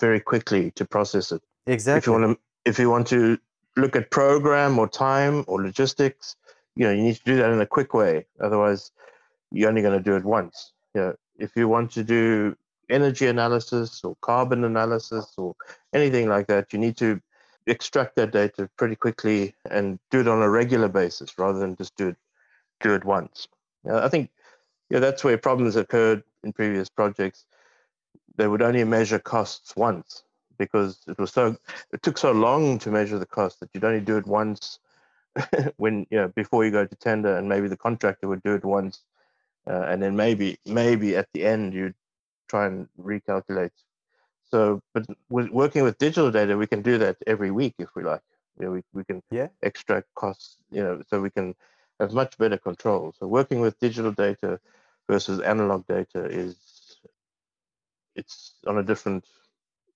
[0.00, 1.42] very quickly to process it.
[1.66, 1.98] Exactly.
[1.98, 3.38] If you want to, if you want to
[3.76, 6.36] look at program or time or logistics,
[6.76, 8.26] you know, you need to do that in a quick way.
[8.40, 8.90] Otherwise,
[9.50, 10.72] you're only going to do it once.
[10.94, 12.56] You know, if you want to do
[12.90, 15.54] energy analysis or carbon analysis or
[15.92, 17.20] anything like that, you need to
[17.66, 21.96] extract that data pretty quickly and do it on a regular basis rather than just
[21.96, 22.16] do it
[22.80, 23.46] do it once.
[23.90, 24.30] I think
[24.90, 27.46] yeah, that's where problems occurred in previous projects.
[28.36, 30.24] They would only measure costs once
[30.58, 31.56] because it was so
[31.92, 34.78] it took so long to measure the cost that you'd only do it once
[35.76, 38.64] when you know before you go to tender and maybe the contractor would do it
[38.64, 39.00] once
[39.66, 41.94] uh, and then maybe maybe at the end you'd
[42.48, 43.70] try and recalculate
[44.50, 48.02] so but with working with digital data we can do that every week if we
[48.02, 48.22] like
[48.58, 49.48] you know, we, we can Yeah.
[49.62, 51.54] extract costs you know so we can
[52.02, 54.60] have much better control so working with digital data
[55.10, 56.56] versus analog data is
[58.16, 59.24] it's on a different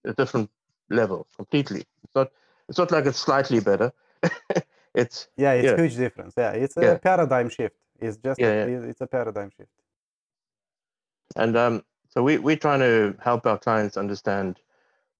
[0.04, 0.50] a different
[0.90, 2.28] level completely it's not
[2.68, 3.92] it's not like it's slightly better
[4.94, 5.76] it's Yeah, it's Yeah.
[5.76, 6.34] huge difference.
[6.36, 6.98] Yeah, it's a Yeah.
[6.98, 7.76] paradigm shift.
[8.00, 9.70] It's just Yeah, a, it's a paradigm shift.
[11.36, 14.58] And um, so we, we're trying to help our clients understand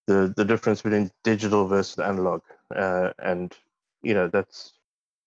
[0.07, 2.43] the, the difference between digital versus analog.
[2.75, 3.55] Uh, and,
[4.03, 4.75] you know, that's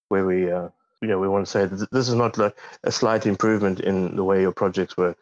[0.09, 0.69] where we, uh,
[1.01, 4.15] you know, we want to say that this is not like a slight improvement in
[4.15, 5.17] the way your projects work.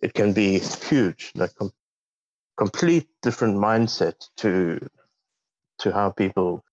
[0.00, 1.72] It can be huge, like com-
[2.56, 4.88] complete different mindset to,
[5.80, 6.64] to how people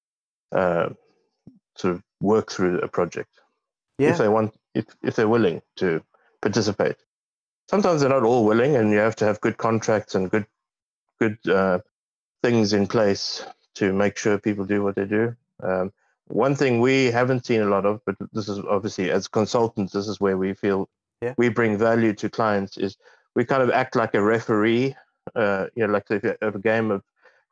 [0.51, 0.89] uh,
[1.75, 3.29] sort of work through a project
[4.11, 6.03] if they want, if, if they're willing to
[6.41, 6.95] participate.
[7.69, 10.45] Sometimes they're not all willing, and you have to have good contracts and good
[11.19, 11.79] good uh,
[12.43, 13.43] things in place
[13.75, 15.35] to make sure people do what they do.
[15.63, 15.91] Um,
[16.27, 20.07] one thing we haven't seen a lot of, but this is obviously as consultants, this
[20.07, 20.89] is where we feel
[21.21, 21.33] Yeah.
[21.37, 22.77] we bring value to clients.
[22.77, 22.97] Is
[23.35, 24.95] we kind of act like a referee.
[25.35, 27.03] Uh, you know, like if you have a game of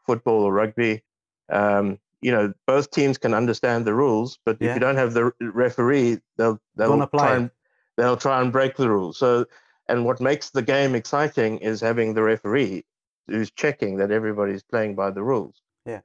[0.05, 1.03] football or rugby.
[1.49, 5.31] Um, you know, both teams can understand the rules, but if you don't have the
[5.41, 7.51] referee, they'll they'll try and
[7.97, 9.17] they'll try and break the rules.
[9.17, 9.45] So,
[9.89, 12.85] and what makes the game exciting is having the referee
[13.27, 15.61] who's checking that everybody's playing by the rules.
[15.85, 15.99] Yeah.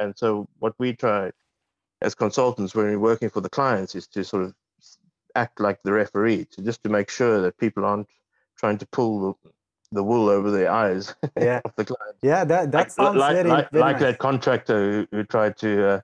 [0.00, 1.32] And so, what we try
[2.00, 4.54] as consultants when we're working for the clients is to sort of
[5.34, 8.08] act like the referee, to just to make sure that people aren't
[8.56, 9.50] trying to pull the,
[9.92, 11.60] the wool over their eyes Yeah.
[11.64, 12.16] of the client.
[12.22, 14.02] Yeah, that that Like, sounds like, very, like, very like nice.
[14.02, 16.00] that contractor who, who tried to, uh,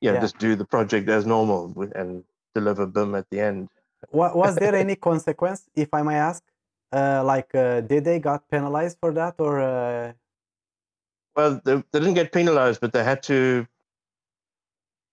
[0.00, 0.20] you know, Yeah.
[0.20, 2.24] just do the project as normal and
[2.54, 3.68] deliver BIM at the end.
[4.12, 6.42] Wa- was there any consequence, if I may ask?
[6.92, 10.12] Uh, like, uh, did they got penalized for that, or uh,
[11.34, 13.66] Well, they, they didn't get penalized, but they had to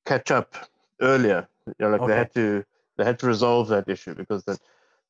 [0.06, 0.56] catch up
[1.02, 1.48] earlier.
[1.68, 2.12] You know, like Okay.
[2.12, 2.66] they had to
[2.98, 4.60] they had to resolve that issue because that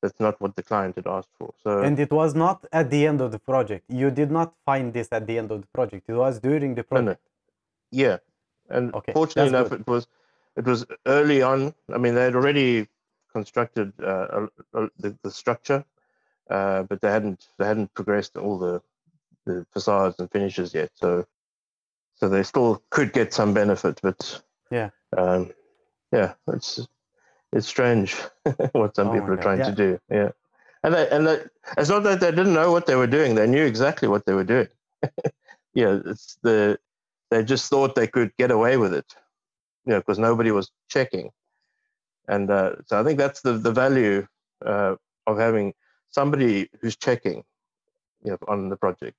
[0.00, 1.52] that's not what the client had asked for.
[1.62, 3.84] So and it was not at the end of the project.
[3.88, 6.08] You did not find this at the end of the project.
[6.08, 7.04] It was during the No, no.
[7.04, 7.22] project.
[7.90, 8.18] yeah,
[8.68, 10.06] and Okay, fortunately that's enough, it was
[10.56, 11.74] it was early on.
[11.92, 12.88] I mean, they had already
[13.32, 15.84] constructed uh, a- a- the, the structure,
[16.50, 18.80] uh, but they hadn't they hadn't progressed all the
[19.46, 20.90] the facades and finishes yet.
[20.94, 21.26] So
[22.14, 24.90] so they still could get some benefit, but Yeah.
[25.16, 25.52] um,
[26.12, 26.86] yeah, it's
[27.52, 28.16] it's strange
[28.72, 29.70] what some Oh people are God, trying yeah.
[29.70, 30.00] to do.
[30.10, 30.30] Yeah,
[30.82, 31.38] and they, and they,
[31.78, 34.34] it's not that they didn't know what they were doing; they knew exactly what they
[34.34, 34.68] were doing.
[35.74, 36.78] yeah, it's the
[37.30, 39.14] they just thought they could get away with it,
[39.86, 41.30] you know, because nobody was checking.
[42.28, 44.26] And uh, so I think that's the the value
[44.64, 44.96] uh,
[45.26, 45.74] of having
[46.10, 47.44] somebody who's checking,
[48.22, 49.16] you know, on the project.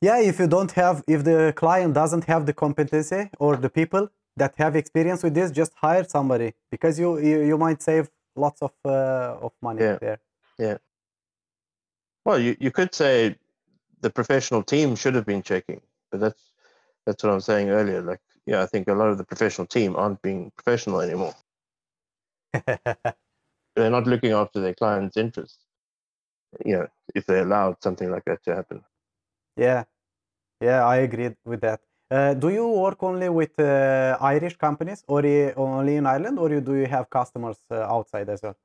[0.00, 4.10] Yeah, if you don't have, if the client doesn't have the competency or the people
[4.36, 8.62] that have experience with this, just hire somebody because you you, you might save lots
[8.62, 10.18] of uh, of money there.
[10.58, 10.78] Yeah.
[12.24, 13.36] Well, you, you could say
[14.00, 15.80] the professional team should have been checking,
[16.10, 16.42] but that's
[17.06, 18.02] that's what I was saying earlier.
[18.02, 21.34] Like, yeah, I think a lot of the professional team aren't being professional anymore.
[23.76, 25.58] They're not looking after their clients' interests.
[26.64, 28.84] You know, if they allowed something like that to happen.
[29.56, 29.84] yeah,
[30.60, 31.80] yeah, I agree with that.
[32.14, 35.20] Uh, do you work only with uh, Irish companies or
[35.56, 38.56] only in Ireland, or do you have customers uh, outside as well?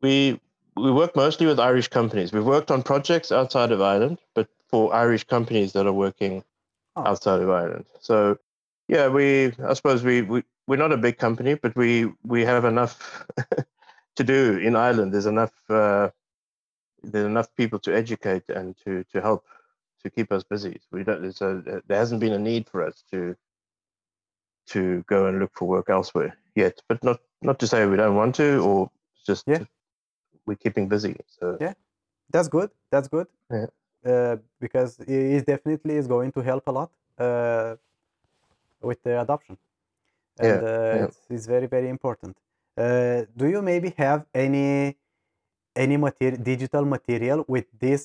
[0.00, 0.40] We
[0.76, 2.32] we work mostly with Irish companies.
[2.32, 6.44] We've worked on projects outside of Ireland, but for Irish companies that are working
[6.94, 7.06] Oh.
[7.06, 7.86] outside of Ireland.
[8.00, 8.38] So
[8.88, 12.64] yeah, we I suppose we, we we're not a big company, but we we have
[12.66, 13.26] enough
[14.16, 15.12] to do in Ireland.
[15.12, 16.10] There's enough uh,
[17.02, 19.44] there's enough people to educate and to to help
[20.04, 20.80] to keep us busy.
[20.90, 23.36] We don't so there hasn't been a need for us to
[24.66, 26.80] to go and look for work elsewhere yet.
[26.88, 28.90] But not not to say we don't want to or
[29.26, 29.64] just Yeah.
[30.46, 31.16] we're keeping busy.
[31.26, 31.74] So Yeah.
[32.30, 32.70] That's good.
[32.90, 33.26] That's good.
[33.50, 33.66] Yeah.
[34.04, 37.76] Uh, because it it definitely is going to help a lot uh,
[38.80, 39.56] with the adoption,
[40.38, 41.04] and Yeah, uh, yeah.
[41.04, 42.36] It's, it's very very important.
[42.76, 44.96] Uh, do you maybe have any
[45.76, 48.02] any material, digital material with this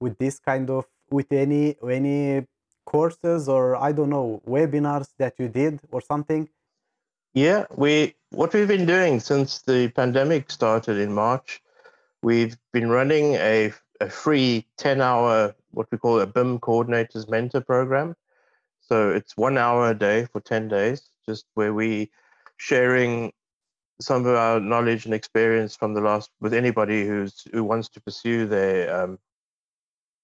[0.00, 2.46] with this kind of with any any
[2.86, 6.48] courses or I don't know webinars that you did or something?
[7.34, 11.62] Yeah, we what we've been doing since the pandemic started in March,
[12.22, 17.60] we've been running a a free 10 hour what we call a BIM coordinators mentor
[17.60, 18.16] program.
[18.80, 22.10] So it's 1 hour a day for 10 days just where we
[22.56, 23.32] sharing
[24.00, 28.00] some of our knowledge and experience from the last with anybody who's who wants to
[28.00, 29.18] pursue their um,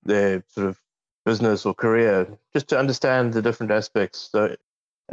[0.06, 0.80] their sort of
[1.24, 4.28] business or career just to understand the different aspects.
[4.30, 4.56] So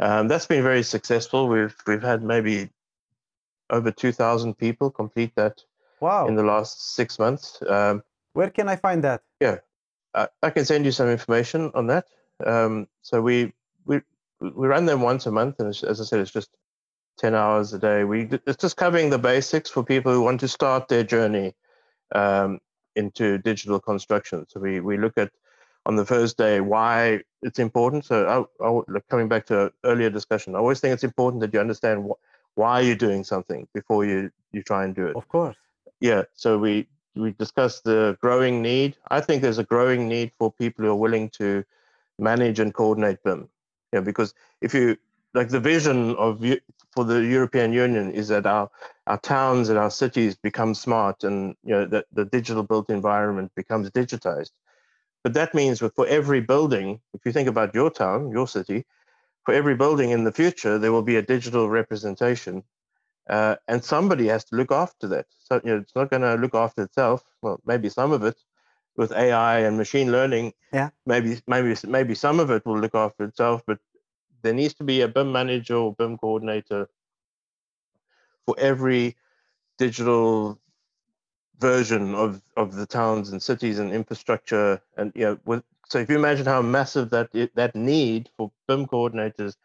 [0.00, 1.48] um, that's been very successful.
[1.48, 2.70] We've we've had maybe
[3.70, 5.62] over two thousand people complete that
[6.00, 7.62] Wow, in the last six months.
[7.68, 8.02] Um,
[8.32, 9.22] where can I find that?
[10.14, 12.06] I, I can send you some information on that.
[12.44, 13.52] Um, so we
[13.84, 14.00] we
[14.40, 16.50] we run them once a month, and as I said, it's just
[17.18, 18.04] ten hours a day.
[18.04, 21.54] We it's just covering the basics for people who want to start their journey
[22.14, 22.60] um,
[22.96, 24.46] into digital construction.
[24.48, 25.30] So we we look at
[25.86, 28.04] on the first day why it's important.
[28.04, 31.52] So I, I, like coming back to earlier discussion, I always think it's important that
[31.52, 35.28] you understand wh- why you're doing something before you you try and do it Of
[35.28, 35.56] course.
[36.00, 40.50] yeah so we we discussed the growing need i think there's a growing need for
[40.52, 41.64] people who are willing to
[42.18, 43.48] manage and coordinate bim
[43.92, 44.96] yeah because if you
[45.34, 46.44] like the vision of
[46.92, 48.70] for the european union is that our
[49.06, 53.50] our towns and our cities become smart and you know that the digital built environment
[53.56, 54.50] becomes digitized
[55.24, 58.84] but that means that for every building, if you think about your town, your city,
[59.44, 62.62] for every building in the future, there will be a digital representation,
[63.28, 65.26] uh, and somebody has to look after that.
[65.38, 67.24] So you know, it's not going to look after itself.
[67.40, 68.36] Well, maybe some of it
[68.96, 70.52] with AI and machine learning.
[70.72, 70.90] Yeah.
[71.06, 73.78] Maybe maybe maybe some of it will look after itself, but
[74.44, 76.88] there needs to be a BIM manager or BIM coordinator
[78.46, 79.16] for every
[79.78, 80.60] digital
[81.58, 86.10] version of of the towns and cities and infrastructure and you know with, so if
[86.10, 89.56] you imagine how massive that that need for BIM coordinators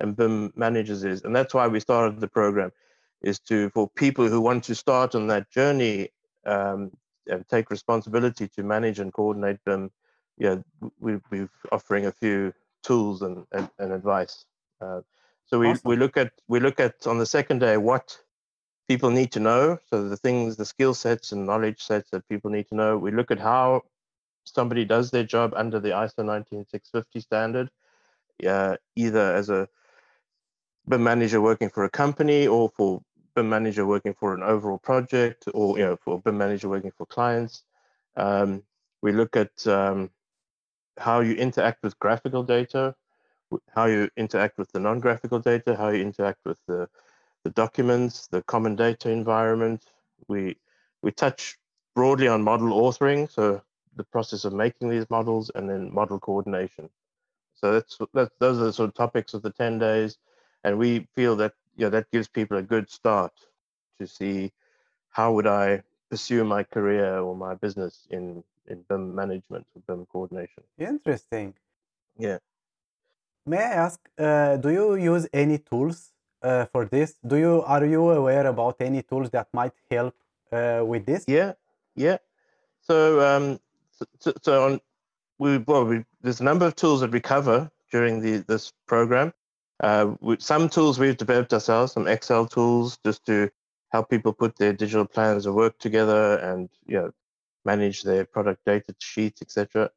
[0.00, 2.72] and BIM managers is and that's why we started the program
[3.22, 6.08] is to for people who want to start on that journey
[6.44, 6.90] um,
[7.28, 9.90] and take responsibility to manage and coordinate BIM
[10.38, 10.56] yeah
[10.98, 12.52] we, we're offering a few
[12.84, 14.44] tools and, and, and advice
[14.80, 15.00] uh,
[15.46, 15.82] so we, Awesome.
[15.84, 18.18] we look at we look at on the second day what
[18.88, 19.78] people need to know.
[19.90, 22.98] So the things, the skill sets and knowledge sets that people need to know.
[22.98, 23.82] We look at how
[24.44, 27.70] somebody does their job under the ISO 19650 standard,
[28.46, 29.68] uh, either as a
[30.86, 33.02] BIM manager working for a company or for
[33.34, 37.06] BIM manager working for an overall project or you know for BIM manager working for
[37.06, 37.64] clients.
[38.16, 38.62] Um,
[39.02, 40.10] we look at um,
[40.98, 42.94] how you interact with graphical data,
[43.74, 46.88] how you interact with the non-graphical data, how you interact with the
[47.44, 49.84] the documents, the common data environment.
[50.28, 50.56] We
[51.02, 51.58] we touch
[51.94, 53.62] broadly on model authoring, so
[53.96, 56.88] the process of making these models, and then model coordination.
[57.54, 58.32] So that's that.
[58.38, 60.18] Those are the sort of topics of the ten days,
[60.64, 63.32] and we feel that yeah, that gives people a good start
[63.98, 64.52] to see
[65.10, 70.06] how would I pursue my career or my business in in BIM management or BIM
[70.06, 70.62] coordination.
[70.78, 71.54] Interesting.
[72.18, 72.38] Yeah.
[73.46, 76.12] May I ask, uh, do you use any tools
[76.42, 77.14] uh, for this?
[77.26, 80.14] Do you are you aware about any tools that might help
[80.52, 81.24] uh, with this?
[81.26, 81.52] Yeah,
[81.94, 82.18] yeah.
[82.80, 83.60] So, um,
[84.20, 84.80] so, so on,
[85.38, 89.32] we well, we, there's a number of tools that we cover during the this program.
[89.80, 93.50] Uh, we, some tools we've developed ourselves, some Excel tools, just to
[93.90, 97.10] help people put their digital plans of work together and you know
[97.64, 99.90] manage their product data sheets, etc.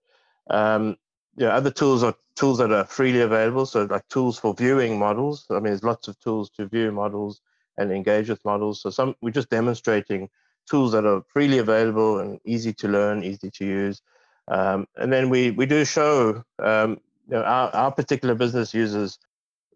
[0.50, 0.98] Um,
[1.36, 3.66] yeah, other tools are tools that are freely available.
[3.66, 5.46] So like tools for viewing models.
[5.50, 7.42] I mean, there's lots of tools to view models
[7.78, 8.82] and engage with models.
[8.82, 10.30] So some we're just demonstrating
[10.70, 14.02] tools that are freely available and easy to learn, easy to use.
[14.48, 19.20] Um, and then we we do show um, you know, our, our particular business uses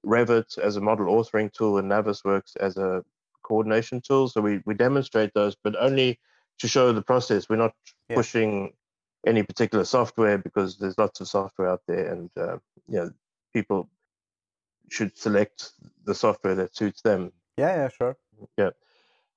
[0.06, 3.04] Revit as a model authoring tool and Navisworks as a
[3.44, 4.30] coordination tool.
[4.30, 6.20] So we, we demonstrate those, but only
[6.62, 7.50] to show the process.
[7.50, 7.76] We're not
[8.10, 8.16] Yeah.
[8.16, 8.74] pushing
[9.26, 12.58] any particular software because there's lots of software out there, and uh,
[12.88, 13.12] you know
[13.54, 13.90] people
[14.90, 15.72] should select
[16.06, 17.32] the software that suits them.
[17.58, 18.18] Yeah, yeah, sure.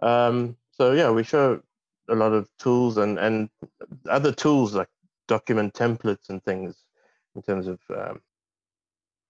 [0.01, 1.63] Um, so yeah, we show
[2.09, 3.49] a lot of tools and and
[4.09, 4.89] other tools like
[5.29, 6.85] document templates and things
[7.35, 8.21] in terms of um,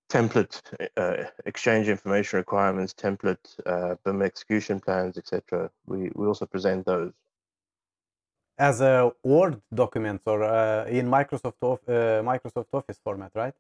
[0.08, 0.60] template
[0.96, 5.70] uh, exchange information requirements, template uh, BIM execution plans, etc.
[5.86, 7.12] We we also present those.
[8.58, 13.54] As a Word document or uh, in Microsoft of, uh, Microsoft Office format, right?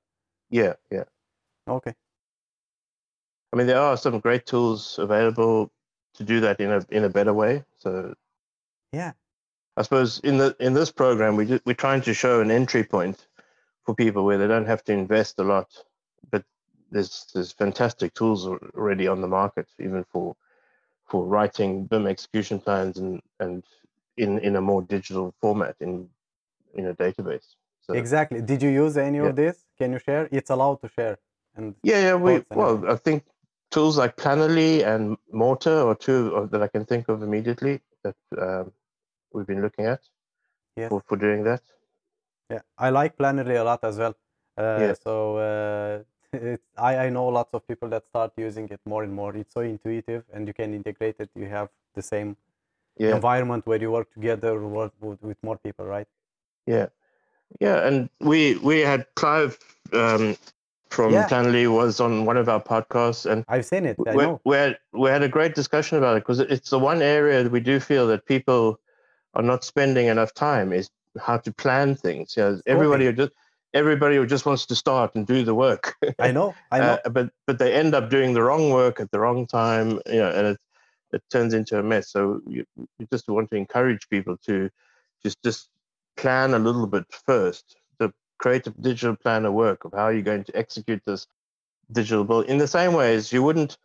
[0.50, 1.04] Yeah, yeah.
[1.68, 1.94] Okay.
[3.52, 5.70] I mean, there are some great tools available
[6.14, 7.64] to do that in a in a better way.
[7.76, 8.14] So
[8.92, 9.12] Yeah.
[9.76, 13.26] I suppose in the in this program we we're trying to show an entry point
[13.84, 15.68] for people where they don't have to invest a lot,
[16.30, 16.44] but
[16.90, 20.36] there's there's fantastic tools already on the market, even for
[21.06, 23.64] for writing BIM execution plans and and
[24.16, 26.08] in in a more digital format in
[26.74, 27.56] in a database.
[27.80, 28.40] So Exactly.
[28.40, 29.28] Did you use any Yeah.
[29.28, 29.64] of this?
[29.78, 30.28] Can you share?
[30.30, 31.18] It's allowed to share.
[31.56, 32.14] And yeah, yeah.
[32.14, 32.90] We well, everything.
[32.90, 33.24] I think
[33.70, 38.72] tools like Plannerly and Morta are two that I can think of immediately that um,
[39.32, 40.00] we've been looking at
[40.76, 40.88] Yes.
[40.88, 41.62] for, for doing that.
[42.50, 44.14] Yeah, I like Plannerly a lot as well.
[44.56, 44.94] Uh, Yeah.
[44.94, 49.12] So uh, it, I, I know lots of people that start using it more and
[49.12, 49.36] more.
[49.36, 51.30] It's so intuitive, and you can integrate it.
[51.34, 52.36] You have the same
[52.98, 56.06] Yeah, environment where you work together, work with, with more people, right?
[56.66, 56.86] yeah,
[57.60, 57.86] yeah.
[57.86, 59.58] And we we had Clive
[59.92, 60.36] um,
[60.90, 61.28] from Yeah.
[61.28, 63.96] Plannerly was on one of our podcasts, and I've seen it.
[64.06, 64.40] I we, know.
[64.44, 67.52] we had we had a great discussion about it because it's the one area that
[67.52, 68.78] we do feel that people
[69.34, 70.88] are not spending enough time is
[71.20, 72.36] how to plan things.
[72.36, 73.32] You know, everybody who just
[73.74, 75.96] everybody who just wants to start and do the work.
[76.20, 76.54] I know.
[76.70, 76.98] I know.
[77.04, 80.20] Uh, but but they end up doing the wrong work at the wrong time, you
[80.20, 80.58] know, and it
[81.14, 82.10] it turns into a mess.
[82.10, 82.64] So you,
[82.98, 84.70] you just want to encourage people to
[85.24, 85.70] just just
[86.16, 90.22] plan a little bit first to create a digital plan of work of how you're
[90.22, 91.26] going to execute this
[91.92, 93.78] digital build in the same way as you wouldn't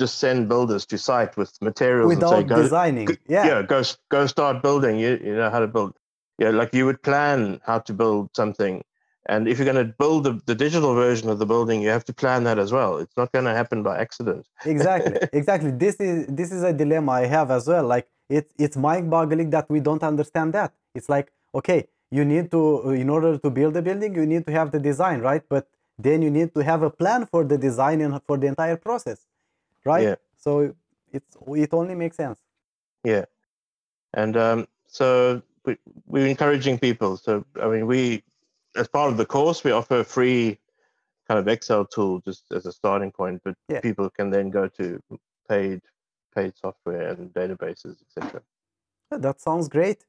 [0.00, 3.06] just send builders to site with materials and say Without go designing.
[3.08, 3.46] go- Yeah.
[3.48, 5.94] yeah go go start building you you know how to build
[6.38, 8.82] yeah, like you would plan how to build something.
[9.26, 12.04] And if you're going to build the, the digital version of the building, you have
[12.06, 12.98] to plan that as well.
[12.98, 14.46] It's not going to happen by accident.
[14.66, 18.76] exactly exactly this is this is a dilemma i have as well like it's it's
[18.76, 21.80] mind-boggling that we don't understand that it's like okay
[22.10, 25.20] you need to in order to build a building you need to have the design
[25.20, 25.68] right but
[25.98, 29.18] then you need to have a plan for the design and for the entire process
[29.84, 30.16] right Yeah.
[30.44, 30.74] so
[31.12, 31.36] it's
[31.66, 32.38] it only makes sense
[33.04, 33.24] Yeah.
[34.14, 35.76] And um, so we,
[36.06, 37.16] we're encouraging people.
[37.16, 38.22] So, I mean, we,
[38.76, 40.58] as part of the course, we offer a free
[41.28, 43.80] kind of Excel tool just as a starting point, but Yeah.
[43.80, 45.00] people can then go to
[45.48, 45.80] paid
[46.34, 48.42] paid software and databases, etc.
[49.10, 50.06] that sounds great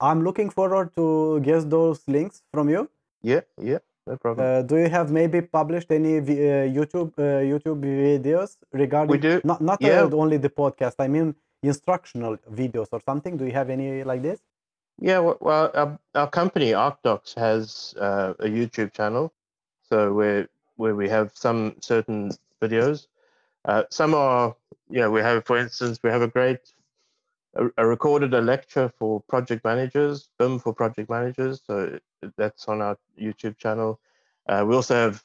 [0.00, 2.88] i'm looking forward to get those links from you
[3.22, 4.46] Yeah, yeah, no problem.
[4.46, 6.22] Uh, do you have maybe published any uh,
[6.78, 10.02] YouTube uh, YouTube videos regarding We do, not not yeah.
[10.02, 10.96] uh, only the podcast?
[11.06, 13.36] I mean instructional videos or something.
[13.38, 14.40] Do you have any like this?
[14.98, 19.32] Yeah, well, our, our company ArcDox has uh, a YouTube channel,
[19.82, 22.30] so where where we have some certain
[22.62, 23.06] videos.
[23.64, 24.54] Uh, some are,
[24.88, 26.60] you know, we have, for instance, we have a great,
[27.76, 31.62] a recorded a lecture for project managers, BIM for project managers.
[31.66, 31.98] So
[32.36, 33.98] that's on our YouTube channel.
[34.48, 35.24] Uh, we also have,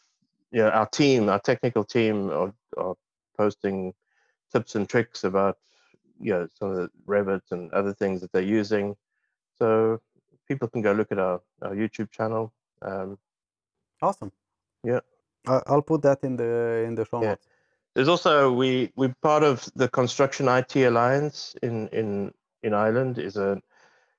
[0.52, 2.96] you know, our team, our technical team are, are
[3.38, 3.94] posting
[4.52, 5.58] tips and tricks about,
[6.20, 8.96] you know, some of the Revit and other things that they're using.
[9.62, 10.02] So
[10.48, 12.52] people can go look at our, our YouTube channel.
[12.82, 13.18] Um,
[14.02, 14.32] Awesome.
[14.84, 15.02] Yeah.
[15.46, 17.30] I'll put that in the in the show Yeah.
[17.30, 17.48] notes.
[17.94, 22.34] there's also we we're part of the Construction IT Alliance in in
[22.64, 23.62] in Ireland is a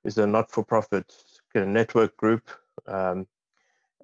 [0.05, 1.07] is a not-for-profit
[1.53, 2.45] kind of network group,
[2.87, 3.27] um,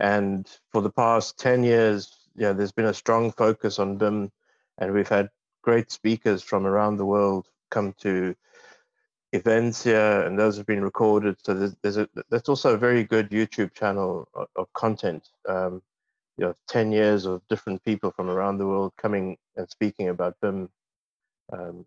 [0.01, 4.32] and for the past ten years, yeah, there's been a strong focus on BIM,
[4.78, 5.28] and we've had
[5.62, 8.35] great speakers from around the world come to
[9.32, 11.36] events here, and those have been recorded.
[11.42, 15.28] So there's, there's a that's also a very good YouTube channel of, of content.
[15.48, 15.82] Um,
[16.36, 20.36] you know, 10 years of different people from around the world coming and speaking about
[20.40, 20.68] BIM.
[21.52, 21.84] Um,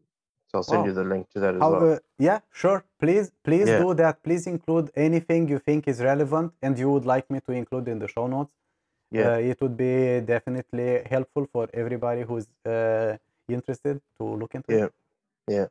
[0.49, 1.99] so I'll send you the link to that as How, well.
[2.19, 2.83] yeah, sure.
[2.99, 3.79] Please, please Yeah.
[3.79, 4.21] do that.
[4.21, 7.99] Please include anything you think is relevant and you would like me to include in
[7.99, 8.51] the show notes.
[9.09, 9.35] Yeah.
[9.35, 13.15] Uh, it would be definitely helpful for everybody who's uh,
[13.47, 14.85] interested to look into Yeah.
[14.85, 14.93] it.
[15.47, 15.67] Yeah.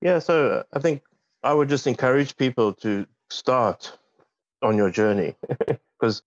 [0.00, 0.18] Yeah.
[0.18, 1.02] So I think
[1.42, 3.96] I would just encourage people to start
[4.62, 5.34] on your journey
[6.00, 6.22] because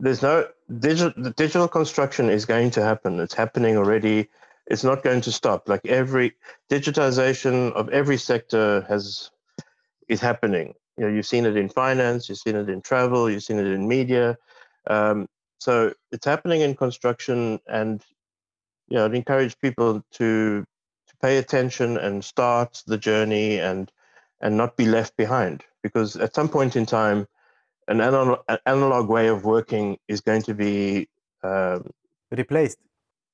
[0.00, 0.46] there's no
[0.78, 3.18] digital, the digital construction is going to happen.
[3.20, 4.28] It's happening already.
[4.66, 5.68] It's not going to stop.
[5.68, 6.34] Like every
[6.70, 9.30] digitization of every sector has
[10.08, 10.74] is happening.
[10.96, 13.66] You know, you've seen it in finance, you've seen it in travel, you've seen it
[13.66, 14.38] in media.
[14.88, 15.28] Um,
[15.58, 18.02] so it's happening in construction, and
[18.88, 20.64] you know, I'd encourage people to
[21.22, 23.92] pay attention and start the journey and
[24.40, 27.26] and not be left behind because at some point in time,
[27.88, 31.08] an analog, an analog way of working is going to be
[31.42, 31.90] um,
[32.30, 32.78] Replaced.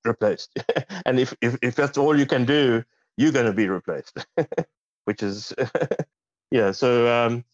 [0.04, 0.58] replaced.
[1.06, 2.84] and if, if, if that's all you can do,
[3.16, 4.24] you're going to be replaced,
[5.06, 5.52] which is,
[6.50, 6.72] yeah.
[6.72, 7.44] So, um,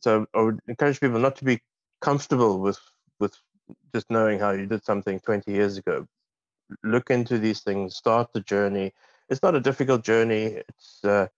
[0.00, 1.60] so I would encourage people not to be
[2.00, 2.78] comfortable with,
[3.20, 3.34] with
[3.94, 6.06] just knowing how you did something 20 years ago.
[6.84, 8.92] Look into these things, start the journey.
[9.30, 10.62] It's not a difficult journey.
[10.68, 11.28] It's, uh,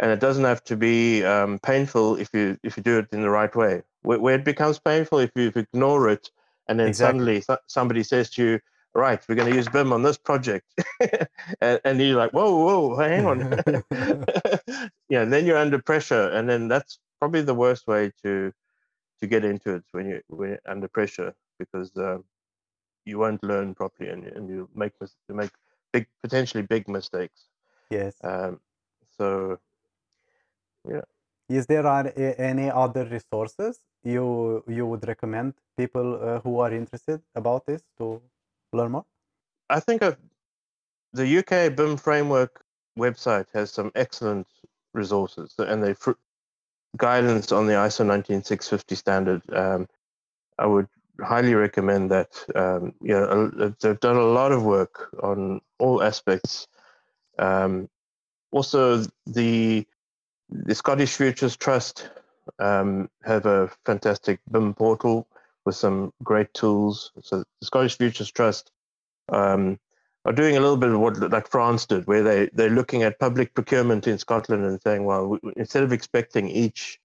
[0.00, 3.22] and it doesn't have to be um, painful if you if you do it in
[3.22, 3.82] the right way.
[4.02, 6.30] Where, where it becomes painful if you ignore it,
[6.68, 7.40] and then Exactly.
[7.40, 8.60] suddenly th- somebody says to you,
[8.94, 10.66] "Right, we're going to use BIM on this project,"
[11.60, 13.46] and, and you're like, "Whoa, whoa, hang on,"
[15.08, 18.52] yeah, and then you're under pressure, and then that's probably the worst way to
[19.20, 22.24] to get into it when you when you're under pressure because um,
[23.04, 24.92] you won't learn properly and, and you make
[25.28, 25.50] you make
[25.92, 27.48] big potentially big mistakes.
[27.90, 28.16] yes.
[28.24, 28.60] Um,
[29.18, 29.58] so
[30.88, 31.02] yeah.
[31.48, 37.20] Is there are any other resources you you would recommend people uh, who are interested
[37.34, 38.20] about this to
[38.72, 39.04] learn more?
[39.68, 40.16] I think of
[41.12, 42.64] the UK BIM framework
[42.98, 44.46] website has some excellent
[44.94, 46.20] resources and they fr-
[46.96, 49.42] guidance on the ISO 19650 standard.
[49.54, 49.88] Um,
[50.58, 50.88] I would
[51.20, 52.28] highly recommend that.
[52.54, 56.66] Um, you know, they've done a lot of work on all aspects.
[57.38, 57.88] Um,
[58.50, 59.86] also, the
[60.50, 62.10] the Scottish Futures Trust
[62.58, 65.26] um, have a fantastic BIM portal
[65.64, 67.12] with some great tools.
[67.22, 68.70] So the Scottish Futures Trust
[69.28, 69.78] um,
[70.24, 73.18] are doing a little bit of what like France did, where they they're looking at
[73.18, 77.00] public procurement in Scotland and saying, well, we, instead of expecting each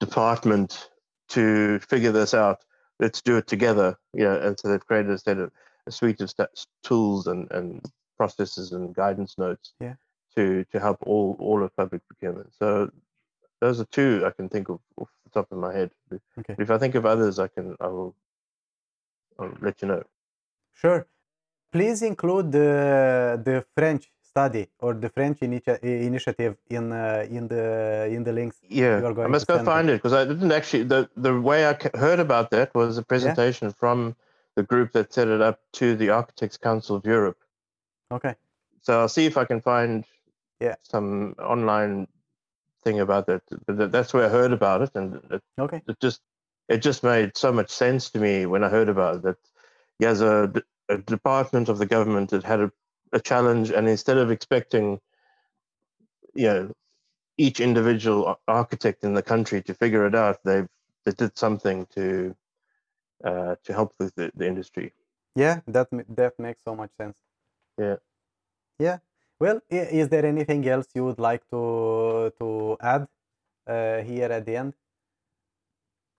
[0.00, 0.90] department
[1.28, 2.64] to figure this out,
[3.00, 3.98] let's do it together.
[4.14, 5.50] You know, and so they've created a set of
[5.86, 7.84] a suite of st- tools and, and
[8.16, 9.94] processes and guidance notes Yeah.
[10.36, 12.50] to to help all all of public procurement.
[12.58, 12.90] So
[13.60, 15.90] those are two I can think of off the top of my head.
[16.40, 16.54] Okay.
[16.58, 18.14] If I think of others, I can I will
[19.38, 20.02] I'll let you know.
[20.74, 21.06] Sure.
[21.72, 28.06] Please include the the French study or the French initia- initiative in uh, in the
[28.16, 28.56] in the links.
[28.68, 30.84] Yeah, I must to go find it because I didn't actually.
[30.84, 34.16] the The way I heard about that was a presentation from
[34.56, 37.38] the group that set it up to the Architects Council of Europe.
[38.10, 38.34] Okay.
[38.82, 40.04] So I'll see if I can find
[40.60, 40.76] Yeah.
[40.82, 42.06] some online
[42.84, 43.42] thing about that.
[43.66, 45.82] But that's where I heard about it, and it, Okay.
[45.86, 46.20] it just
[46.68, 49.22] it just made so much sense to me when I heard about it.
[49.22, 49.38] That
[49.98, 50.52] there's a
[51.06, 52.72] department of the government that had a,
[53.12, 55.00] a challenge, and instead of expecting,
[56.34, 56.72] you know,
[57.38, 60.68] each individual architect in the country to figure it out, they've
[61.04, 62.36] they did something to
[63.24, 64.92] uh, to help with the, the industry.
[65.34, 67.18] Yeah, that that makes so much sense.
[67.78, 67.96] Yeah.
[68.78, 68.98] Yeah.
[69.38, 73.08] Well, is there anything else you would like to to add
[73.66, 74.74] uh, here at the end?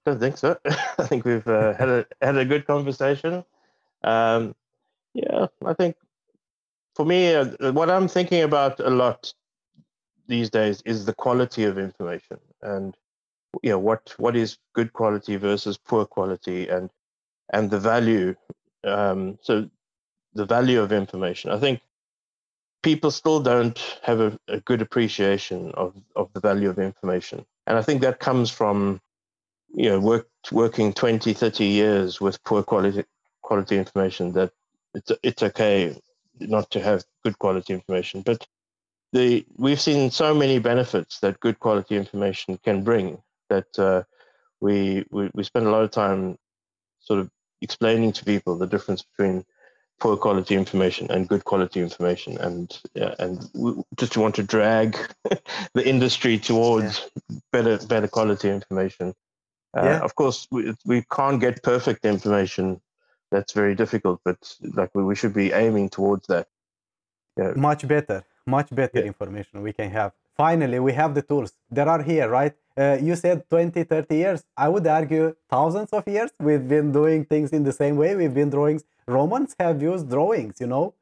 [0.06, 0.58] Don't think so.
[0.66, 3.46] I think we've uh, had a had a good conversation.
[4.04, 4.56] Um,
[5.14, 5.98] yeah, I think
[6.96, 9.34] for me, uh, what I'm thinking about a lot
[10.28, 12.96] these days is the quality of information, and
[13.64, 16.90] you know what what is good quality versus poor quality, and
[17.54, 18.36] and the value.
[18.84, 19.70] Um, so
[20.34, 21.52] the value of information.
[21.52, 21.82] I think
[22.82, 27.78] people still don't have a, a good appreciation of of the value of information, and
[27.78, 29.02] I think that comes from
[29.74, 33.06] you know working 20 30 years with poor quality
[33.42, 34.52] quality information that
[34.94, 35.96] it's it's okay
[36.48, 38.46] not to have good quality information but
[39.14, 44.04] the we've seen so many benefits that good quality information can bring that uh,
[44.62, 46.38] we, we we spend a lot of time
[47.00, 47.30] sort of
[47.62, 49.44] explaining to people the difference between
[50.00, 53.50] poor quality information and good quality information and yeah, and
[53.98, 54.98] just want to drag
[55.74, 57.10] the industry towards
[57.52, 59.14] better better quality information
[59.76, 60.00] uh, Yeah.
[60.00, 62.82] Of course, we, we can't get perfect information.
[63.32, 64.40] That's very difficult, but
[64.80, 66.48] like we, we should be aiming towards that.
[67.38, 67.54] Yeah.
[67.56, 69.06] Much better, much better Yeah.
[69.14, 70.12] information we can have.
[70.36, 71.52] Finally, we have the tools.
[71.70, 72.54] There are here, right?
[72.78, 74.44] Uh, you said 20, 30 years.
[74.58, 76.32] I would argue thousands of years.
[76.40, 78.16] We've been doing things in the same way.
[78.16, 78.84] We've been drawings.
[79.08, 80.94] Romans have used drawings, you know?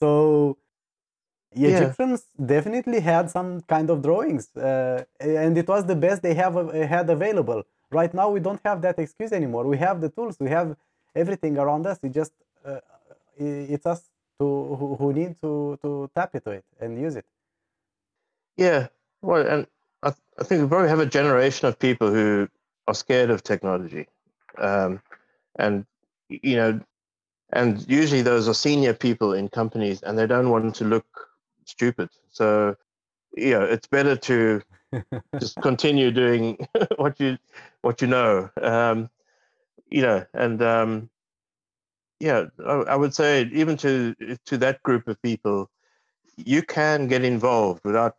[0.00, 0.56] So
[1.54, 1.70] Yeah.
[1.76, 2.20] Egyptians
[2.54, 5.04] definitely had some kind of drawings, uh,
[5.46, 7.60] and it was the best they have uh, had available.
[8.00, 9.64] Right now, we don't have that excuse anymore.
[9.74, 10.34] We have the tools.
[10.46, 10.68] We have
[11.14, 11.98] everything around us.
[12.02, 12.32] We just
[12.64, 12.80] uh,
[13.36, 14.02] it's us
[14.38, 17.26] to who, who need to to tap into it and use it.
[18.56, 18.88] Yeah.
[19.22, 19.66] Well, and
[20.02, 22.48] I, I think we probably have a generation of people who
[22.86, 24.06] are scared of technology,
[24.58, 25.00] um,
[25.58, 25.84] and
[26.28, 26.80] you know,
[27.52, 31.06] and usually those are senior people in companies, and they don't want to look
[31.64, 32.10] stupid.
[32.30, 32.76] So,
[33.36, 34.62] you know, it's better to
[35.40, 36.58] just continue doing
[36.96, 37.38] what you
[37.82, 39.10] what you know um
[39.90, 41.10] you know and um
[42.20, 44.14] yeah I, I would say even to
[44.46, 45.70] to that group of people
[46.36, 48.16] you can get involved without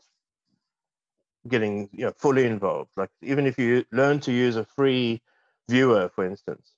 [1.47, 5.21] getting you know fully involved like even if you learn to use a free
[5.69, 6.73] viewer for instance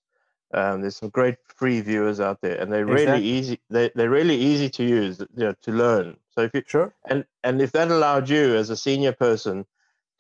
[0.54, 4.36] um, there's some great free viewers out there and they're really easy they, they're really
[4.36, 6.94] easy to use you know to learn so if you sure.
[7.10, 9.66] and and if that allowed you as a senior person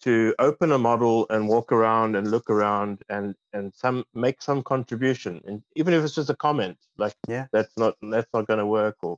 [0.01, 4.63] to open a model and walk around and look around and and some make some
[4.63, 5.41] contribution.
[5.45, 7.47] And even if it's just a comment like Yeah.
[7.51, 9.17] that's not that's not going to work or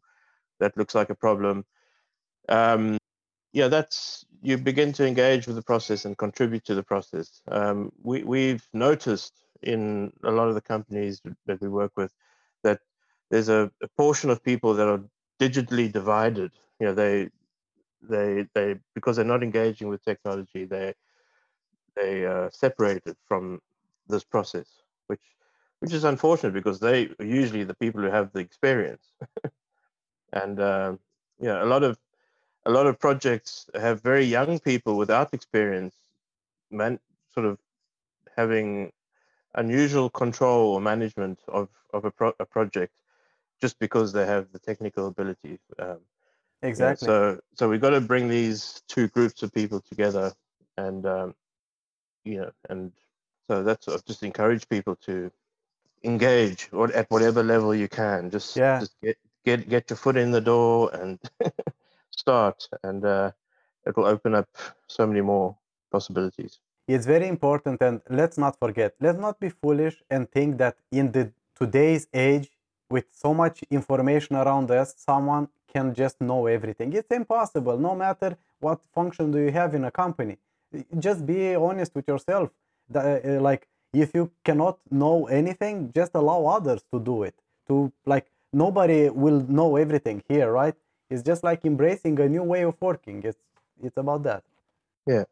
[0.60, 1.66] that looks like a problem.
[2.50, 2.98] Um
[3.54, 7.42] yeah that's you begin to engage with the process and contribute to the process.
[7.50, 12.14] Um we we've noticed in a lot of the companies that we work with
[12.64, 12.82] that
[13.32, 15.02] there's a, a portion of people that are
[15.40, 16.52] digitally divided.
[16.80, 17.30] You know they
[18.10, 20.94] they they because they're not engaging with technology they
[21.96, 23.62] they uh, separated from
[24.08, 24.68] this process
[25.08, 25.22] which
[25.80, 29.06] which is unfortunate because they are usually the people who have the experience.
[30.32, 31.00] And um,
[31.40, 31.98] yeah a lot of
[32.66, 35.96] a lot of projects have very young people without experience
[36.72, 37.00] man
[37.34, 37.60] sort of
[38.36, 38.92] having
[39.56, 42.94] unusual control or management of of a, pro- a project
[43.62, 46.00] just because they have the technical ability um,
[46.64, 47.07] Exactly.
[47.07, 50.34] so so we've got to bring these two groups of people together
[50.77, 51.35] and um,
[52.26, 52.91] you know and
[53.48, 55.31] so that's I've just encourage people to
[56.03, 58.80] engage what, at whatever level you can just Yeah.
[58.80, 61.19] just get get get your foot in the door and
[62.11, 63.31] start and uh,
[63.85, 64.49] it will open up
[64.88, 65.56] so many more
[65.91, 70.77] possibilities it's very important and let's not forget let's not be foolish and think that
[70.91, 72.49] in the today's age
[72.94, 78.32] with so much information around us someone can just know everything it's impossible no matter
[78.65, 80.36] what function do you have in a company
[80.99, 82.49] just be honest with yourself.
[82.94, 87.36] Uh, like if you cannot know anything, just allow others to do it.
[87.68, 90.76] To like nobody will know everything here, right?
[91.10, 93.24] It's just like embracing a new way of working.
[93.24, 93.38] It's
[93.82, 94.44] it's about that.
[95.06, 95.26] Yeah,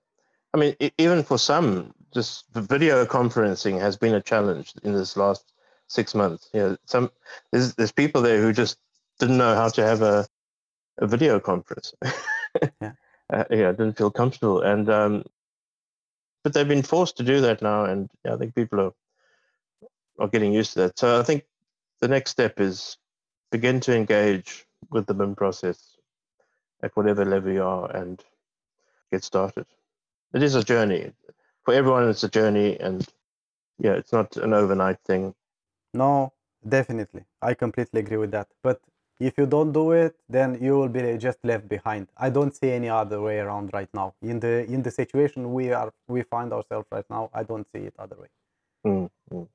[0.54, 5.54] I mean, even for some, just video conferencing has been a challenge in this last
[5.92, 6.50] six months.
[6.54, 7.12] You know, some
[7.52, 8.78] there's there's people there who just
[9.20, 10.28] didn't know how to have a
[11.00, 11.94] a video conference.
[12.82, 12.92] Yeah.
[13.32, 15.24] uh, yeah, didn't feel comfortable, and um,
[16.44, 18.94] but they've been forced to do that now, and yeah, I think people are
[20.20, 21.00] are getting used to that.
[21.00, 21.46] So I think
[22.02, 22.98] the next step is
[23.52, 25.96] begin to engage with the BIM process
[26.84, 28.22] at whatever level you are, and
[29.12, 29.66] get started
[30.34, 31.12] it is a journey
[31.64, 33.08] for everyone it's a journey and
[33.80, 35.34] yeah it's not an overnight thing
[35.94, 36.34] No,
[36.68, 37.26] definitely.
[37.42, 38.48] I completely agree with that.
[38.64, 38.82] But
[39.20, 42.08] if you don't do it, then you will be just left behind.
[42.18, 44.14] I don't see any other way around right now.
[44.22, 47.82] In the in the situation we are we find ourselves right now, I don't see
[47.90, 48.30] it other way.
[48.86, 49.48] Mm, mm.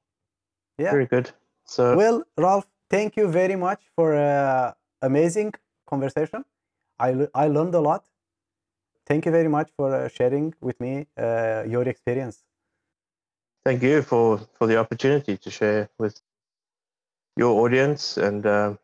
[0.78, 0.90] Yeah.
[0.92, 1.30] very good
[1.64, 5.54] so Well, Ralph, thank you very much for uh, amazing
[5.86, 6.44] conversation.
[6.98, 8.04] I I learned a lot.
[9.06, 12.44] Thank you very much for uh, sharing with me uh, your experience.
[13.64, 16.20] thank you for for the opportunity to share with
[17.36, 18.74] your audience and uh,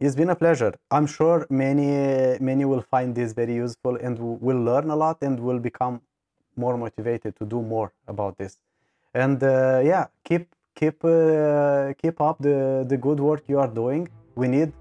[0.00, 0.72] It's been a pleasure.
[0.90, 5.38] I'm sure many many will find this very useful and will learn a lot and
[5.48, 6.00] will become
[6.56, 8.56] more motivated to do more about this.
[9.14, 10.44] And uh, yeah, keep
[10.74, 14.08] keep uh, keep up the the good work you are doing.
[14.36, 14.72] We need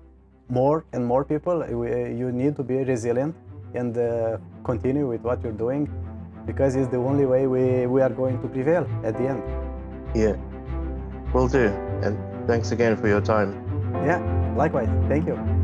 [0.49, 1.57] more and more people.
[1.81, 1.89] We,
[2.21, 3.35] you need to be resilient
[3.73, 5.89] and uh, continue with what you're doing
[6.45, 9.43] because it's the only way we, we are going to prevail at the end.
[10.15, 10.35] yeah
[11.33, 11.67] will do
[12.01, 13.53] and thanks again for your time
[14.05, 14.19] Yeah,
[14.55, 14.89] likewise.
[15.09, 15.58] Thank you.